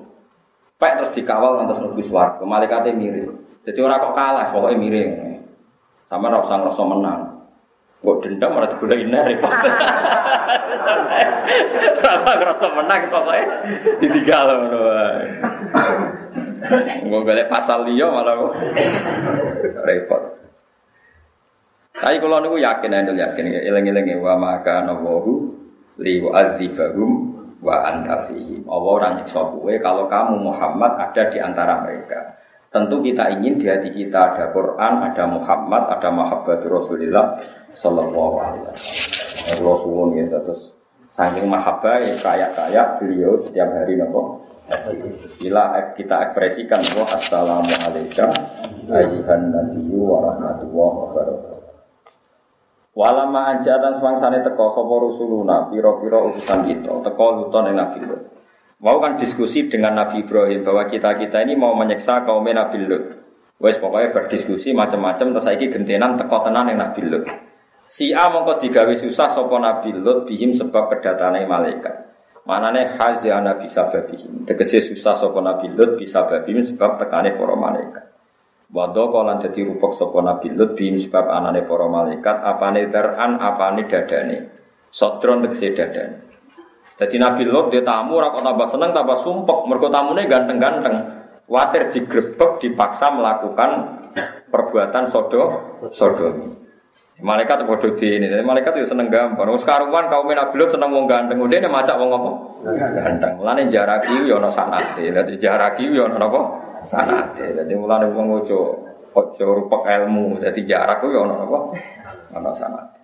Pek 0.80 1.02
terus 1.02 1.12
dikawal 1.14 1.60
ngantos 1.60 1.82
nunggu 1.82 2.02
suaraku. 2.02 2.48
Malaikatnya 2.48 2.96
mirip. 2.96 3.32
Jadi 3.64 3.80
orang 3.80 4.04
kok 4.04 4.16
kalah, 4.16 4.48
pokoknya 4.52 4.78
mirip. 4.80 5.10
Sama 6.08 6.28
rasa 6.30 6.60
ngerasa 6.60 6.84
menang. 6.84 7.33
Gue 8.04 8.20
dendam 8.20 8.52
malah 8.52 8.68
digulain 8.68 9.08
repot. 9.08 9.48
Apa 12.04 12.32
ngerasa 12.36 12.68
menang 12.76 13.08
pokoknya 13.08 13.48
ditinggal 14.04 14.48
ngono 14.60 14.80
wae. 14.92 15.28
Gue 17.08 17.20
golek 17.24 17.48
pasal 17.48 17.88
liya 17.88 18.12
malah 18.12 18.36
kok 18.36 18.54
repot. 19.88 20.24
Tapi 21.96 22.20
kalau 22.20 22.44
niku 22.44 22.60
yakin, 22.60 23.16
yakin 23.16 23.46
ya, 23.48 23.62
ilang-ilang 23.72 24.04
ya, 24.04 24.20
wa 24.20 24.36
maka 24.36 24.84
nawahu 24.84 25.56
li 26.04 26.20
wa'adzibahum 26.20 27.12
wa 27.64 27.76
anta 27.88 28.28
fihim. 28.28 28.68
Allah 28.68 28.92
orang 29.00 29.14
nyiksa 29.24 29.40
kue 29.56 29.80
kalau 29.80 30.12
kamu 30.12 30.44
Muhammad 30.44 31.00
ada 31.00 31.32
di 31.32 31.40
antara 31.40 31.80
mereka. 31.88 32.43
Tentu 32.74 33.06
kita 33.06 33.30
ingin 33.38 33.62
di 33.62 33.70
hati 33.70 33.94
kita 33.94 34.34
ada 34.34 34.50
Quran, 34.50 34.98
ada 34.98 35.30
Muhammad, 35.30 35.94
ada 35.94 36.10
Mahabbat 36.10 36.66
Rasulullah 36.66 37.38
Sallallahu 37.78 38.36
Alaihi 38.42 38.66
Wasallam. 38.66 39.54
Allah 39.54 39.76
suwun 39.86 40.10
ya 40.18 40.26
terus 40.26 40.74
saking 41.14 41.46
mahabbah 41.46 42.02
ya 42.02 42.18
kaya-kaya 42.18 42.98
beliau 42.98 43.38
setiap 43.38 43.70
hari 43.78 43.94
nopo. 44.02 44.42
Bila 45.38 45.94
kita 45.94 46.16
ekspresikan 46.32 46.82
bahwa 46.82 47.06
Assalamualaikum 47.14 48.30
ayuhan 48.90 49.54
nabiyyu 49.54 50.02
wa 50.02 50.34
rahmatullahi 50.34 50.96
wa 50.98 51.08
barakatuh. 51.14 51.78
Walama 52.98 53.54
anjatan 53.54 54.02
swangsane 54.02 54.42
teko 54.42 54.74
sapa 54.74 54.96
rusuluna 54.98 55.70
pira-pira 55.70 56.26
utusan 56.26 56.66
kita 56.66 57.06
teko 57.06 57.26
luton 57.38 57.70
ing 57.70 57.78
Nabi. 57.78 58.02
Mau 58.84 59.00
kan 59.00 59.16
diskusi 59.16 59.72
dengan 59.72 59.96
Nabi 59.96 60.28
Ibrahim 60.28 60.60
bahwa 60.60 60.84
kita-kita 60.84 61.40
ini 61.40 61.56
mau 61.56 61.72
menyiksa 61.72 62.28
kaum 62.28 62.44
Nabi 62.44 62.84
Lut. 62.84 63.16
Wes 63.64 63.80
pokoknya 63.80 64.12
berdiskusi 64.12 64.76
macam-macam 64.76 65.32
terus 65.32 65.48
saiki 65.48 65.72
gentenan 65.72 66.20
teko 66.20 66.44
tenan 66.44 66.68
yang 66.68 66.84
Nabi 66.84 67.00
Lut. 67.08 67.24
Si 67.88 68.12
A 68.12 68.28
mongko 68.28 68.60
digawe 68.60 68.92
susah 68.92 69.32
sapa 69.32 69.56
Nabi 69.56 69.96
Lut 69.96 70.28
bihim 70.28 70.52
sebab 70.52 70.92
kedatangan 70.92 71.48
malaikat. 71.48 71.96
Manane 72.44 72.92
hazana 73.00 73.56
bisa 73.56 73.88
babihim. 73.88 74.44
Tegese 74.44 74.84
susah 74.84 75.16
sapa 75.16 75.40
Nabi 75.40 75.72
Lut 75.72 75.96
bisa 75.96 76.28
babihim 76.28 76.60
sebab 76.60 77.00
tekane 77.00 77.40
para 77.40 77.56
malaikat. 77.56 78.04
Wado 78.68 79.16
kolan 79.16 79.40
dadi 79.40 79.64
rupok 79.64 79.96
sapa 79.96 80.20
Nabi 80.20 80.52
Lut 80.52 80.76
bihim 80.76 81.00
sebab 81.00 81.32
anane 81.32 81.64
para 81.64 81.88
malaikat 81.88 82.36
apane 82.36 82.92
teran 82.92 83.40
apane 83.40 83.88
dadane. 83.88 84.38
Sodron 84.92 85.40
tegese 85.48 85.72
dadane. 85.72 86.33
Jadi 86.94 87.16
Nabi 87.18 87.44
Lot 87.50 87.74
dia 87.74 87.82
tamu 87.82 88.22
ora 88.22 88.30
tambah 88.30 88.70
seneng 88.70 88.94
tambah 88.94 89.18
sumpek 89.18 89.66
mergo 89.66 89.90
tamune 89.90 90.30
ganteng-ganteng. 90.30 91.26
Watir 91.50 91.92
digrebek 91.92 92.62
dipaksa 92.62 93.12
melakukan 93.12 94.00
perbuatan 94.48 95.04
sodo 95.10 95.42
sodomi. 95.90 96.64
Malaikat 97.24 97.64
bodoh 97.70 97.94
di 97.94 98.20
ini, 98.20 98.26
jadi 98.26 98.42
malaikat 98.42 98.74
itu 98.84 98.90
seneng 98.90 99.08
gampang. 99.08 99.46
Wong 99.46 99.62
karuan 99.62 100.10
kaum 100.10 100.28
Nabi 100.34 100.56
Lot 100.58 100.74
seneng 100.74 100.90
wong 100.92 101.06
ganteng, 101.06 101.38
udah 101.40 101.58
ini 101.62 101.70
macak 101.70 101.96
apa? 101.96 102.32
Ganteng. 102.74 103.34
Mulane 103.38 103.70
jaraki 103.70 104.26
yo 104.26 104.42
ana 104.42 104.50
sanate. 104.50 105.08
Dadi 105.14 105.38
jaraki 105.38 105.94
yo 105.94 106.10
ana 106.10 106.18
apa? 106.20 106.42
Sanate. 106.84 107.54
Dadi 107.54 107.74
mulane 107.78 108.10
wong 108.12 108.42
ojo 108.42 108.82
ojo 109.14 109.46
rupek 109.46 109.84
ilmu. 109.88 110.42
Dadi 110.42 110.66
jarak 110.66 111.06
yo 111.06 111.24
ana 111.24 111.46
apa? 111.46 111.60
Ana 112.34 112.52
sanate. 112.52 113.03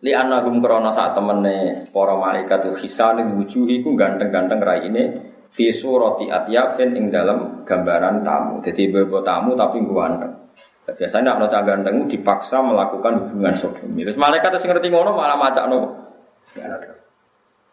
Li 0.00 0.12
anagum 0.16 0.64
krana 0.64 0.88
sak 0.88 1.12
temene 1.12 1.84
para 1.92 2.16
malaikat 2.16 2.72
hisane 2.80 3.20
wujuhi 3.36 3.84
ku 3.84 3.92
ganteng-ganteng 3.92 4.60
raine 4.64 5.02
fi 5.52 5.68
surati 5.68 6.32
atyafin 6.32 6.96
ing 6.96 7.12
dalam 7.12 7.66
gambaran 7.68 8.24
tamu. 8.24 8.64
Jadi 8.64 8.88
bebo 8.88 9.20
tamu 9.20 9.52
tapi 9.52 9.82
ganteng. 9.84 10.32
Biasanya 10.90 11.38
nak 11.38 11.46
nota 11.46 11.62
ganteng 11.62 12.10
dipaksa 12.10 12.58
melakukan 12.64 13.22
hubungan 13.22 13.54
sodomi. 13.54 14.02
Terus 14.02 14.18
malaikat 14.18 14.50
terus 14.50 14.66
ngerti 14.66 14.90
ngono 14.90 15.14
malah 15.14 15.38
macak 15.38 15.70
no. 15.70 15.78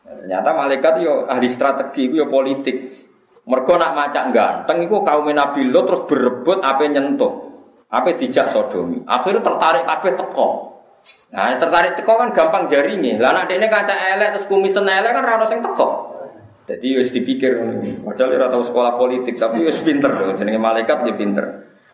Ternyata 0.07 0.49
malaikat 0.53 0.93
yo 1.01 1.25
ahli 1.25 1.49
strategi, 1.49 2.13
yo 2.13 2.29
politik. 2.29 3.07
Mergo 3.47 3.79
nak 3.79 3.95
macak 3.95 4.35
ganteng 4.35 4.83
iku 4.83 5.01
kaum 5.07 5.31
Nabi 5.31 5.71
Lot 5.71 5.87
terus 5.87 6.03
berebut 6.05 6.59
apa 6.59 6.83
nyentuh. 6.83 7.33
Apa 7.87 8.13
dijak 8.19 8.51
sodomi. 8.51 8.99
Akhirnya 9.07 9.39
tertarik 9.39 9.87
kabeh 9.87 10.13
teko. 10.19 10.76
Nah, 11.27 11.51
tertarik 11.59 11.99
teko 11.99 12.15
kan 12.15 12.31
gampang 12.31 12.71
jaringnya. 12.71 13.19
Lah 13.19 13.35
nek 13.35 13.51
dene 13.51 13.67
kaca 13.67 13.91
elek 13.91 14.39
terus 14.39 14.47
kumisen 14.47 14.87
elek 14.87 15.11
kan 15.11 15.27
ora 15.27 15.35
ono 15.43 15.45
sing 15.51 15.59
teko. 15.59 16.15
Jadi 16.67 16.99
wis 16.99 17.15
dipikir 17.15 17.55
padahal 18.03 18.51
tahu 18.51 18.63
sekolah 18.63 18.99
politik 18.99 19.39
tapi 19.39 19.63
wis 19.63 19.79
pinter 19.79 20.11
jenenge 20.35 20.59
malaikat 20.59 21.03
ya 21.03 21.15
pinter. 21.15 21.45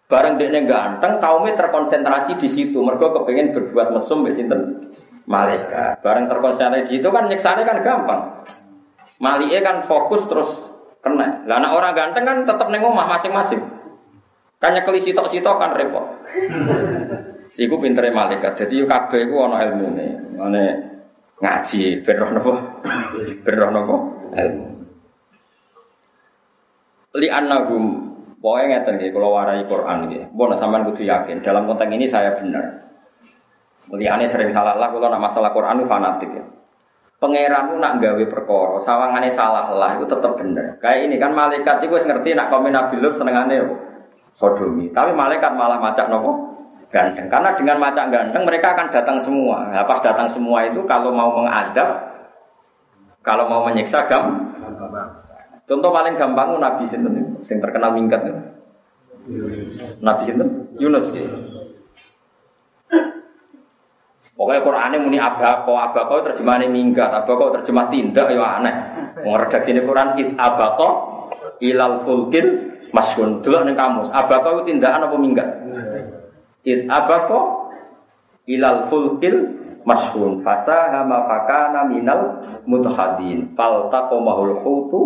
Bareng 0.09 0.37
dekne 0.37 0.65
ganteng 0.69 1.17
kaumnya 1.17 1.57
terkonsentrasi 1.57 2.37
di 2.37 2.49
situ. 2.49 2.81
Mergo 2.81 3.13
kepengen 3.13 3.53
berbuat 3.53 3.93
mesum 3.93 4.21
mbek 4.21 4.33
sinten? 4.37 4.81
Malaikat. 5.25 6.01
Bareng 6.01 6.29
terkonsentrasi 6.29 6.89
di 6.89 6.91
situ 7.01 7.09
kan 7.09 7.29
nyeksane 7.29 7.65
kan 7.65 7.81
gampang. 7.81 8.21
Malike 9.17 9.61
kan 9.65 9.81
fokus 9.85 10.25
terus 10.29 10.49
kena. 11.01 11.45
Lah 11.49 11.57
anak 11.57 11.73
orang 11.73 11.93
ganteng 11.93 12.25
kan 12.25 12.37
tetap 12.45 12.69
neng 12.69 12.85
omah 12.85 13.09
masing-masing. 13.17 13.61
Kan 14.61 14.77
nyekeli 14.77 15.01
sitok-sitok 15.01 15.57
kan 15.57 15.73
repot. 15.73 16.05
Iku 17.53 17.77
pintere 17.77 18.09
malaikat. 18.09 18.65
Jadi 18.65 18.81
yo 18.81 18.85
kabeh 18.89 19.29
iku 19.29 19.45
ana 19.45 19.61
ilmune. 19.69 20.33
Ngene 20.33 20.63
ngaji 21.37 22.01
ben 22.01 22.17
rono 22.17 22.39
apa? 22.41 22.53
Ben? 23.45 23.57
Ilmu. 24.33 24.67
Li 27.13 27.29
annahum 27.29 28.13
Pokoknya 28.43 28.83
ngeten 28.83 28.99
nggih 28.99 29.11
kalau 29.15 29.39
warai 29.39 29.63
Quran 29.63 29.97
nggih. 30.11 30.35
Mbok 30.35 30.59
sampean 30.59 30.83
kudu 30.83 31.07
yakin 31.07 31.39
dalam 31.39 31.63
konteks 31.63 31.95
ini 31.95 32.03
saya 32.03 32.35
benar. 32.35 32.91
Muliane 33.87 34.27
sering 34.27 34.51
salah 34.51 34.75
lah 34.75 34.91
kalau 34.91 35.07
nak 35.07 35.31
masalah 35.31 35.55
Quran 35.55 35.79
itu 35.79 35.87
fanatik 35.87 36.27
ya. 36.27 36.43
Pangeran 37.23 37.71
itu 37.71 37.75
nak 37.79 38.03
gawe 38.03 38.23
perkara, 38.27 38.75
sawangane 38.83 39.31
salah 39.31 39.71
lah 39.71 39.95
itu 39.95 40.03
tetap 40.11 40.35
benar. 40.35 40.75
Kayak 40.83 41.07
ini 41.07 41.15
kan 41.15 41.31
malaikat 41.31 41.87
itu 41.87 41.95
ngerti 41.95 42.35
nak 42.35 42.51
komen 42.51 42.75
Nabi 42.75 42.99
Lut 42.99 43.15
senengane 43.15 43.63
apa? 43.63 43.75
Sodomi. 44.35 44.91
Tapi 44.91 45.15
malaikat 45.15 45.55
malah 45.55 45.79
macak 45.79 46.11
nopo? 46.11 46.52
Ganteng. 46.93 47.25
Karena 47.25 47.49
dengan 47.57 47.81
macam 47.81 48.13
ganteng 48.13 48.45
mereka 48.45 48.77
akan 48.77 48.93
datang 48.93 49.17
semua. 49.17 49.73
Nah, 49.73 49.81
pas 49.83 49.97
datang 50.05 50.29
semua 50.29 50.61
itu 50.69 50.85
kalau 50.85 51.09
mau 51.09 51.33
mengadab, 51.41 51.89
kalau 53.25 53.49
mau 53.49 53.65
menyiksa 53.65 54.05
gam. 54.05 54.53
Contoh 55.65 55.89
paling 55.89 56.13
gampang 56.13 56.59
Nabi 56.61 56.85
sinten 56.85 57.41
sing 57.41 57.57
terkenal 57.57 57.97
minggat. 57.97 58.21
Nabi 60.03 60.21
sinten? 60.21 60.69
Yunus. 60.77 61.09
Ya. 61.09 61.25
Pokoknya 64.33 64.65
Qurannya 64.65 64.97
muni 64.97 65.21
abako, 65.21 65.77
abako 65.77 66.25
terjemahannya 66.25 66.67
minggat, 66.67 67.09
abako 67.13 67.53
terjemah 67.53 67.87
tindak 67.93 68.33
ya 68.33 68.59
aneh. 68.59 68.75
Mau 69.23 69.37
redaksi 69.37 69.71
ini 69.71 69.85
Quran 69.85 70.17
if 70.17 70.33
abako 70.35 70.89
ilal 71.61 72.01
fulkil 72.03 72.75
masyun. 72.91 73.39
Dulu 73.39 73.63
nih 73.63 73.77
kamus, 73.77 74.09
abako 74.11 74.59
itu 74.59 74.73
tindakan 74.73 75.05
apa 75.07 75.15
minggat? 75.15 75.47
It 76.63 76.87
abako 76.87 77.71
ilal 78.47 78.87
fulkil 78.87 79.35
masyhun 79.83 80.39
fasahama 80.43 81.27
fakana 81.27 81.87
minal 81.87 82.39
mutahadin 82.63 83.51
fal 83.51 83.91
taqamahul 83.91 84.63
hutu 84.63 84.99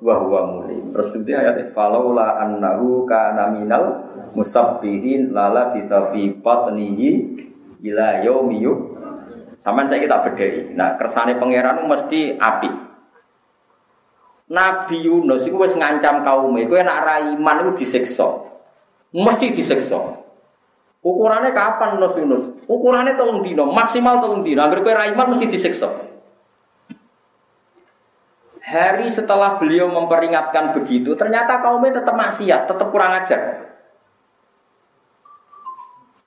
wa 0.00 0.14
huwa 0.20 0.40
mulim. 0.48 0.92
Terus 0.92 1.12
itu 1.16 1.32
ayat 1.32 1.72
falaula 1.76 2.40
annahu 2.40 3.04
kana 3.04 3.52
minal 3.52 4.04
musabbihin 4.32 5.32
lala 5.32 5.72
fi 5.76 6.20
batnihi 6.40 7.10
ila 7.84 8.24
yaumi 8.24 8.64
Saman 9.64 9.88
saya 9.88 10.04
kita 10.04 10.20
bedai. 10.28 10.76
Nah, 10.76 11.00
kersane 11.00 11.40
pangeran 11.40 11.88
mesti 11.88 12.36
api. 12.36 12.68
Nabi 14.52 15.08
Yunus 15.08 15.48
itu 15.48 15.56
wis 15.56 15.72
ngancam 15.72 16.20
kaum 16.20 16.52
itu 16.60 16.76
enak 16.76 17.00
raiman 17.00 17.64
itu 17.64 17.80
disiksa. 17.80 18.44
Mesti 19.08 19.56
disiksa. 19.56 20.23
Ukurannya 21.04 21.52
kapan 21.52 22.00
Nus 22.00 22.16
Yunus? 22.16 22.42
Ukurannya 22.64 23.12
tolong 23.12 23.44
dino, 23.44 23.68
maksimal 23.68 24.24
tolong 24.24 24.40
dino. 24.40 24.64
Agar 24.64 24.80
kue 24.80 24.96
raiman 24.96 25.36
mesti 25.36 25.44
disiksa. 25.52 25.92
Hari 28.64 29.12
setelah 29.12 29.60
beliau 29.60 29.92
memperingatkan 29.92 30.72
begitu, 30.72 31.12
ternyata 31.12 31.60
kaumnya 31.60 32.00
tetap 32.00 32.16
maksiat, 32.16 32.64
tetap 32.64 32.88
kurang 32.88 33.12
ajar. 33.20 33.68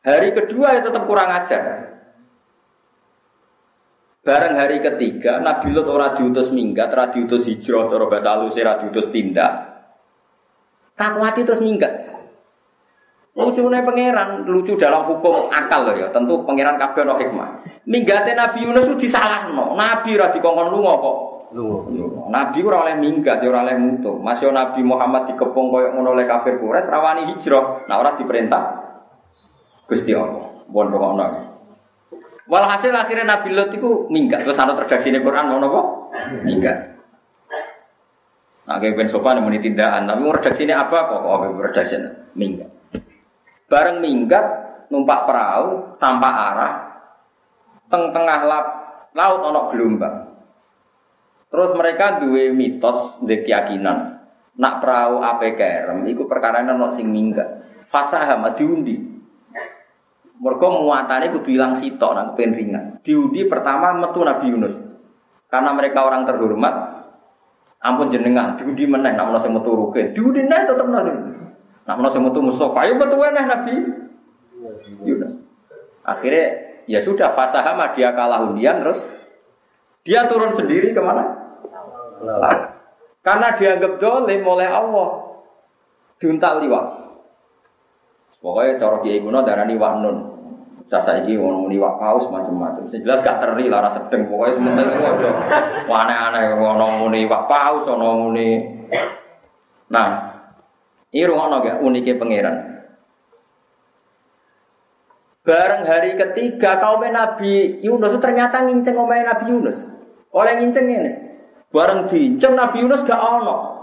Hari 0.05 0.29
kedua 0.37 0.77
ya 0.77 0.81
tetap 0.85 1.09
kurang 1.09 1.33
ajar. 1.33 1.97
Bareng 4.21 4.59
hari 4.59 4.77
ketiga, 4.77 5.41
Nabi 5.41 5.73
Lut 5.73 5.89
ora 5.89 6.13
diutus 6.13 6.53
minggat, 6.53 6.93
ora 6.93 7.09
diutus 7.09 7.49
hijrah, 7.49 7.89
cara 7.89 8.05
bahasa 8.05 8.37
halus 8.37 8.59
ora 8.61 8.77
diutus 8.77 9.09
tindak. 9.09 9.51
Kakwati 10.93 11.41
terus 11.41 11.63
minggat. 11.63 12.16
Lucunya 13.37 13.85
pangeran, 13.85 14.49
lucu 14.49 14.73
dalam 14.73 15.05
hukum 15.05 15.45
akal 15.53 15.85
loh 15.85 15.93
ya. 15.93 16.09
Tentu 16.09 16.41
pangeran 16.41 16.73
kabeh 16.81 17.05
ono 17.05 17.21
hikmah. 17.21 17.49
Minggate 17.85 18.33
Nabi 18.33 18.65
Yunus 18.65 18.89
itu 18.89 19.05
disalahno. 19.05 19.77
Nabi 19.77 20.17
ora 20.17 20.33
dikongkon 20.33 20.73
lunga 20.73 20.93
kok. 20.97 21.17
Nabi 22.33 22.57
ora 22.65 22.81
oleh 22.81 22.97
minggat, 22.97 23.37
ora 23.45 23.61
oleh 23.61 23.77
mutu. 23.77 24.17
Masih 24.17 24.49
Nabi 24.49 24.81
Muhammad 24.81 25.29
dikepung 25.29 25.69
koyo 25.69 25.93
ngono 25.93 26.17
oleh 26.17 26.25
kafir 26.25 26.57
Quraisy 26.57 26.89
rawani 26.89 27.29
hijrah. 27.29 27.85
Nah 27.85 28.01
ora 28.01 28.17
diperintah 28.17 28.63
Gusti 29.85 30.17
Allah. 30.17 30.65
Bon 30.65 30.89
ono. 30.89 31.25
Walhasil 32.49 32.89
akhirnya 32.89 33.37
Nabi 33.37 33.53
Lut 33.53 33.69
itu 33.69 34.09
minggat. 34.09 34.41
Terus 34.49 34.57
ana 34.57 34.73
redaksi 34.73 35.13
ini 35.13 35.21
Quran 35.21 35.45
ngono 35.53 35.65
kok? 35.69 35.85
Minggat. 36.41 36.77
Nah, 38.67 38.83
kayak 38.83 38.99
ben 38.99 39.07
sopan 39.07 39.39
muni 39.39 39.63
tindakan, 39.63 40.03
tapi 40.09 40.19
mau 40.27 40.35
redaksi 40.35 40.67
ini 40.67 40.75
apa 40.75 41.07
kok? 41.07 41.21
Kok 41.23 41.63
redaksi 41.71 41.95
minggat. 42.35 42.76
Bareng 43.67 43.99
minggat 43.99 44.45
numpak 44.87 45.27
perahu 45.27 45.99
tanpa 45.99 46.29
arah 46.31 46.73
teng 47.87 48.11
tengah 48.11 48.39
lap, 48.47 48.65
laut 49.15 49.41
onok 49.43 49.75
gelombang. 49.75 50.27
Terus 51.47 51.71
mereka 51.75 52.19
duwe 52.19 52.51
mitos, 52.51 53.19
duwe 53.23 53.43
keyakinan 53.43 54.19
nak 54.57 54.73
perahu 54.83 55.23
ape 55.23 55.55
kerem 55.55 56.03
iku 56.07 56.27
perkara 56.27 56.63
ono 56.63 56.91
sing 56.91 57.07
minggat. 57.07 57.63
Fasaham 57.87 58.43
diundi. 58.55 58.99
Mergo 60.37 60.67
muatane 60.83 61.33
kudu 61.33 61.49
ilang 61.55 61.73
sitok 61.73 62.11
nang 62.13 62.27
pen 62.37 62.53
ringan. 62.53 62.85
Diundi 63.01 63.47
pertama 63.49 63.95
metu 63.95 64.21
Nabi 64.21 64.45
Yunus. 64.53 64.75
Karena 65.47 65.71
mereka 65.71 66.03
orang 66.03 66.27
terhormat, 66.27 66.75
ampun 67.79 68.11
jenengan 68.11 68.59
diundi 68.59 68.83
meneh 68.85 69.15
nak 69.15 69.31
ono 69.31 69.39
sing 69.39 69.55
metu 69.55 69.71
ruke. 69.71 70.11
Diundi 70.11 70.43
neh 70.43 70.61
tetep 70.67 70.85
nabi. 70.85 71.11
Nak 71.87 71.95
menawa 71.95 72.11
sing 72.11 72.21
metu 72.21 72.43
Mustafa, 72.43 72.83
ayo 72.83 72.99
metu 72.99 73.15
Nabi 73.15 73.75
Yunus. 75.07 75.39
Akhirnya 76.03 76.45
ya 76.83 76.99
sudah 76.99 77.31
fasahama 77.31 77.95
dia 77.95 78.11
kalah 78.11 78.43
undian 78.43 78.83
terus 78.83 79.07
dia 80.03 80.27
turun 80.27 80.51
sendiri 80.51 80.91
ke 80.91 80.99
mana? 80.99 81.23
Laut. 82.23 82.75
Karena 83.23 83.51
dianggap 83.55 83.99
dolim 83.99 84.41
oleh 84.43 84.67
Allah. 84.67 85.09
Diuntal 86.15 86.63
liwat. 86.63 86.85
Pokoknya 88.39 88.79
cara 88.79 88.97
kiai 89.03 89.19
kuno 89.19 89.43
darani 89.43 89.75
waknun. 89.75 90.17
Sasa 90.87 91.19
iki 91.19 91.35
wong 91.35 91.67
muni 91.67 91.75
wak 91.75 91.99
paus 91.99 92.31
macam-macam. 92.31 92.87
Sing 92.87 93.03
jelas 93.03 93.19
gak 93.19 93.43
teri 93.43 93.67
lara 93.67 93.91
sedeng 93.91 94.31
pokoknya 94.31 94.55
sementing 94.55 94.87
ojo. 95.03 95.29
Aneh-aneh 95.91 96.55
ono 96.55 96.87
muni 97.03 97.27
wak 97.27 97.43
paus 97.51 97.83
ono 97.83 98.27
muni 98.27 98.79
Nah, 99.87 100.26
ini 101.17 101.25
rumah 101.25 101.49
gak 101.65 101.81
uniknya 101.81 102.13
pangeran. 102.21 102.55
Bareng 105.41 105.81
hari 105.89 106.13
ketiga 106.13 106.77
kaum 106.77 107.01
Nabi 107.01 107.81
Yunus 107.81 108.21
ternyata 108.21 108.61
nginceng 108.61 108.93
omai 108.93 109.25
Nabi 109.25 109.49
Yunus. 109.49 109.89
Oleh 110.29 110.61
nginceng 110.61 110.85
ini. 110.85 111.11
Bareng 111.73 112.05
diinceng 112.05 112.53
Nabi 112.53 112.85
Yunus 112.85 113.01
gak 113.01 113.17
ono. 113.17 113.79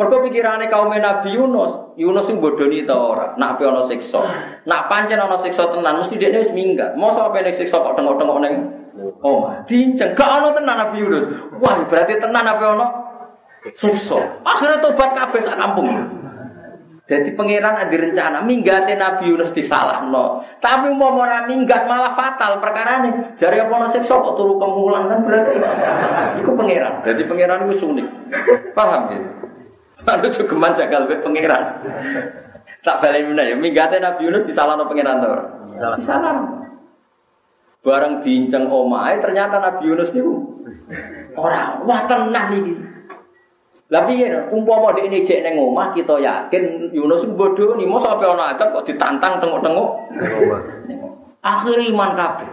Mereka 0.00 0.16
pikirannya 0.26 0.72
kaum 0.72 0.90
Nabi 0.90 1.36
Yunus, 1.36 1.94
Yunus 2.00 2.26
yang 2.26 2.42
bodoni 2.42 2.82
itu 2.82 2.90
orang, 2.90 3.38
nak 3.38 3.54
apa 3.54 3.70
ono 3.70 3.78
siksa, 3.86 4.26
nak 4.66 4.90
pancen 4.90 5.22
ono 5.22 5.38
siksa 5.38 5.70
tenan, 5.70 6.02
mesti 6.02 6.18
dia 6.18 6.34
wis 6.34 6.50
minggat. 6.50 6.98
Mau 6.98 7.14
apa 7.14 7.38
nih 7.38 7.54
siksa 7.54 7.78
kok 7.78 7.94
tengok-tengok 7.94 8.42
neng, 8.42 8.74
oh, 9.22 9.46
diinceng, 9.70 10.10
gak 10.18 10.42
ono 10.42 10.50
tenan 10.50 10.82
Nabi 10.82 10.98
Yunus. 10.98 11.24
Wah, 11.62 11.78
berarti 11.86 12.18
tenan 12.18 12.42
apa 12.42 12.64
ono 12.74 13.03
Sekso. 13.72 14.20
Akhirnya 14.44 14.82
tobat 14.84 15.16
kabeh 15.16 15.40
sak 15.40 15.56
kampung. 15.56 15.88
Jadi 17.04 17.36
pangeran 17.36 17.76
ada 17.76 17.92
rencana 17.92 18.40
minggatin 18.40 18.96
Nabi 18.96 19.28
Yunus 19.28 19.52
disalah 19.52 20.08
no. 20.08 20.40
Tapi 20.56 20.88
mau 20.96 21.12
orang 21.12 21.44
minggat 21.48 21.84
malah 21.84 22.16
fatal 22.16 22.64
perkara 22.64 23.04
ini. 23.04 23.36
Jari 23.36 23.60
apa 23.60 23.72
no 23.76 23.88
sekso 23.88 24.24
kok 24.24 24.36
turu 24.40 24.56
kemulan 24.56 25.12
kan 25.12 25.20
berarti. 25.20 25.52
Itu 26.40 26.56
pangeran. 26.56 27.04
Jadi 27.04 27.22
pangeran 27.28 27.68
itu 27.68 27.76
sunik. 27.76 28.08
Paham 28.72 29.12
ya? 29.12 29.20
Lalu 30.04 30.28
juga 30.32 30.68
jagal 30.80 31.08
be 31.08 31.20
pangeran. 31.20 31.64
Tak 32.84 33.00
balik 33.00 33.32
mana 33.32 33.48
ya 33.48 33.56
minggatin 33.56 34.00
Nabi 34.00 34.24
Yunus 34.24 34.48
disalah 34.48 34.76
no 34.76 34.88
pangeran 34.88 35.20
tuh. 35.20 35.32
Disalah. 36.00 36.40
Barang 37.84 38.24
diinceng 38.24 38.64
omai 38.64 39.20
ternyata 39.20 39.60
Nabi 39.60 39.92
Yunus 39.92 40.08
nih 40.16 40.24
orang 41.36 41.84
wah 41.84 42.00
tenang 42.08 42.48
nih. 42.48 42.93
Tapi 43.84 44.24
ya, 44.24 44.48
umpama 44.48 44.96
di 44.96 45.04
ini 45.06 45.20
cek 45.20 45.44
neng 45.44 45.60
omah 45.60 45.92
kita 45.92 46.16
yakin 46.16 46.88
Yunus 46.90 47.28
bodoh 47.36 47.76
nih, 47.76 47.84
mau 47.84 48.00
sampai 48.00 48.24
orang 48.24 48.56
adab 48.56 48.72
kok 48.80 48.88
ditantang 48.88 49.36
tengok-tengok. 49.38 49.88
Akhir 51.44 51.76
iman 51.92 52.10
kabeh. 52.16 52.50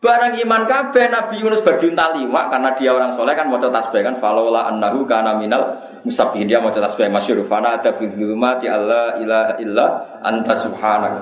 Barang 0.00 0.32
iman 0.32 0.64
kabeh 0.64 1.12
Nabi 1.12 1.44
Yunus 1.44 1.60
berjunta 1.60 2.16
lima 2.16 2.48
karena 2.48 2.72
dia 2.72 2.90
orang 2.96 3.12
soleh 3.12 3.36
kan 3.36 3.52
mau 3.52 3.60
tasbih 3.60 4.00
kan 4.00 4.16
falola 4.16 4.64
annahu 4.72 5.04
kana 5.04 5.36
minal 5.36 5.76
musabbihin 6.00 6.48
dia 6.48 6.56
mau 6.56 6.72
tasbih 6.72 7.12
masyhur 7.12 7.44
fana 7.44 7.76
ada 7.76 7.92
fi 7.92 8.08
dzulumati 8.08 8.64
alla 8.64 9.20
ilaha 9.20 9.60
illa 9.60 9.86
anta 10.24 10.56
subhanak. 10.56 11.12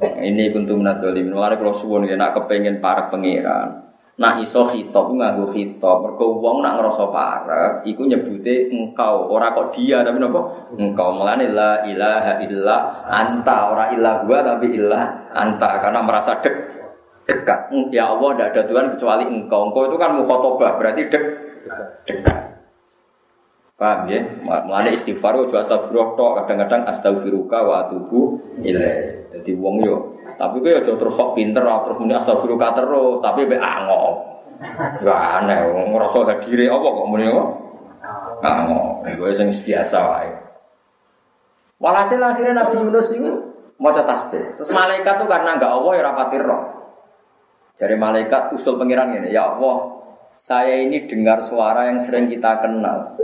Ini 0.00 0.56
kuntum 0.56 0.80
minadz-dzalimin. 0.80 1.36
Mulane 1.36 1.60
kula 1.60 1.76
suwun 1.76 2.08
nek 2.08 2.32
kepengin 2.32 2.80
para 2.80 3.12
pangeran 3.12 3.93
Nak 4.14 4.38
iso 4.46 4.62
khitab 4.62 5.10
nganggo 5.10 5.42
khitab. 5.50 6.06
Mergo 6.06 6.38
wong 6.38 6.62
nak 6.62 6.78
ngrasa 6.78 7.10
parek 7.10 7.82
iku 7.82 8.06
nyebute 8.06 8.70
engkau, 8.70 9.26
ora 9.26 9.50
kok 9.50 9.74
dia 9.74 10.06
tapi 10.06 10.22
napa? 10.22 10.70
Engkau. 10.78 11.18
Mulane 11.18 11.50
la 11.50 11.82
ilaha 11.82 12.38
illa 12.38 13.02
anta, 13.10 13.74
ora 13.74 13.90
ilah 13.90 14.22
gua 14.22 14.38
tapi 14.46 14.70
ilah 14.70 15.34
anta 15.34 15.82
karena 15.82 15.98
merasa 15.98 16.38
dek 16.38 16.54
dekat. 17.26 17.74
Ya 17.90 18.06
Allah, 18.14 18.38
tidak 18.38 18.48
ada 18.54 18.62
Tuhan 18.70 18.86
kecuali 18.94 19.24
engkau. 19.26 19.74
Engkau 19.74 19.90
itu 19.90 19.96
kan 19.98 20.14
mukhotobah, 20.14 20.78
berarti 20.78 21.10
dek 21.10 21.24
dekat. 22.06 22.38
Paham 23.74 24.06
ya? 24.06 24.22
Mulane 24.46 24.94
istighfar 24.94 25.34
ojo 25.34 25.58
astagfirullah 25.58 26.38
kadang-kadang 26.38 26.86
astagfiruka 26.86 27.66
wa 27.66 27.82
atubu 27.82 28.38
ilaih. 28.62 29.26
Jadi 29.34 29.50
wong 29.58 29.82
yo 29.82 30.13
tapi 30.34 30.60
gue 30.60 30.74
aja 30.74 30.92
terus 30.94 31.14
sok 31.14 31.38
pinter, 31.38 31.62
terus 31.62 31.96
muni 31.98 32.14
astagfirullah 32.14 32.72
terus, 32.74 33.22
tapi 33.22 33.46
be 33.46 33.56
angop. 33.58 34.44
Gak 35.02 35.20
aneh, 35.42 35.66
ngerasa 35.90 36.18
hadiri 36.30 36.70
apa 36.70 36.86
kok 36.86 37.06
muni 37.10 37.26
kok? 37.28 37.48
Angop. 38.42 39.04
Gue 39.14 39.30
sing 39.34 39.50
biasa 39.50 39.98
wae. 40.10 40.30
Walhasil 41.82 42.22
akhirnya 42.22 42.64
Nabi 42.64 42.80
Yunus 42.80 43.10
ini 43.12 43.28
mau 43.76 43.92
tasbih. 43.92 44.56
Terus 44.56 44.70
malaikat 44.70 45.20
tuh 45.20 45.28
karena 45.28 45.58
nggak 45.58 45.68
Allah 45.68 45.92
ya 45.98 46.02
rapatir 46.06 46.40
roh. 46.40 46.62
Jadi 47.74 47.94
malaikat 47.98 48.54
usul 48.54 48.78
pengiran 48.78 49.18
ini, 49.18 49.34
ya 49.34 49.50
Allah, 49.50 49.98
saya 50.38 50.78
ini 50.78 51.10
dengar 51.10 51.42
suara 51.42 51.90
yang 51.90 51.98
sering 51.98 52.30
kita 52.30 52.62
kenal. 52.62 53.18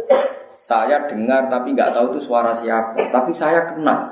Saya 0.58 1.06
dengar 1.06 1.46
tapi 1.46 1.70
nggak 1.72 1.94
tahu 1.94 2.18
itu 2.18 2.26
suara 2.26 2.50
siapa, 2.50 2.98
tapi 3.14 3.30
saya 3.30 3.70
kenal. 3.70 4.10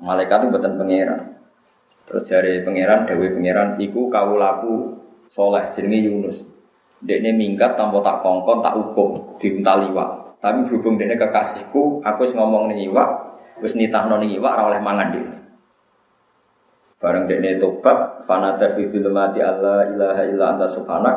Malaikat 0.00 0.48
itu 0.48 0.56
buatan 0.56 0.80
pangeran. 0.80 1.35
Terus 2.06 2.22
dari 2.26 2.62
pangeran, 2.62 3.04
dewi 3.10 3.34
pangeran, 3.34 3.68
iku 3.82 4.06
kau 4.06 4.38
laku 4.38 4.94
soleh, 5.26 5.66
jenenge 5.74 6.06
Yunus. 6.06 6.38
Dekne 7.02 7.34
minggat 7.34 7.76
tanpa 7.76 8.00
tak 8.00 8.22
kongkon, 8.24 8.62
tak 8.62 8.74
hukum, 8.78 9.36
diuntal 9.36 9.90
iwak. 9.90 10.10
Tapi 10.40 10.64
berhubung 10.70 10.96
dekne 10.96 11.18
kekasihku, 11.18 12.00
aku 12.00 12.18
harus 12.22 12.32
ngomong 12.32 12.70
nih 12.70 12.88
iwak, 12.88 13.08
wis 13.60 13.74
nitahno 13.74 14.22
nih 14.22 14.38
iwak, 14.38 14.54
oleh 14.54 14.80
mangan 14.80 15.08
dia. 15.12 15.28
Bareng 16.96 17.26
dekne 17.28 17.60
tobat, 17.60 18.24
fanata 18.24 18.70
fi 18.72 18.86
mati 18.86 19.42
Allah 19.42 19.90
ilaha 19.90 20.22
illa 20.24 20.44
anta 20.56 20.66
subhanak. 20.70 21.16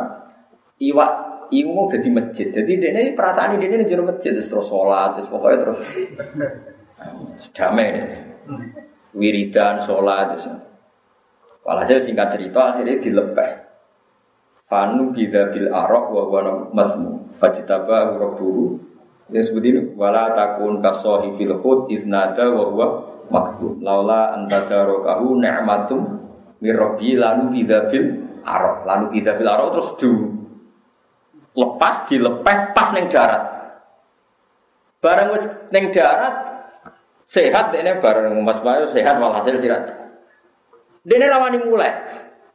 Iwak 0.79 1.29
Iku 1.49 1.69
mau 1.73 1.89
jadi 1.89 2.09
masjid. 2.13 2.47
Jadi 2.53 2.77
ini 2.77 3.17
perasaan 3.17 3.57
ini 3.57 3.73
ini 3.73 3.85
jadi 3.89 4.05
masjid 4.05 4.37
terus 4.37 4.53
terus 4.53 4.69
sholat, 4.69 5.17
terus 5.17 5.33
pokoknya 5.33 5.57
terus 5.65 5.81
damai 7.57 7.89
ini. 7.89 8.01
Wiridan, 9.17 9.81
sholat, 9.81 10.37
terus. 10.37 10.45
Walhasil 11.63 12.01
singkat 12.01 12.33
cerita 12.35 12.73
akhirnya 12.75 12.97
dilepeh. 12.99 13.51
Fanu 14.69 15.09
bida 15.09 15.49
bil 15.49 15.69
arok 15.73 16.05
wa 16.13 16.23
wa 16.29 16.39
masmu 16.71 17.33
fajitaba 17.33 18.15
rabbuhu. 18.15 18.77
Ya 19.29 19.41
seperti 19.45 19.67
ini 19.73 19.81
wala 19.93 20.33
takun 20.33 20.81
kasohi 20.81 21.37
fil 21.37 21.57
khud 21.61 21.89
idnada 21.89 22.49
wa 22.53 22.63
huwa 22.69 22.87
makzum. 23.29 23.81
Laula 23.81 24.33
antadarokahu 24.37 25.37
ni'matum 25.41 26.01
mirrobi 26.61 27.17
lalu 27.17 27.61
bida 27.61 27.89
bil 27.89 28.05
arok. 28.45 28.85
Lalu 28.85 29.05
bida 29.17 29.37
bil 29.37 29.49
arok 29.49 29.67
terus 29.73 29.89
du 29.97 30.13
lepas 31.57 32.05
dilepeh 32.05 32.57
pas 32.73 32.89
neng 32.93 33.05
darat. 33.09 33.43
Barang 34.99 35.31
wis 35.33 35.45
neng 35.71 35.89
darat 35.89 36.33
sehat 37.29 37.71
ini 37.77 38.01
bareng 38.01 38.35
Mas 38.41 38.59
Bayu 38.65 38.89
sehat 38.89 39.21
walhasil 39.21 39.61
sirat. 39.61 40.08
Dene 41.09 41.25
rawani 41.25 41.57
mulai. 41.65 41.89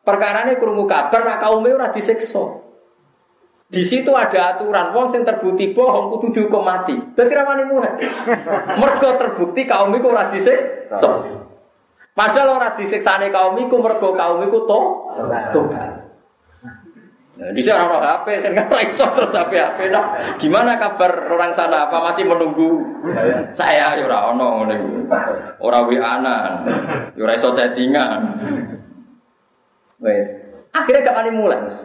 Perkara 0.07 0.47
ini 0.47 0.55
kerungu 0.55 0.87
kabar 0.87 1.27
nak 1.27 1.43
kaum 1.43 1.67
ora 1.67 1.91
disiksa. 1.91 2.63
Di 3.67 3.83
situ 3.83 4.15
ada 4.15 4.55
aturan, 4.55 4.95
wong 4.95 5.11
sing 5.11 5.27
terbukti 5.27 5.75
bohong 5.75 6.15
kudu 6.15 6.31
dihukum 6.31 6.63
mati. 6.63 6.95
Berarti 6.95 7.35
rawani 7.35 7.65
mulai. 7.67 7.93
Mergo 8.81 9.11
terbukti 9.19 9.67
kaum 9.67 9.91
iku 9.99 10.15
ora 10.15 10.31
disiksa. 10.31 11.11
Padahal 12.15 12.63
ora 12.63 12.79
disiksane 12.79 13.35
kaum 13.35 13.59
iku 13.59 13.83
mergo 13.83 14.15
kaum 14.15 14.39
iku 14.47 14.71
to 14.71 14.81
tobat. 15.51 16.04
Nah, 17.35 17.51
di 17.51 17.59
sana 17.67 17.91
orang 17.91 18.05
HP 18.23 18.27
kan 18.47 18.51
nggak 18.55 18.83
iso 18.95 19.07
terus 19.11 19.35
HP 19.35 19.59
HP. 19.59 19.79
Nah, 19.91 20.39
gimana 20.39 20.79
kabar 20.79 21.27
orang 21.35 21.51
sana? 21.51 21.91
Apa 21.91 21.99
masih 22.11 22.23
menunggu 22.31 22.79
saya? 23.59 23.99
Ya 23.99 24.07
ora 24.07 24.31
ono 24.31 24.63
ngene 24.63 24.77
Ora 25.59 25.83
WA-an. 25.83 26.23
Ya 27.19 27.21
ora 27.27 27.35
iso 27.35 27.51
chattingan. 27.51 28.23
Wes. 29.99 30.31
Akhirnya 30.75 31.07
gak 31.07 31.17
kali 31.23 31.31
mulai, 31.31 31.59
Mas. 31.65 31.79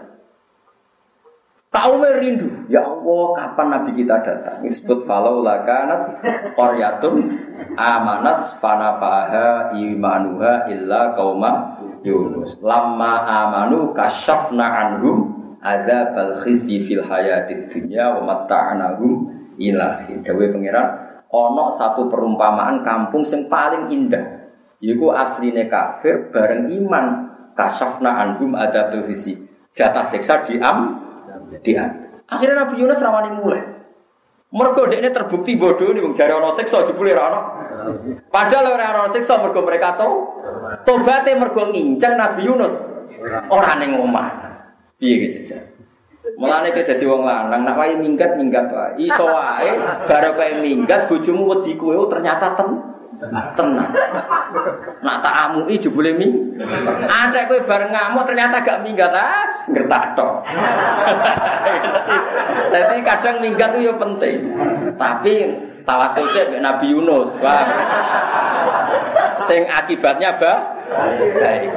Tahu 1.70 2.02
rindu, 2.02 2.66
ya 2.66 2.82
Allah 2.82 3.26
kapan 3.38 3.68
Nabi 3.70 4.02
kita 4.02 4.26
datang? 4.26 4.66
Disebut 4.66 5.06
falau 5.06 5.46
lakanat 5.46 6.18
koryatun 6.58 7.30
amanas 7.78 8.58
fanafaha 8.58 9.78
imanuha 9.78 10.66
illa 10.74 11.14
kauma 11.14 11.78
Yunus. 12.02 12.58
Lama 12.66 13.22
amanu 13.22 13.94
kasyafna 13.94 14.66
anhum 14.66 15.39
ada 15.60 16.16
bal 16.16 16.40
khizi 16.44 16.88
fil 16.88 17.04
hayatid 17.04 17.72
dunya 17.72 18.16
wa 18.16 18.22
mata'anahum 18.24 19.28
ilahi. 19.60 20.24
Dawe 20.24 20.46
pangeran 20.56 20.88
ono 21.30 21.68
satu 21.70 22.08
perumpamaan 22.08 22.82
kampung 22.82 23.28
sing 23.28 23.52
paling 23.52 23.92
indah. 23.92 24.50
Yiku 24.80 25.12
asline 25.12 25.68
kafir 25.68 26.32
bareng 26.32 26.72
iman 26.72 27.06
kasafna 27.54 28.24
anhum 28.24 28.56
ada 28.56 28.88
bal 28.88 29.04
khizi. 29.08 29.36
Jatah 29.76 30.08
siksa 30.08 30.42
diam 30.48 30.96
diam. 31.62 31.92
Akhirnya 32.30 32.66
Nabi 32.66 32.80
Yunus 32.80 33.02
rawani 33.02 33.32
mulai. 33.36 33.62
Mergo 34.50 34.90
ini 34.90 35.14
terbukti 35.14 35.54
bodoh 35.54 35.94
nih, 35.94 36.02
jare 36.18 36.34
ana 36.34 36.50
siksa 36.58 36.82
jebule 36.82 37.14
ora 37.14 37.30
ana. 37.30 37.40
Padahal 38.34 38.74
ora 38.74 38.86
ana 38.90 39.10
siksa 39.14 39.38
mergo 39.38 39.62
mereka 39.62 39.94
tahu. 39.94 40.42
Tobaté 40.90 41.38
mergo 41.38 41.70
nginceng 41.70 42.18
Nabi 42.18 42.50
Yunus. 42.50 42.74
Ora 43.50 43.78
ning 43.78 43.94
omah. 44.00 44.39
Piye 45.00 45.16
gitu 45.24 45.48
jajan? 45.48 45.64
Mulane 46.36 46.76
ke 46.76 46.84
dadi 46.84 47.08
wong 47.08 47.24
lanang 47.24 47.64
nak 47.64 47.80
wae 47.80 47.96
minggat 47.96 48.36
minggat 48.36 48.68
wae. 48.68 49.00
Iso 49.00 49.32
wae 49.32 49.80
baru 50.04 50.36
kae 50.36 50.60
minggat 50.60 51.08
bojomu 51.08 51.48
wedi 51.56 51.80
kowe 51.80 51.96
oh, 51.96 52.12
ternyata 52.12 52.52
ten 52.60 52.70
tenang. 53.56 53.92
Nak 55.00 55.18
tak 55.24 55.36
amui 55.48 55.80
jebule 55.80 56.12
ming. 56.20 56.60
Ada 57.08 57.48
kowe 57.48 57.64
bareng 57.64 57.96
ngamuk 57.96 58.28
ternyata 58.28 58.60
gak 58.60 58.84
minggat 58.84 59.16
ah, 59.16 59.48
ngertak 59.72 60.20
tok. 60.20 60.34
Jadi 62.76 62.96
kadang 63.00 63.38
minggat 63.40 63.72
itu 63.80 63.88
ya 63.88 63.94
penting. 63.96 64.38
Tapi 65.00 65.34
tawasul 65.88 66.28
cek 66.36 66.60
Nabi 66.60 66.92
Yunus, 66.92 67.40
Wah. 67.40 67.64
Sing 69.48 69.64
akibatnya 69.64 70.36
bah. 70.36 70.60
Baik. 71.40 71.72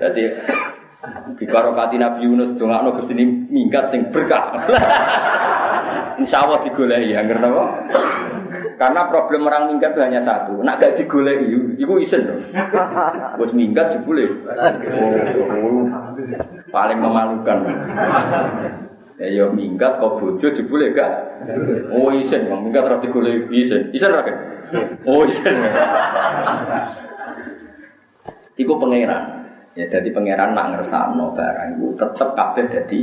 Jadi 0.00 0.22
Bibarokati 1.36 2.00
Nabi 2.00 2.24
Yunus 2.24 2.56
dongakno 2.56 2.96
Gusti 2.96 3.12
ini 3.12 3.24
minggat 3.50 3.92
sing 3.92 4.08
berkah. 4.08 4.56
Insya 6.20 6.48
Allah 6.48 6.64
digoleki 6.64 7.12
ya, 7.12 7.20
ngerti 7.28 7.44
apa? 7.44 7.64
Karena 8.76 9.08
problem 9.08 9.48
orang 9.48 9.72
minggat 9.72 9.96
itu 9.96 10.00
hanya 10.04 10.20
satu, 10.20 10.60
nak 10.60 10.80
gak 10.80 10.96
digoleki, 10.96 11.76
itu 11.80 11.92
isen 12.00 12.28
dong. 12.28 12.40
Bos 13.36 13.52
minggat 13.52 13.92
jebule. 13.92 14.24
Paling 16.74 16.98
memalukan. 17.00 17.58
Ya 19.16 19.26
yo 19.32 19.48
minggat 19.52 19.96
kok 19.96 20.20
bojo 20.20 20.48
jebule 20.52 20.92
gak? 20.92 21.40
Oh 21.92 22.12
isen, 22.12 22.48
minggat 22.48 22.84
terus 22.84 23.00
digoleki 23.04 23.52
isen. 23.52 23.82
Isen 23.92 24.12
ra 24.12 24.24
Oh 25.08 25.24
isen. 25.24 25.56
Iku 28.56 28.72
pangeran. 28.80 29.45
Ya 29.76 29.84
jadi 29.92 30.08
pangeran 30.08 30.56
nak 30.56 30.72
ngersakno 30.72 31.36
barang 31.36 31.76
itu 31.76 31.86
tetep 32.00 32.28
kabeh 32.32 32.64
jadi 32.64 33.00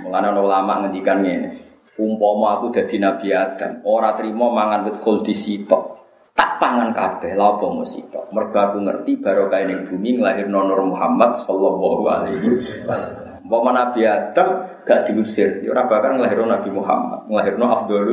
Mulane 0.00 0.32
ulama 0.32 0.80
ngendikan 0.80 1.20
ngene, 1.20 1.52
umpama 2.00 2.56
aku 2.56 2.72
dadi 2.72 2.96
Nabi 2.96 3.28
Adam, 3.28 3.84
ora 3.84 4.16
trimo 4.16 4.48
mangan 4.48 4.88
wit 4.88 4.96
khuldi 4.96 5.36
sitok. 5.36 6.00
Tak 6.32 6.56
pangan 6.56 6.96
kabeh 6.96 7.36
lha 7.36 7.44
apa 7.44 7.68
sitok. 7.84 8.32
Mergo 8.32 8.56
aku 8.56 8.80
ngerti 8.80 9.20
barokah 9.20 9.68
ning 9.68 9.84
bumi 9.84 10.16
nglahirno 10.16 10.64
Nur 10.64 10.80
Muhammad 10.88 11.36
sallallahu 11.44 12.02
alaihi 12.08 12.48
wasallam. 12.88 13.44
Umpama 13.44 13.70
Nabi 13.76 14.08
Adam 14.08 14.80
gak 14.80 15.12
diusir, 15.12 15.60
ya 15.60 15.76
ora 15.76 15.84
bakal 15.84 16.16
nglahirno 16.16 16.48
Nabi 16.48 16.70
Muhammad, 16.72 17.28
nglahirno 17.28 17.66
Abdul 17.68 18.08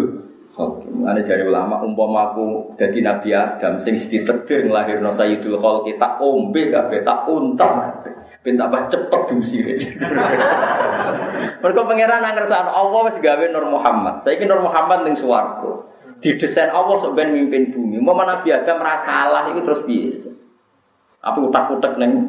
Mulane 0.60 1.24
jari 1.24 1.48
ulama 1.48 1.80
umpama 1.80 2.36
aku 2.36 2.76
dadi 2.76 3.00
Nabi 3.00 3.32
Adam 3.32 3.80
sing 3.80 3.96
diterbir 3.96 4.68
nglahirno 4.68 5.08
Sayyidul 5.08 5.56
Khalqi 5.56 5.96
tak 5.96 6.20
ombe 6.20 6.68
kabeh 6.68 7.00
tak 7.00 7.32
untal 7.32 7.80
kabeh. 7.80 8.14
Ben 8.44 8.60
tambah 8.60 8.92
cepet 8.92 9.22
diusire. 9.32 9.76
Mergo 11.64 11.82
pangeran 11.88 12.24
nang 12.24 12.36
kersane 12.36 12.72
Allah 12.72 13.02
wis 13.08 13.20
gawe 13.20 13.46
Nur 13.52 13.68
Muhammad. 13.72 14.20
Saiki 14.24 14.48
Nur 14.48 14.64
Muhammad 14.64 15.08
ning 15.08 15.16
swarga. 15.16 15.76
Didesain 16.20 16.72
Allah 16.72 17.00
ben 17.16 17.32
mimpin 17.32 17.72
bumi. 17.72 18.00
Umpama 18.00 18.28
Nabi 18.28 18.52
Adam 18.52 18.84
merasa 18.84 19.08
salah 19.08 19.48
iku 19.52 19.64
terus 19.64 19.84
piye? 19.88 20.20
Apa 21.24 21.40
utak-utak 21.40 21.96
ning 22.00 22.28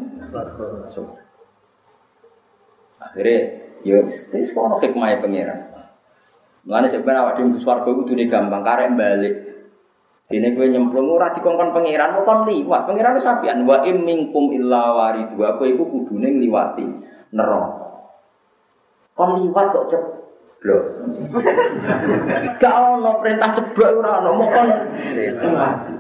Akhirnya, 3.00 3.38
ya, 3.80 3.96
ini 4.04 4.44
semua 4.44 4.76
hikmahnya. 4.76 5.69
Mulane 6.70 6.86
sebenarnya 6.86 7.26
awak 7.26 7.34
dhewe 7.34 7.58
swarga 7.58 7.90
kudu 7.90 8.14
gampang 8.30 8.62
karek 8.62 8.94
balik. 8.94 9.34
Dene 10.30 10.54
kowe 10.54 10.62
nyemplung 10.62 11.10
ora 11.10 11.34
dikongkon 11.34 11.74
pangeran, 11.74 12.14
kok 12.14 12.22
kon 12.22 12.46
liwat. 12.46 12.86
Pangeran 12.86 13.18
wis 13.18 13.26
sapian 13.26 13.66
wa 13.66 13.82
im 13.82 14.06
minkum 14.06 14.54
illa 14.54 14.94
waridu. 14.94 15.34
Kowe 15.34 15.66
iku 15.66 15.82
kudune 15.90 16.30
ngliwati 16.30 16.86
neraka. 17.34 17.90
Kon 19.18 19.34
liwat 19.34 19.66
kok 19.74 19.86
ceblok. 19.90 20.84
Gak 22.62 22.74
ono 22.78 23.18
perintah 23.18 23.50
ceblok 23.50 23.90
ora 23.98 24.22
ono, 24.22 24.38
mok 24.38 24.50
kon 24.54 24.68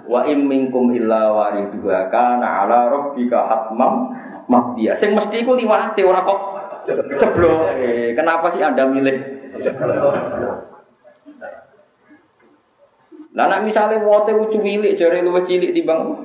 wa 0.06 0.20
im 0.22 0.46
minkum 0.46 0.94
illa 0.94 1.34
waridu 1.34 1.82
kana 2.14 2.62
ala 2.62 2.86
rabbika 2.94 3.42
hatmam 3.50 4.14
maqdiya. 4.46 4.94
Sing 4.94 5.18
mesti 5.18 5.42
iku 5.42 5.58
liwate 5.58 6.06
ora 6.06 6.22
kok 6.22 6.40
ceblok. 7.18 7.74
Eh, 7.74 8.14
kenapa 8.14 8.46
sih 8.46 8.62
Anda 8.62 8.86
milih 8.86 9.39
Lah 13.30 13.46
nek 13.46 13.62
misale 13.62 14.02
wote 14.02 14.34
ku 14.34 14.50
cilik 14.50 14.98
jare 14.98 15.22
luwih 15.22 15.42
cilik 15.46 15.70
timbang 15.70 16.18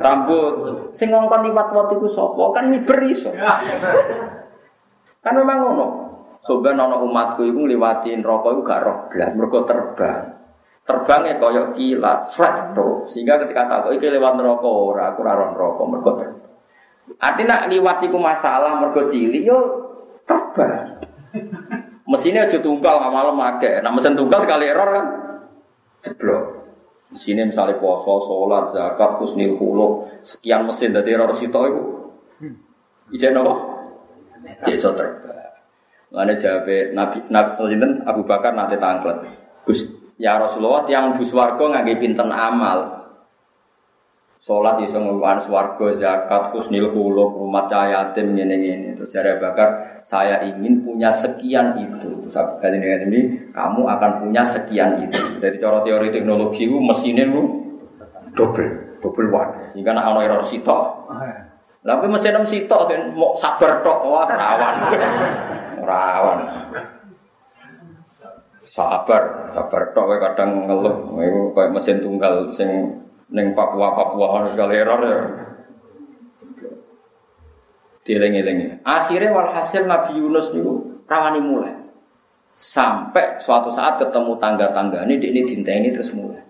rambut. 0.00 0.88
Sing 0.96 1.12
ngongkon 1.12 1.52
liwat 1.52 1.68
wote 1.72 2.00
iku 2.00 2.08
sapa? 2.08 2.56
Kan 2.56 2.72
miber 2.72 2.96
iso. 3.04 3.28
Kan 5.20 5.34
memang 5.36 5.58
ngono. 5.60 5.86
Soben 6.40 6.78
ana 6.78 6.96
umatku 7.02 7.42
iku 7.42 7.66
ngliwati 7.66 8.14
neraka 8.22 8.54
iku 8.54 8.62
gak 8.62 8.80
roh 8.86 8.98
blas 9.10 9.34
mergo 9.34 9.66
terbang. 9.66 10.32
Terbangnya 10.86 11.42
kaya 11.42 11.74
kilat, 11.74 12.30
flat. 12.30 12.70
Sehingga 13.10 13.42
ketika 13.42 13.66
tak 13.66 13.90
iki 13.90 14.06
lewat 14.06 14.38
neraka 14.38 14.70
ora, 14.70 15.10
aku 15.10 15.26
ora 15.26 15.34
roh 15.34 15.48
neraka 15.52 15.82
mergo 15.84 16.10
terbang. 16.14 16.46
Artinya 17.18 17.66
liwat 17.66 17.98
iku 18.06 18.16
masalah 18.16 18.78
mergo 18.78 19.10
cilik 19.10 19.42
yo 19.42 19.58
terbang. 20.22 21.04
Mesinnya 22.06 22.46
aja 22.46 22.58
tunggal 22.62 23.02
nggak 23.02 23.14
malam 23.14 23.36
akeh. 23.42 23.82
Nah 23.82 23.90
mesin 23.90 24.14
tunggal 24.14 24.46
sekali 24.46 24.70
error 24.70 24.88
kan 24.94 25.06
jeblok. 26.06 26.44
Mesinnya 27.10 27.46
misalnya 27.46 27.78
poso, 27.78 28.18
sholat, 28.22 28.70
zakat, 28.70 29.18
kusnil 29.18 29.54
khuluq, 29.58 30.22
sekian 30.22 30.66
mesin 30.66 30.94
dari 30.94 31.14
error 31.14 31.30
situ 31.34 31.60
itu. 31.66 31.82
Ijen 33.14 33.38
apa? 33.38 33.54
Iso 34.66 34.90
terbang. 34.94 35.34
Mana 36.10 36.34
jawab 36.38 36.66
Nabi 36.94 37.18
Nabi 37.30 37.74
Abu 38.06 38.22
Bakar 38.22 38.54
nanti 38.54 38.78
tangklet. 38.78 39.26
Gus 39.66 39.86
ya 40.18 40.38
Rasulullah 40.38 40.86
yang 40.86 41.18
bus 41.18 41.30
warga 41.34 41.62
nggak 41.66 41.98
pinten 41.98 42.30
amal. 42.30 43.05
Sholat 44.46 44.78
iso 44.78 45.02
ngeluan 45.02 45.42
swarga, 45.42 45.90
zakat, 45.90 46.54
husnil 46.54 46.94
huluk, 46.94 47.34
rumah 47.34 47.66
yatim 47.66 48.38
ini 48.38 48.54
ini. 48.54 48.94
Terus 48.94 49.10
saya 49.10 49.34
bakar, 49.42 49.98
saya 49.98 50.38
ingin 50.46 50.86
punya 50.86 51.10
sekian 51.10 51.74
itu. 51.74 52.06
Terus 52.22 52.38
kali 52.62 52.78
ini, 52.78 53.10
ini 53.10 53.20
kamu 53.50 53.82
akan 53.82 54.22
punya 54.22 54.46
sekian 54.46 55.02
itu. 55.02 55.18
Jadi 55.42 55.58
cara 55.58 55.82
teori 55.82 56.14
teknologi 56.14 56.62
itu 56.62 56.78
mesinnya 56.78 57.26
itu 57.26 57.42
double, 58.38 59.02
double 59.02 59.34
watt. 59.34 59.66
Sehingga 59.66 59.90
nak 59.90 60.14
ono 60.14 60.22
error 60.22 60.46
sitok. 60.46 61.10
Lah 61.82 61.98
mesin 62.06 62.38
enam 62.38 62.46
sitok 62.46 62.86
kan 62.86 63.02
mau 63.18 63.34
sabar 63.34 63.82
tok 63.82 63.98
wah 64.06 64.30
rawan. 64.30 64.74
rawan. 65.82 66.38
Sabar, 68.62 69.50
sabar 69.50 69.82
tok 69.90 70.22
kadang 70.22 70.70
ngeluh. 70.70 71.18
Itu 71.18 71.50
kayak 71.50 71.74
mesin 71.74 71.98
tunggal 71.98 72.54
sing 72.54 73.02
Neng 73.32 73.56
Papua 73.58 73.94
Papua 73.94 74.26
harus 74.38 74.54
sekali 74.54 74.74
error 74.78 75.00
ya. 75.02 75.18
Dieling-eling. 78.06 78.86
Akhirnya 78.86 79.34
walhasil 79.34 79.82
Nabi 79.82 80.14
Yunus 80.14 80.54
itu 80.54 81.02
rawani 81.10 81.42
mulai. 81.42 81.74
Sampai 82.54 83.36
suatu 83.42 83.68
saat 83.68 83.98
ketemu 83.98 84.38
tangga-tangga 84.38 85.04
ini, 85.04 85.18
ini 85.18 85.42
ini 85.42 85.88
terus 85.90 86.14
mulai. 86.14 86.40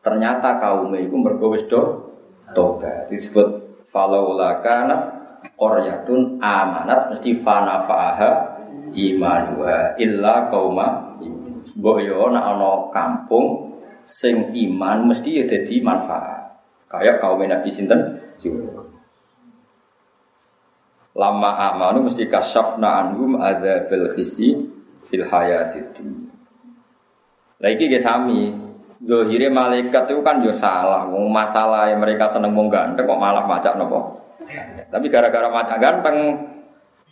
Ternyata 0.00 0.56
kaum 0.56 0.94
itu 0.96 1.12
bergowes 1.20 1.68
do 1.68 2.10
toga. 2.56 3.04
Disebut 3.12 3.84
falaula 3.92 4.64
kanat 4.64 5.02
koryatun 5.58 6.38
amanat 6.38 7.10
mesti 7.10 7.42
fanafaha 7.42 8.56
imanwa 8.94 9.98
illa 9.98 10.46
kauma 10.52 11.18
boyo 11.74 12.30
na 12.30 12.54
ono 12.54 12.88
kampung 12.94 13.65
sing 14.06 14.54
iman 14.54 15.10
mesti 15.10 15.42
ya 15.42 15.44
jadi 15.44 15.82
manfaat. 15.82 16.62
Kayak 16.86 17.18
kaum 17.18 17.42
Nabi 17.42 17.68
sinten 17.68 18.22
Lama 21.16 21.50
amanu 21.72 22.06
mesti 22.06 22.30
kasyafna 22.30 23.02
anhum 23.02 23.40
adzabal 23.40 24.14
khisi 24.14 24.54
fil 25.10 25.26
hayatid. 25.26 25.98
Lah 27.58 27.70
iki 27.72 27.90
ge 27.90 27.98
sami. 27.98 28.64
Zohire 28.96 29.52
malaikat 29.52 30.08
itu 30.08 30.24
kan 30.24 30.40
yo 30.40 30.52
salah. 30.54 31.04
Masalah 31.08 31.92
mereka 32.00 32.32
seneng 32.32 32.56
wong 32.56 32.72
ganteng 32.72 33.04
kok 33.04 33.20
malah 33.20 33.44
macak 33.44 33.76
nopo. 33.76 34.24
Tapi 34.88 35.06
gara-gara 35.12 35.52
macak 35.52 35.76
ganteng 35.82 36.16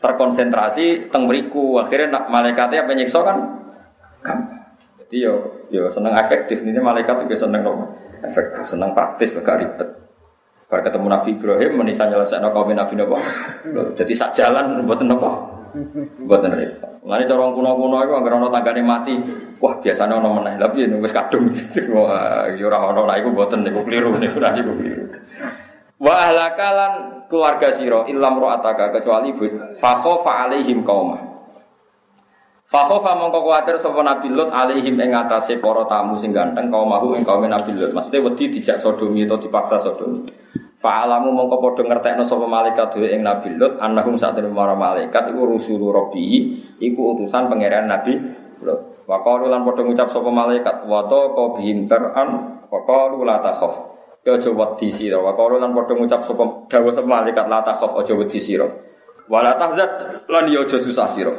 terkonsentrasi 0.00 1.08
teng 1.08 1.28
mriku 1.28 1.80
akhirnya 1.80 2.28
malaikatnya 2.28 2.84
penyiksa 2.84 3.20
kan 3.24 3.36
gampang. 4.20 4.63
Jadi 5.14 5.30
yo 5.30 5.62
yo 5.70 5.86
seneng 5.86 6.10
efektif 6.18 6.66
ini 6.66 6.74
malaikat 6.74 7.22
juga 7.22 7.38
seneng 7.38 7.62
apa? 7.62 7.86
Efektif, 8.26 8.66
seneng 8.66 8.90
praktis 8.98 9.30
gak 9.38 9.62
ribet. 9.62 9.86
Bar 10.66 10.82
ketemu 10.82 11.06
Nabi 11.06 11.38
Ibrahim 11.38 11.86
menisa 11.86 12.10
nyelesaikan 12.10 12.50
kaum 12.50 12.74
Nabi 12.74 12.98
Nabi. 12.98 13.14
Jadi 13.94 14.10
sak 14.10 14.34
jalan 14.34 14.82
buat 14.82 14.98
apa? 14.98 15.30
Buat 16.18 16.50
ribet. 16.50 16.90
Mulane 17.06 17.30
cara 17.30 17.46
kuno-kuno 17.46 18.02
iku 18.02 18.12
anggere 18.18 18.42
ana 18.42 18.50
tanggane 18.50 18.82
mati, 18.82 19.14
wah 19.62 19.78
biasanya 19.78 20.18
ana 20.18 20.34
meneh. 20.34 20.58
Tapi 20.58 20.82
wis 20.98 21.14
kadung. 21.14 21.46
Wah, 21.94 22.50
yo 22.58 22.66
ora 22.66 22.90
ana 22.90 23.06
nek 23.06 23.22
iku 23.22 23.28
mboten 23.30 23.62
niku 23.62 23.86
keliru 23.86 24.18
niku 24.18 24.42
ora 24.42 24.50
niku 24.50 24.74
keliru. 24.74 25.14
Wa 26.02 26.26
ahlakalan 26.26 27.22
keluarga 27.30 27.70
sira 27.70 28.02
illam 28.10 28.34
ro'ataka 28.42 28.98
kecuali 28.98 29.30
but 29.30 29.78
fa 29.78 29.94
khofa 29.94 30.50
alaihim 30.50 30.82
qaumah. 30.82 31.33
Fakhofa 32.64 33.12
mongko 33.12 33.44
kuwatir 33.44 33.76
sapa 33.76 34.00
Nabi 34.00 34.32
Lut 34.32 34.48
alaihim 34.48 34.96
ing 34.96 35.12
atase 35.12 35.60
para 35.60 35.84
tamu 35.84 36.16
sing 36.16 36.32
ganteng 36.32 36.72
kaum 36.72 36.88
mahu 36.88 37.12
ing 37.12 37.22
kaum 37.22 37.44
Nabi 37.44 37.76
Lut. 37.76 37.92
Maksudnya 37.92 38.24
wedi 38.24 38.48
dijak 38.48 38.80
sodomi 38.80 39.28
atau 39.28 39.36
dipaksa 39.36 39.76
sodomi. 39.76 40.24
Fa'alamu 40.80 41.32
mongko 41.32 41.60
padha 41.60 41.82
ngertekno 41.84 42.24
sapa 42.24 42.44
malaikat 42.48 42.96
dhewe 42.96 43.08
ing 43.12 43.20
Nabi 43.20 43.56
Lut 43.60 43.76
annahum 43.80 44.16
sak 44.16 44.40
para 44.40 44.74
malaikat 44.76 45.32
iku 45.32 45.44
rusulu 45.44 45.92
rabbihi 45.92 46.38
iku 46.80 47.16
utusan 47.16 47.52
pangeran 47.52 47.84
Nabi 47.84 48.16
Lut. 48.64 49.04
Wa 49.04 49.20
qalu 49.20 49.52
lan 49.52 49.64
padha 49.68 49.84
ngucap 49.84 50.08
sapa 50.08 50.32
malaikat 50.32 50.88
wa 50.88 51.04
ta 51.04 51.20
bihim 51.60 51.84
tar'an 51.84 52.28
wa 52.72 52.80
qalu 52.88 53.28
la 53.28 53.44
takhaf. 53.44 53.92
Ya 54.24 54.40
wedi 54.40 54.88
sira. 54.88 55.20
Wa 55.20 55.36
qalu 55.36 55.60
lan 55.60 55.76
padha 55.76 55.92
ngucap 55.92 56.24
sapa 56.24 56.68
dawuh 56.72 56.92
sapa 56.96 57.04
malaikat 57.04 57.44
la 57.44 57.60
takhaf 57.60 57.92
aja 58.00 58.16
wedi 58.16 58.40
sira. 58.40 58.64
Wa 59.28 59.44
la 59.44 59.52
tahzan 59.60 60.24
lan 60.32 60.48
ya 60.48 60.64
aja 60.64 60.80
susah 60.80 61.08
sira. 61.12 61.32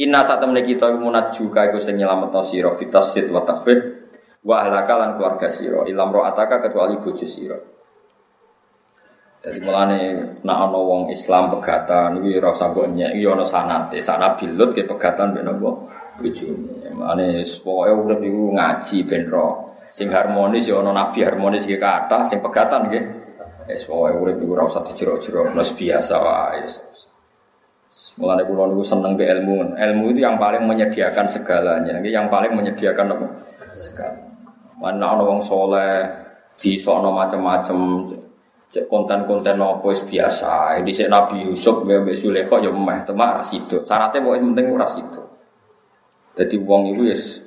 Inna 0.00 0.24
saat 0.24 0.40
temen 0.40 0.56
kita 0.64 0.96
munat 0.96 1.36
juga 1.36 1.68
iku 1.68 1.76
sing 1.76 2.00
nyelametno 2.00 2.40
sira 2.40 2.72
bitasid 2.72 3.28
wa 3.28 3.44
takfir 3.44 4.08
wa 4.40 4.64
ahlaka 4.64 4.96
lan 4.96 5.10
keluarga 5.20 5.52
sira 5.52 5.84
ilam 5.84 6.08
ataka 6.24 6.64
kecuali 6.64 6.96
bojo 6.96 7.28
sira. 7.28 7.60
Jadi 9.40 9.58
mulane 9.60 10.00
nak 10.44 10.58
ana 10.68 10.80
wong 10.80 11.12
Islam 11.12 11.48
pegatan 11.52 12.20
iki 12.20 12.36
ora 12.40 12.52
usah 12.52 12.72
kok 12.76 12.88
nyek 12.92 13.12
iki 13.16 13.24
ana 13.24 13.44
sanate, 13.44 14.00
sana 14.04 14.36
bilut 14.36 14.76
ke 14.76 14.84
pegatan 14.84 15.36
ben 15.36 15.48
apa 15.48 15.70
bojone. 16.20 16.92
Mulane 16.92 17.44
pokoke 17.44 17.92
urip 17.92 18.20
iku 18.24 18.42
ngaji 18.56 18.96
ben 19.04 19.24
ro. 19.28 19.48
Sing 19.92 20.12
harmonis 20.12 20.68
ya 20.68 20.80
ana 20.80 20.92
nabi 20.92 21.24
harmonis 21.24 21.64
iki 21.64 21.80
kata, 21.80 22.28
sing 22.28 22.44
pegatan 22.44 22.88
nggih. 22.88 23.04
Wis 23.68 23.84
pokoke 23.88 24.12
urip 24.16 24.36
iku 24.44 24.52
ora 24.56 24.64
usah 24.68 24.84
dijero-jero, 24.84 25.52
biasa 25.56 26.14
wae. 26.20 26.64
Mulane 28.18 28.42
kula 28.42 28.66
niku 28.72 28.82
seneng 28.82 29.14
ke 29.14 29.28
ilmu. 29.28 29.78
Ilmu 29.78 30.04
itu 30.10 30.20
yang 30.24 30.40
paling 30.40 30.66
menyediakan 30.66 31.26
segalanya. 31.30 32.00
Yang 32.02 32.26
paling 32.26 32.52
menyediakan 32.58 33.06
apa? 33.14 33.26
Segala. 33.78 34.18
Mana 34.80 35.12
ana 35.12 35.22
wong 35.22 35.44
soleh 35.44 36.08
di 36.56 36.80
sono 36.80 37.12
macam-macam 37.12 38.08
konten-konten 38.88 39.60
wis 39.84 40.00
biasa. 40.06 40.80
Di 40.80 40.92
sik 40.94 41.12
Nabi 41.12 41.44
Yusuf 41.44 41.84
mbek 41.84 42.16
Sulekho 42.16 42.62
ya 42.62 42.72
meh 42.72 43.04
temak 43.04 43.40
ra 43.40 43.42
sido. 43.44 43.84
Syaratnya 43.84 44.24
pokoke 44.24 44.40
penting 44.40 44.66
ora 44.72 44.86
sido. 44.88 45.22
Dadi 46.32 46.56
wong 46.62 46.94
iku 46.94 47.02
wis 47.04 47.44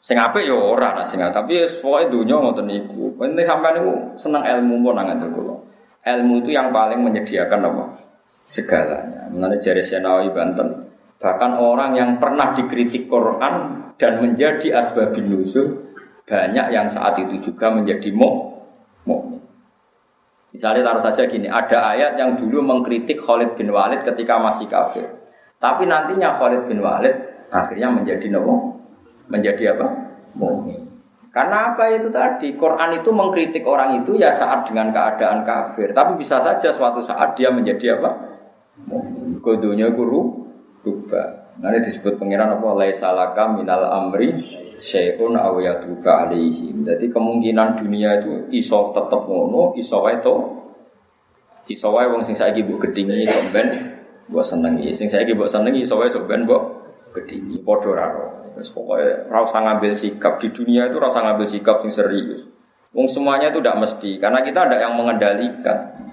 sing 0.00 0.16
apik 0.16 0.48
ya 0.48 0.56
ora 0.56 0.96
nah 0.96 1.04
sing 1.04 1.20
tapi 1.20 1.60
wis 1.60 1.78
pokoke 1.78 2.08
donya 2.08 2.40
ngoten 2.40 2.66
niku. 2.66 3.14
Penting 3.14 3.44
sampean 3.46 3.78
niku 3.78 3.92
seneng 4.16 4.42
ilmu 4.42 4.74
pun 4.80 4.96
nang 4.96 5.20
kula. 5.30 5.54
Ilmu 6.00 6.34
itu 6.40 6.50
yang 6.56 6.72
paling 6.72 7.04
menyediakan 7.04 7.60
apa? 7.70 7.84
Segalanya. 8.46 9.28
Mengenai 9.30 9.60
jari 9.62 9.82
Senawi 9.84 10.30
Banten. 10.32 10.90
Bahkan 11.20 11.52
orang 11.60 11.92
yang 11.94 12.10
pernah 12.16 12.56
dikritik 12.56 13.04
Quran 13.06 13.84
dan 14.00 14.12
menjadi 14.24 14.80
asbabin 14.80 15.28
nuzul 15.28 15.92
banyak 16.24 16.72
yang 16.72 16.88
saat 16.88 17.18
itu 17.20 17.52
juga 17.52 17.68
menjadi 17.68 18.08
mukmin. 18.14 19.42
Misalnya 20.50 20.82
taruh 20.82 21.02
saja 21.02 21.26
gini, 21.30 21.46
ada 21.46 21.94
ayat 21.94 22.18
yang 22.18 22.34
dulu 22.34 22.58
mengkritik 22.62 23.22
Khalid 23.22 23.54
bin 23.54 23.70
Walid 23.70 24.02
ketika 24.02 24.38
masih 24.38 24.66
kafir. 24.66 25.06
Tapi 25.62 25.86
nantinya 25.86 26.40
Khalid 26.40 26.66
bin 26.66 26.82
Walid 26.82 27.14
akhirnya 27.50 27.90
menjadi 27.90 28.26
nopo, 28.34 28.80
menjadi 29.30 29.78
apa? 29.78 29.86
Mukmin. 30.34 30.90
Karena 31.30 31.74
apa 31.74 31.86
itu 31.94 32.10
tadi? 32.10 32.58
Quran 32.58 32.98
itu 32.98 33.10
mengkritik 33.14 33.62
orang 33.62 34.02
itu 34.02 34.18
ya 34.18 34.34
saat 34.34 34.66
dengan 34.66 34.90
keadaan 34.90 35.46
kafir. 35.46 35.94
Tapi 35.94 36.18
bisa 36.18 36.42
saja 36.42 36.74
suatu 36.74 36.98
saat 36.98 37.38
dia 37.38 37.54
menjadi 37.54 37.98
apa? 37.98 38.29
Kodonya 39.40 39.92
guru 39.92 40.48
rubah. 40.80 41.58
Nanti 41.60 41.92
disebut 41.92 42.16
pengiran 42.16 42.56
apa? 42.56 42.72
Laisalaka 42.72 43.52
minal 43.52 43.84
amri 43.84 44.32
syai'un 44.80 45.36
aw 45.36 45.60
yatuba 45.60 46.26
alaihim. 46.26 46.88
Jadi 46.88 47.12
kemungkinan 47.12 47.84
dunia 47.84 48.24
itu 48.24 48.48
iso 48.50 48.90
tetep 48.96 49.28
ngono, 49.28 49.76
iso 49.76 50.00
to. 50.24 50.34
Iso 51.70 51.94
wae 51.94 52.10
wong 52.10 52.26
sing 52.26 52.34
saiki 52.34 52.66
mbok 52.66 52.90
gedhingi 52.90 53.30
sok 53.30 53.46
ben 53.54 53.68
mbok 54.26 54.42
senengi. 54.42 54.90
Sing 54.90 55.06
saiki 55.06 55.38
mbok 55.38 55.46
senengi 55.46 55.86
iso 55.86 55.94
wae 56.00 56.10
sok 56.10 56.26
ben 56.26 56.42
mbok 56.42 56.62
gedhingi. 57.14 57.62
Padha 57.62 57.90
ra 57.94 58.06
pokoknya 58.60 59.30
rasa 59.30 59.62
ngambil 59.62 59.92
sikap 59.94 60.36
di 60.42 60.50
dunia 60.50 60.90
itu 60.90 60.98
rasa 60.98 61.22
ngambil 61.22 61.46
sikap 61.46 61.80
yang 61.86 61.94
serius. 61.94 62.42
Wong 62.90 63.06
semuanya 63.06 63.54
itu 63.54 63.62
tidak 63.62 63.86
mesti 63.86 64.18
karena 64.18 64.42
kita 64.42 64.66
ada 64.66 64.76
yang 64.82 64.98
mengendalikan. 64.98 66.09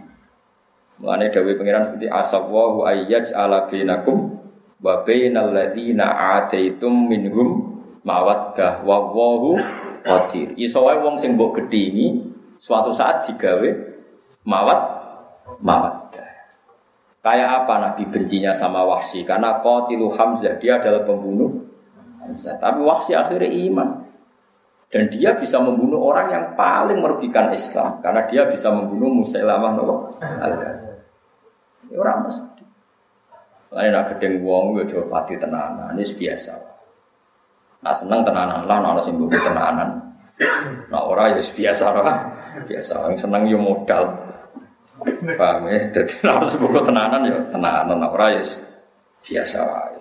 Mengenai 0.98 1.30
Dawi 1.30 1.54
Pengiran 1.54 1.94
seperti 1.94 2.10
asawwahu 2.10 2.90
ayyaj 2.90 3.30
ala 3.38 3.70
bainakum 3.70 4.42
wa 4.82 5.06
bainal 5.06 5.54
ladzina 5.54 6.10
ataitum 6.42 6.90
minhum 6.90 7.78
mawaddah 8.02 8.82
wa 8.82 9.06
wahu 9.14 9.62
qadir. 10.02 10.58
Iso 10.58 10.82
wae 10.82 10.98
wong 10.98 11.22
sing 11.22 11.38
mbok 11.38 11.62
gedhi 11.62 12.18
suatu 12.58 12.90
saat 12.90 13.30
digawe 13.30 13.70
mawat 14.42 14.80
mawaddah. 15.62 16.28
Kayak 17.22 17.50
apa 17.64 17.74
Nabi 17.84 18.08
bencinya 18.08 18.56
sama 18.56 18.88
Wahsy? 18.88 19.28
Karena 19.28 19.60
qatilu 19.60 20.08
Hamzah 20.16 20.56
dia 20.58 20.80
adalah 20.80 21.04
pembunuh 21.04 21.68
Hamzah. 22.24 22.56
Tapi 22.58 22.80
Wahsy 22.82 23.14
akhirnya 23.14 23.52
iman. 23.68 24.07
Dan 24.88 25.12
dia 25.12 25.36
bisa 25.36 25.60
membunuh 25.60 26.00
orang 26.00 26.32
yang 26.32 26.46
paling 26.56 27.04
merugikan 27.04 27.52
Islam 27.52 28.00
karena 28.00 28.24
dia 28.32 28.48
bisa 28.48 28.72
membunuh 28.72 29.20
Musailamah. 29.20 29.72
Ini 31.88 31.96
orang 32.00 32.24
mesti. 32.24 32.64
Lain 33.68 33.92
nak 33.92 34.16
gedeng 34.16 34.48
wong 34.48 34.80
yo 34.80 34.88
coba 34.88 35.20
pati 35.20 35.36
tenanan, 35.36 35.92
ini 35.92 36.08
biasa. 36.08 36.56
Nah 37.84 37.92
seneng 37.92 38.24
tenanan 38.24 38.64
lah, 38.64 38.80
nah 38.80 38.96
sing 39.04 39.20
tenanan. 39.28 40.08
Nah 40.88 41.04
ora 41.04 41.36
ya 41.36 41.44
biasa 41.44 41.86
lah, 41.92 42.32
biasa. 42.64 43.12
Yang 43.12 43.28
seneng 43.28 43.44
yo 43.52 43.60
modal. 43.60 44.08
Paham 45.36 45.68
ya? 45.68 45.84
Jadi 45.92 46.16
nah 46.24 46.40
sebut 46.48 46.80
tenanan 46.80 47.28
ya 47.28 47.36
tenanan, 47.52 48.00
nah 48.00 48.08
ora 48.08 48.40
ya 48.40 48.44
biasa 49.20 49.60
lah. 49.68 49.92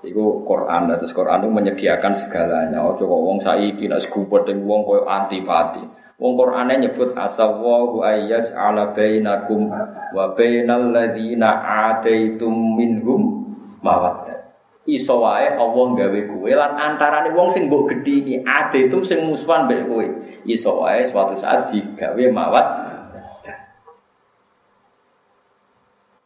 Iku 0.00 0.48
Quran, 0.48 0.88
terus 0.96 1.12
Quran 1.12 1.44
itu 1.44 1.50
menyediakan 1.52 2.12
segalanya. 2.16 2.80
Oh 2.80 2.96
coba 2.96 3.16
wong 3.20 3.36
saiki 3.36 3.84
nak 3.84 4.00
sekupet 4.00 4.48
dengan 4.48 4.64
wong 4.64 4.80
koyo 4.88 5.04
antipati. 5.04 5.84
Wong 6.20 6.36
Qur'ane 6.36 6.76
nyebut 6.76 7.16
asawahu 7.16 8.04
ayyaj 8.04 8.52
ala 8.52 8.92
bainakum 8.92 9.72
wa 10.12 10.36
bainal 10.36 10.92
ladzina 10.92 11.64
ataitum 11.88 12.76
minhum 12.76 13.48
mawaddah. 13.80 14.36
Iso 14.84 15.24
wae 15.24 15.56
Allah 15.56 15.86
gawe 15.96 16.20
kowe 16.28 16.50
lan 16.52 16.72
antarane 16.76 17.32
wong 17.32 17.48
sing 17.48 17.72
mbok 17.72 17.88
gedhi 17.92 18.20
iki 18.20 18.80
itu 18.84 18.98
sing 19.00 19.24
musuhan 19.24 19.64
mbek 19.64 19.88
kowe. 19.88 20.04
Iso 20.44 20.84
wae 20.84 21.00
suatu 21.08 21.40
saat 21.40 21.72
digawe 21.72 22.24
mawat. 22.28 22.66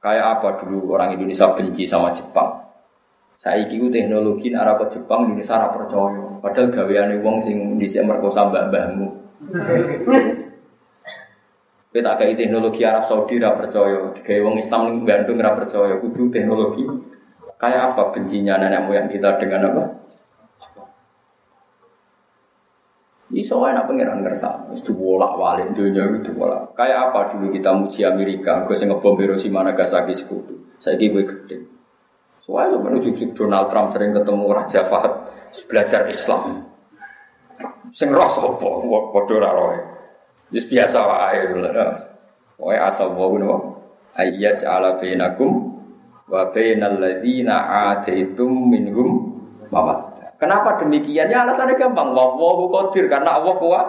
Kayak 0.02 0.26
apa 0.42 0.48
dulu 0.58 0.98
orang 0.98 1.14
Indonesia 1.14 1.54
benci 1.54 1.86
sama 1.86 2.10
Jepang? 2.10 2.63
Saya 3.44 3.68
ku 3.68 3.92
teknologi 3.92 4.56
arah 4.56 4.72
ke 4.80 4.88
Jepang 4.88 5.28
Indonesia 5.28 5.60
ora 5.60 5.68
percaya. 5.68 6.24
Padahal 6.40 6.72
gaweane 6.72 7.20
wong 7.20 7.44
sing 7.44 7.76
dhisik 7.76 8.08
merkosa 8.08 8.48
mbah-mbahmu. 8.48 9.04
Kita 11.92 12.12
kayak 12.18 12.40
teknologi 12.40 12.88
Arab 12.88 13.04
Saudi 13.04 13.36
ora 13.36 13.52
percaya, 13.52 14.16
digawe 14.16 14.40
wong 14.48 14.56
Islam 14.56 14.80
ning 14.88 14.96
Bandung 15.04 15.44
ora 15.44 15.52
percaya, 15.60 16.00
kudu 16.00 16.32
teknologi. 16.32 16.88
Kayak 17.60 17.92
apa 17.92 18.16
bencinya 18.16 18.56
nenek 18.56 18.88
moyang 18.88 19.12
kita 19.12 19.36
dengan 19.36 19.68
apa? 19.68 19.84
Iso 23.28 23.60
wae 23.60 23.76
nak 23.76 23.84
pangeran 23.84 24.24
ngersa, 24.24 24.72
wis 24.72 24.80
diwolak-walik 24.88 25.76
dunia 25.76 26.08
itu 26.16 26.32
bolak. 26.32 26.72
Kayak 26.72 27.12
apa 27.12 27.36
dulu 27.36 27.52
kita 27.52 27.76
muji 27.76 28.08
Amerika, 28.08 28.64
gue 28.64 28.72
sing 28.72 28.88
ngebom 28.88 29.20
Hiroshima 29.20 29.60
Nagasaki 29.60 30.16
sekutu. 30.16 30.80
Saiki 30.80 31.12
gue 31.12 31.28
gede. 31.28 31.73
Soalnya 32.44 32.76
menuju 32.76 33.32
Donald 33.32 33.72
Trump 33.72 33.96
sering 33.96 34.12
ketemu 34.12 34.44
Raja 34.52 34.84
Fahad 34.84 35.12
belajar 35.64 36.04
Islam. 36.12 36.68
Sing 37.88 38.12
roh 38.12 38.28
sapa? 38.28 38.52
Padha 38.52 39.32
ora 39.40 39.50
roe. 39.56 39.78
Wis 40.52 40.68
biasa 40.68 40.98
wae 41.08 41.40
lho. 41.56 41.64
Wae 42.60 42.76
asal 42.76 43.16
wae 43.16 43.40
napa? 43.40 43.56
Ayyaj 44.20 44.60
ala 44.60 45.00
bainakum 45.00 45.80
wa 46.28 46.52
bainal 46.52 47.00
ladzina 47.00 47.88
ataitum 47.96 48.52
minhum 48.68 49.40
mawaddah. 49.72 50.36
Kenapa 50.36 50.76
demikian? 50.84 51.32
Ya 51.32 51.48
alasannya 51.48 51.80
gampang. 51.80 52.12
Wallahu 52.12 52.68
qadir 52.68 53.08
karena 53.08 53.40
Allah 53.40 53.54
kuat. 53.56 53.86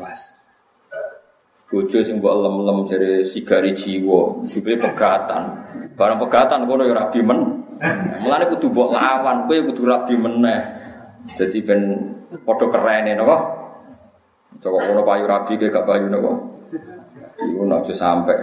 Pas. 0.00 0.39
Bojo 1.70 2.02
sing 2.02 2.18
mbok 2.18 2.34
lem-lem 2.34 2.78
jare 2.90 3.22
sigari 3.22 3.70
jiwa, 3.70 4.42
sipile 4.42 4.74
pegatan. 4.82 5.54
Barang 5.94 6.18
pegatan 6.18 6.66
kono 6.66 6.82
ya 6.82 6.98
rabi 6.98 7.22
men. 7.22 7.62
Mulane 8.26 8.50
kudu 8.50 8.74
mbok 8.74 8.90
lawan, 8.90 9.46
kowe 9.46 9.54
kudu 9.70 9.86
rabi 9.86 10.18
meneh. 10.18 10.60
Jadi 11.30 11.62
ben 11.62 12.10
padha 12.42 12.66
kerene 12.74 13.14
napa? 13.14 13.36
Coba 14.58 14.82
kono 14.82 15.06
payu 15.06 15.24
rabi 15.30 15.54
ke 15.62 15.70
gak 15.70 15.86
payu 15.86 16.10
napa? 16.10 16.32
Iku 17.38 17.62
aja 17.70 17.94
sampe. 17.94 18.34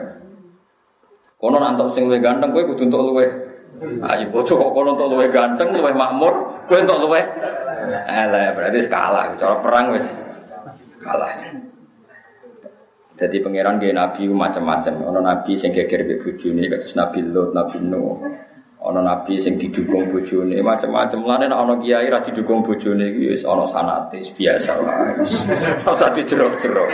Kono 1.36 1.60
nantok 1.60 1.92
sing 1.92 2.08
luwih 2.08 2.24
ganteng 2.24 2.56
kowe 2.56 2.64
kudu 2.64 2.88
entuk 2.88 3.12
luwih. 3.12 3.28
Ayo 4.08 4.32
bojo 4.32 4.56
kok 4.56 4.72
kono 4.72 4.96
entuk 4.96 5.12
luwih 5.12 5.28
ganteng, 5.36 5.76
luwih 5.76 5.92
makmur, 5.92 6.64
kowe 6.72 6.80
entuk 6.80 7.04
luwih. 7.04 7.28
Alah 8.08 8.56
berarti 8.56 8.88
kalah, 8.88 9.36
cara 9.36 9.60
perang 9.60 9.92
wis 9.92 10.16
kalah. 11.04 11.67
Jadi 13.18 13.42
pangeran 13.42 13.82
dia 13.82 13.90
nabi 13.98 14.30
macam-macam. 14.30 15.10
Ono 15.10 15.20
nabi 15.26 15.58
sing 15.58 15.74
geger 15.74 16.06
be 16.06 16.22
bojone 16.22 16.70
kados 16.70 16.94
Nabi 16.94 17.26
Lot, 17.26 17.50
Nabi 17.50 17.82
Nuh. 17.82 18.22
Ono 18.78 19.02
nabi 19.02 19.42
sing 19.42 19.58
didukung 19.58 20.06
bojone 20.14 20.62
macam-macam. 20.62 21.26
Nek 21.26 21.50
ono 21.50 21.82
kiai 21.82 22.14
ra 22.14 22.22
didukung 22.22 22.62
bojone 22.62 23.10
iki 23.10 23.34
wis 23.34 23.42
ono 23.42 23.66
sanate 23.66 24.22
biasa 24.22 24.72
wae. 24.78 25.18
Ora 25.90 26.08
jero-jero. 26.14 26.86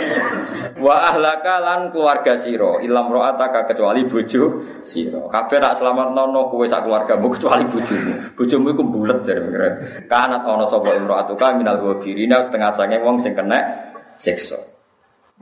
Wa 0.80 1.12
ahlaka 1.12 1.60
lan 1.60 1.92
keluarga 1.92 2.40
sira 2.40 2.80
ilam 2.80 3.12
ro'ataka 3.12 3.68
kecuali 3.68 4.08
bojo 4.08 4.64
sira. 4.80 5.28
Kabeh 5.28 5.60
tak 5.60 5.84
nono 5.84 6.48
kowe 6.48 6.64
sak 6.64 6.88
keluargamu 6.88 7.28
kecuali 7.36 7.68
bojomu. 7.68 8.12
Bojomu 8.32 8.66
iku 8.72 8.82
bulet 8.88 9.20
jare 9.20 9.44
pangeran. 9.44 9.74
Kanat 10.08 10.42
ono 10.48 10.64
sapa 10.64 10.88
imro'atuka 10.88 11.52
minal 11.52 11.84
ghafirina 11.84 12.40
setengah 12.40 12.72
sange 12.72 12.96
wong 13.04 13.20
sing 13.20 13.36
kena 13.36 13.60
siksa. 14.16 14.73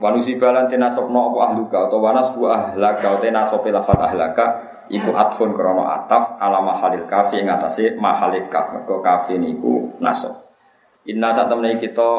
Wanusi 0.03 0.35
balan 0.35 0.67
tenasopno 0.67 1.31
apa 1.31 1.39
ahluka 1.47 1.87
atau 1.87 2.03
wanas 2.03 2.35
bu 2.35 2.51
ahlaka 2.51 3.07
atau 3.07 3.23
tenasopi 3.23 3.71
lafat 3.71 3.95
ahlaka 4.03 4.45
iku 4.91 5.15
atfun 5.15 5.55
krono 5.55 5.87
ataf 5.87 6.35
ala 6.43 6.59
mahalil 6.59 7.07
kafi 7.07 7.39
yang 7.39 7.55
atasnya 7.55 7.95
mahalil 7.95 8.51
kaf 8.51 8.75
mereka 8.75 8.99
kafi 8.99 9.39
niku 9.39 9.95
nasop 10.03 10.43
inna 11.07 11.31
temen 11.31 11.79
kita 11.79 12.09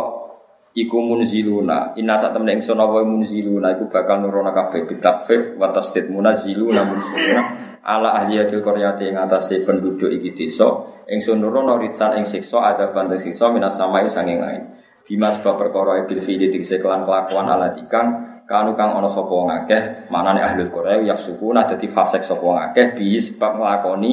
iku 0.73 0.97
munziluna 0.97 1.93
inna 2.01 2.17
temen 2.17 2.57
ingsun 2.57 2.81
apa 2.81 3.05
munziluna 3.05 3.77
iku 3.77 3.93
bakal 3.93 4.25
nurona 4.25 4.57
kafe 4.57 4.89
bitafif 4.89 5.61
wa 5.61 5.69
tasdid 5.69 6.09
munaziluna 6.09 6.81
munziluna 6.89 7.43
ala 7.85 8.17
ahliyatil 8.25 8.65
koryati 8.65 9.13
yang 9.13 9.29
atasnya 9.29 9.61
penduduk 9.61 10.09
iki 10.09 10.33
desa 10.33 10.89
ingsun 11.05 11.37
nurono 11.37 11.77
ritsan 11.77 12.17
ing 12.17 12.25
siksa 12.25 12.65
ada 12.65 12.89
bandeng 12.97 13.21
siksa 13.21 13.53
minas 13.53 13.77
samai 13.77 14.09
sanging 14.09 14.41
lain 14.41 14.65
Bima 15.05 15.29
sebab 15.29 15.61
perkara 15.61 16.01
ibil 16.01 16.25
fi'li 16.25 16.49
dikse 16.49 16.81
kelan 16.81 17.05
kelakuan 17.05 17.45
ala 17.45 17.77
tikang 17.77 18.41
kanu 18.49 18.73
kang 18.73 18.97
ana 18.97 19.09
sapa 19.09 19.29
wong 19.29 19.53
akeh 19.53 20.09
manane 20.09 20.41
Korea 20.73 21.01
ya 21.01 21.17
suku 21.17 21.53
nah 21.53 21.69
dadi 21.69 21.89
fasik 21.89 22.25
sapa 22.25 22.41
wong 22.41 22.57
akeh 22.73 22.97
bi 22.97 23.17
sebab 23.21 23.61
nglakoni 23.61 24.13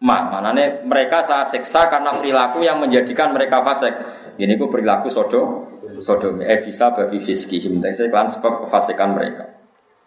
ma 0.00 0.32
manane 0.32 0.84
mereka 0.88 1.20
saya 1.20 1.44
seksa 1.44 1.88
karena 1.92 2.16
perilaku 2.16 2.64
yang 2.64 2.80
menjadikan 2.80 3.36
mereka 3.36 3.60
fasik. 3.60 3.92
Ini 4.40 4.56
ku 4.56 4.72
perilaku 4.72 5.12
sodo 5.12 5.40
sodo 6.00 6.40
eh 6.40 6.64
bisa 6.64 6.96
babi 6.96 7.20
fiski 7.20 7.60
saya 7.60 8.08
kelan 8.08 8.32
sebab 8.32 8.64
kefasikan 8.64 9.12
mereka. 9.12 9.44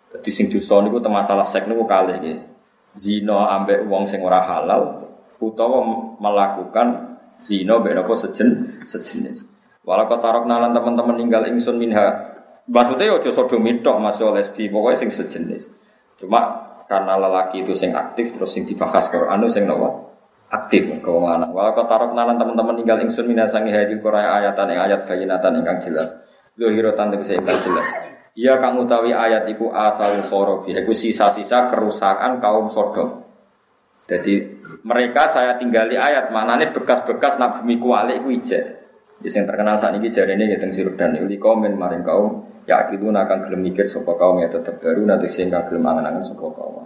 Jadi 0.10 0.30
sing 0.34 0.46
dosa 0.50 0.82
niku 0.82 0.98
masalah 1.06 1.46
seks 1.46 1.70
niku 1.70 1.86
kali 1.86 2.18
iki 2.18 2.34
zina 2.98 3.62
ambek 3.62 3.86
wong 3.86 4.10
sing 4.10 4.26
ora 4.26 4.42
halal 4.42 5.06
utawa 5.38 5.84
melakukan 6.18 7.20
zina 7.44 7.78
mbek 7.78 7.94
apa 8.00 8.14
sejen 8.16 8.80
sejenis 8.88 9.55
Walau 9.86 10.10
kau 10.10 10.18
taruh 10.18 10.44
nalan 10.50 10.74
teman-teman 10.74 11.16
tinggal 11.22 11.46
ingsun 11.46 11.78
minha. 11.78 12.34
Maksudnya 12.66 13.14
ojo 13.14 13.30
sodomi 13.30 13.86
tok 13.86 14.02
masuk 14.02 14.34
lesbi, 14.34 14.66
pokoknya 14.74 15.06
sing 15.06 15.14
sejenis. 15.14 15.70
Cuma 16.18 16.42
karena 16.90 17.14
lelaki 17.22 17.62
itu 17.62 17.78
sing 17.78 17.94
aktif 17.94 18.34
terus 18.34 18.58
sing 18.58 18.66
dibahas 18.66 19.06
ke 19.14 19.22
anu 19.30 19.46
sing 19.46 19.70
nawa 19.70 19.94
aktif 20.50 20.90
ke 20.90 21.10
lanang. 21.10 21.54
Walau 21.54 21.78
kau 21.78 21.86
taruh 21.86 22.10
nalan 22.18 22.42
teman-teman 22.42 22.82
tinggal 22.82 22.98
ingsun 23.06 23.30
minha 23.30 23.46
sangi 23.46 23.70
hadil 23.70 24.02
korea 24.02 24.42
ayatan 24.42 24.74
yang 24.74 24.82
ayat 24.90 25.02
bayinatan 25.06 25.62
yang 25.62 25.78
jelas. 25.78 26.10
Zohirotan 26.58 27.14
tegese 27.14 27.38
ingkang 27.38 27.60
jelas. 27.62 27.88
Ia 28.36 28.60
kang 28.60 28.76
utawi 28.76 29.16
ayat 29.16 29.48
iku 29.48 29.72
asal 29.72 30.20
khorobi, 30.28 30.76
iku 30.76 30.92
sisa-sisa 30.92 31.72
kerusakan 31.72 32.44
kaum 32.44 32.68
Sodom. 32.68 33.24
Jadi 34.06 34.60
mereka 34.84 35.32
saya 35.32 35.56
tinggali 35.56 35.96
ayat 35.96 36.36
mana 36.36 36.60
nih 36.60 36.76
bekas-bekas 36.76 37.40
nak 37.40 37.64
bumi 37.64 37.80
kuali 37.80 38.20
iku 38.20 38.30
ijek. 38.36 38.66
Yang 39.26 39.46
terkenal 39.50 39.76
saat 39.82 39.98
ini 39.98 40.14
jari 40.14 40.38
ini 40.38 40.54
tentang 40.54 40.70
sirup 40.70 40.94
dan 41.02 41.18
ini 41.18 41.42
komen 41.42 41.74
maring 41.74 42.06
kaum 42.06 42.46
ya 42.70 42.86
itu 42.94 43.10
akan 43.10 43.38
gelem 43.50 43.62
mikir 43.66 43.90
sopo 43.90 44.14
kaum 44.18 44.38
ya 44.38 44.50
tetap 44.54 44.78
baru 44.78 45.02
nanti 45.02 45.26
sehingga 45.26 45.66
gelem 45.66 45.82
angan-angan 45.82 46.22
sopo 46.22 46.54
kaum. 46.54 46.86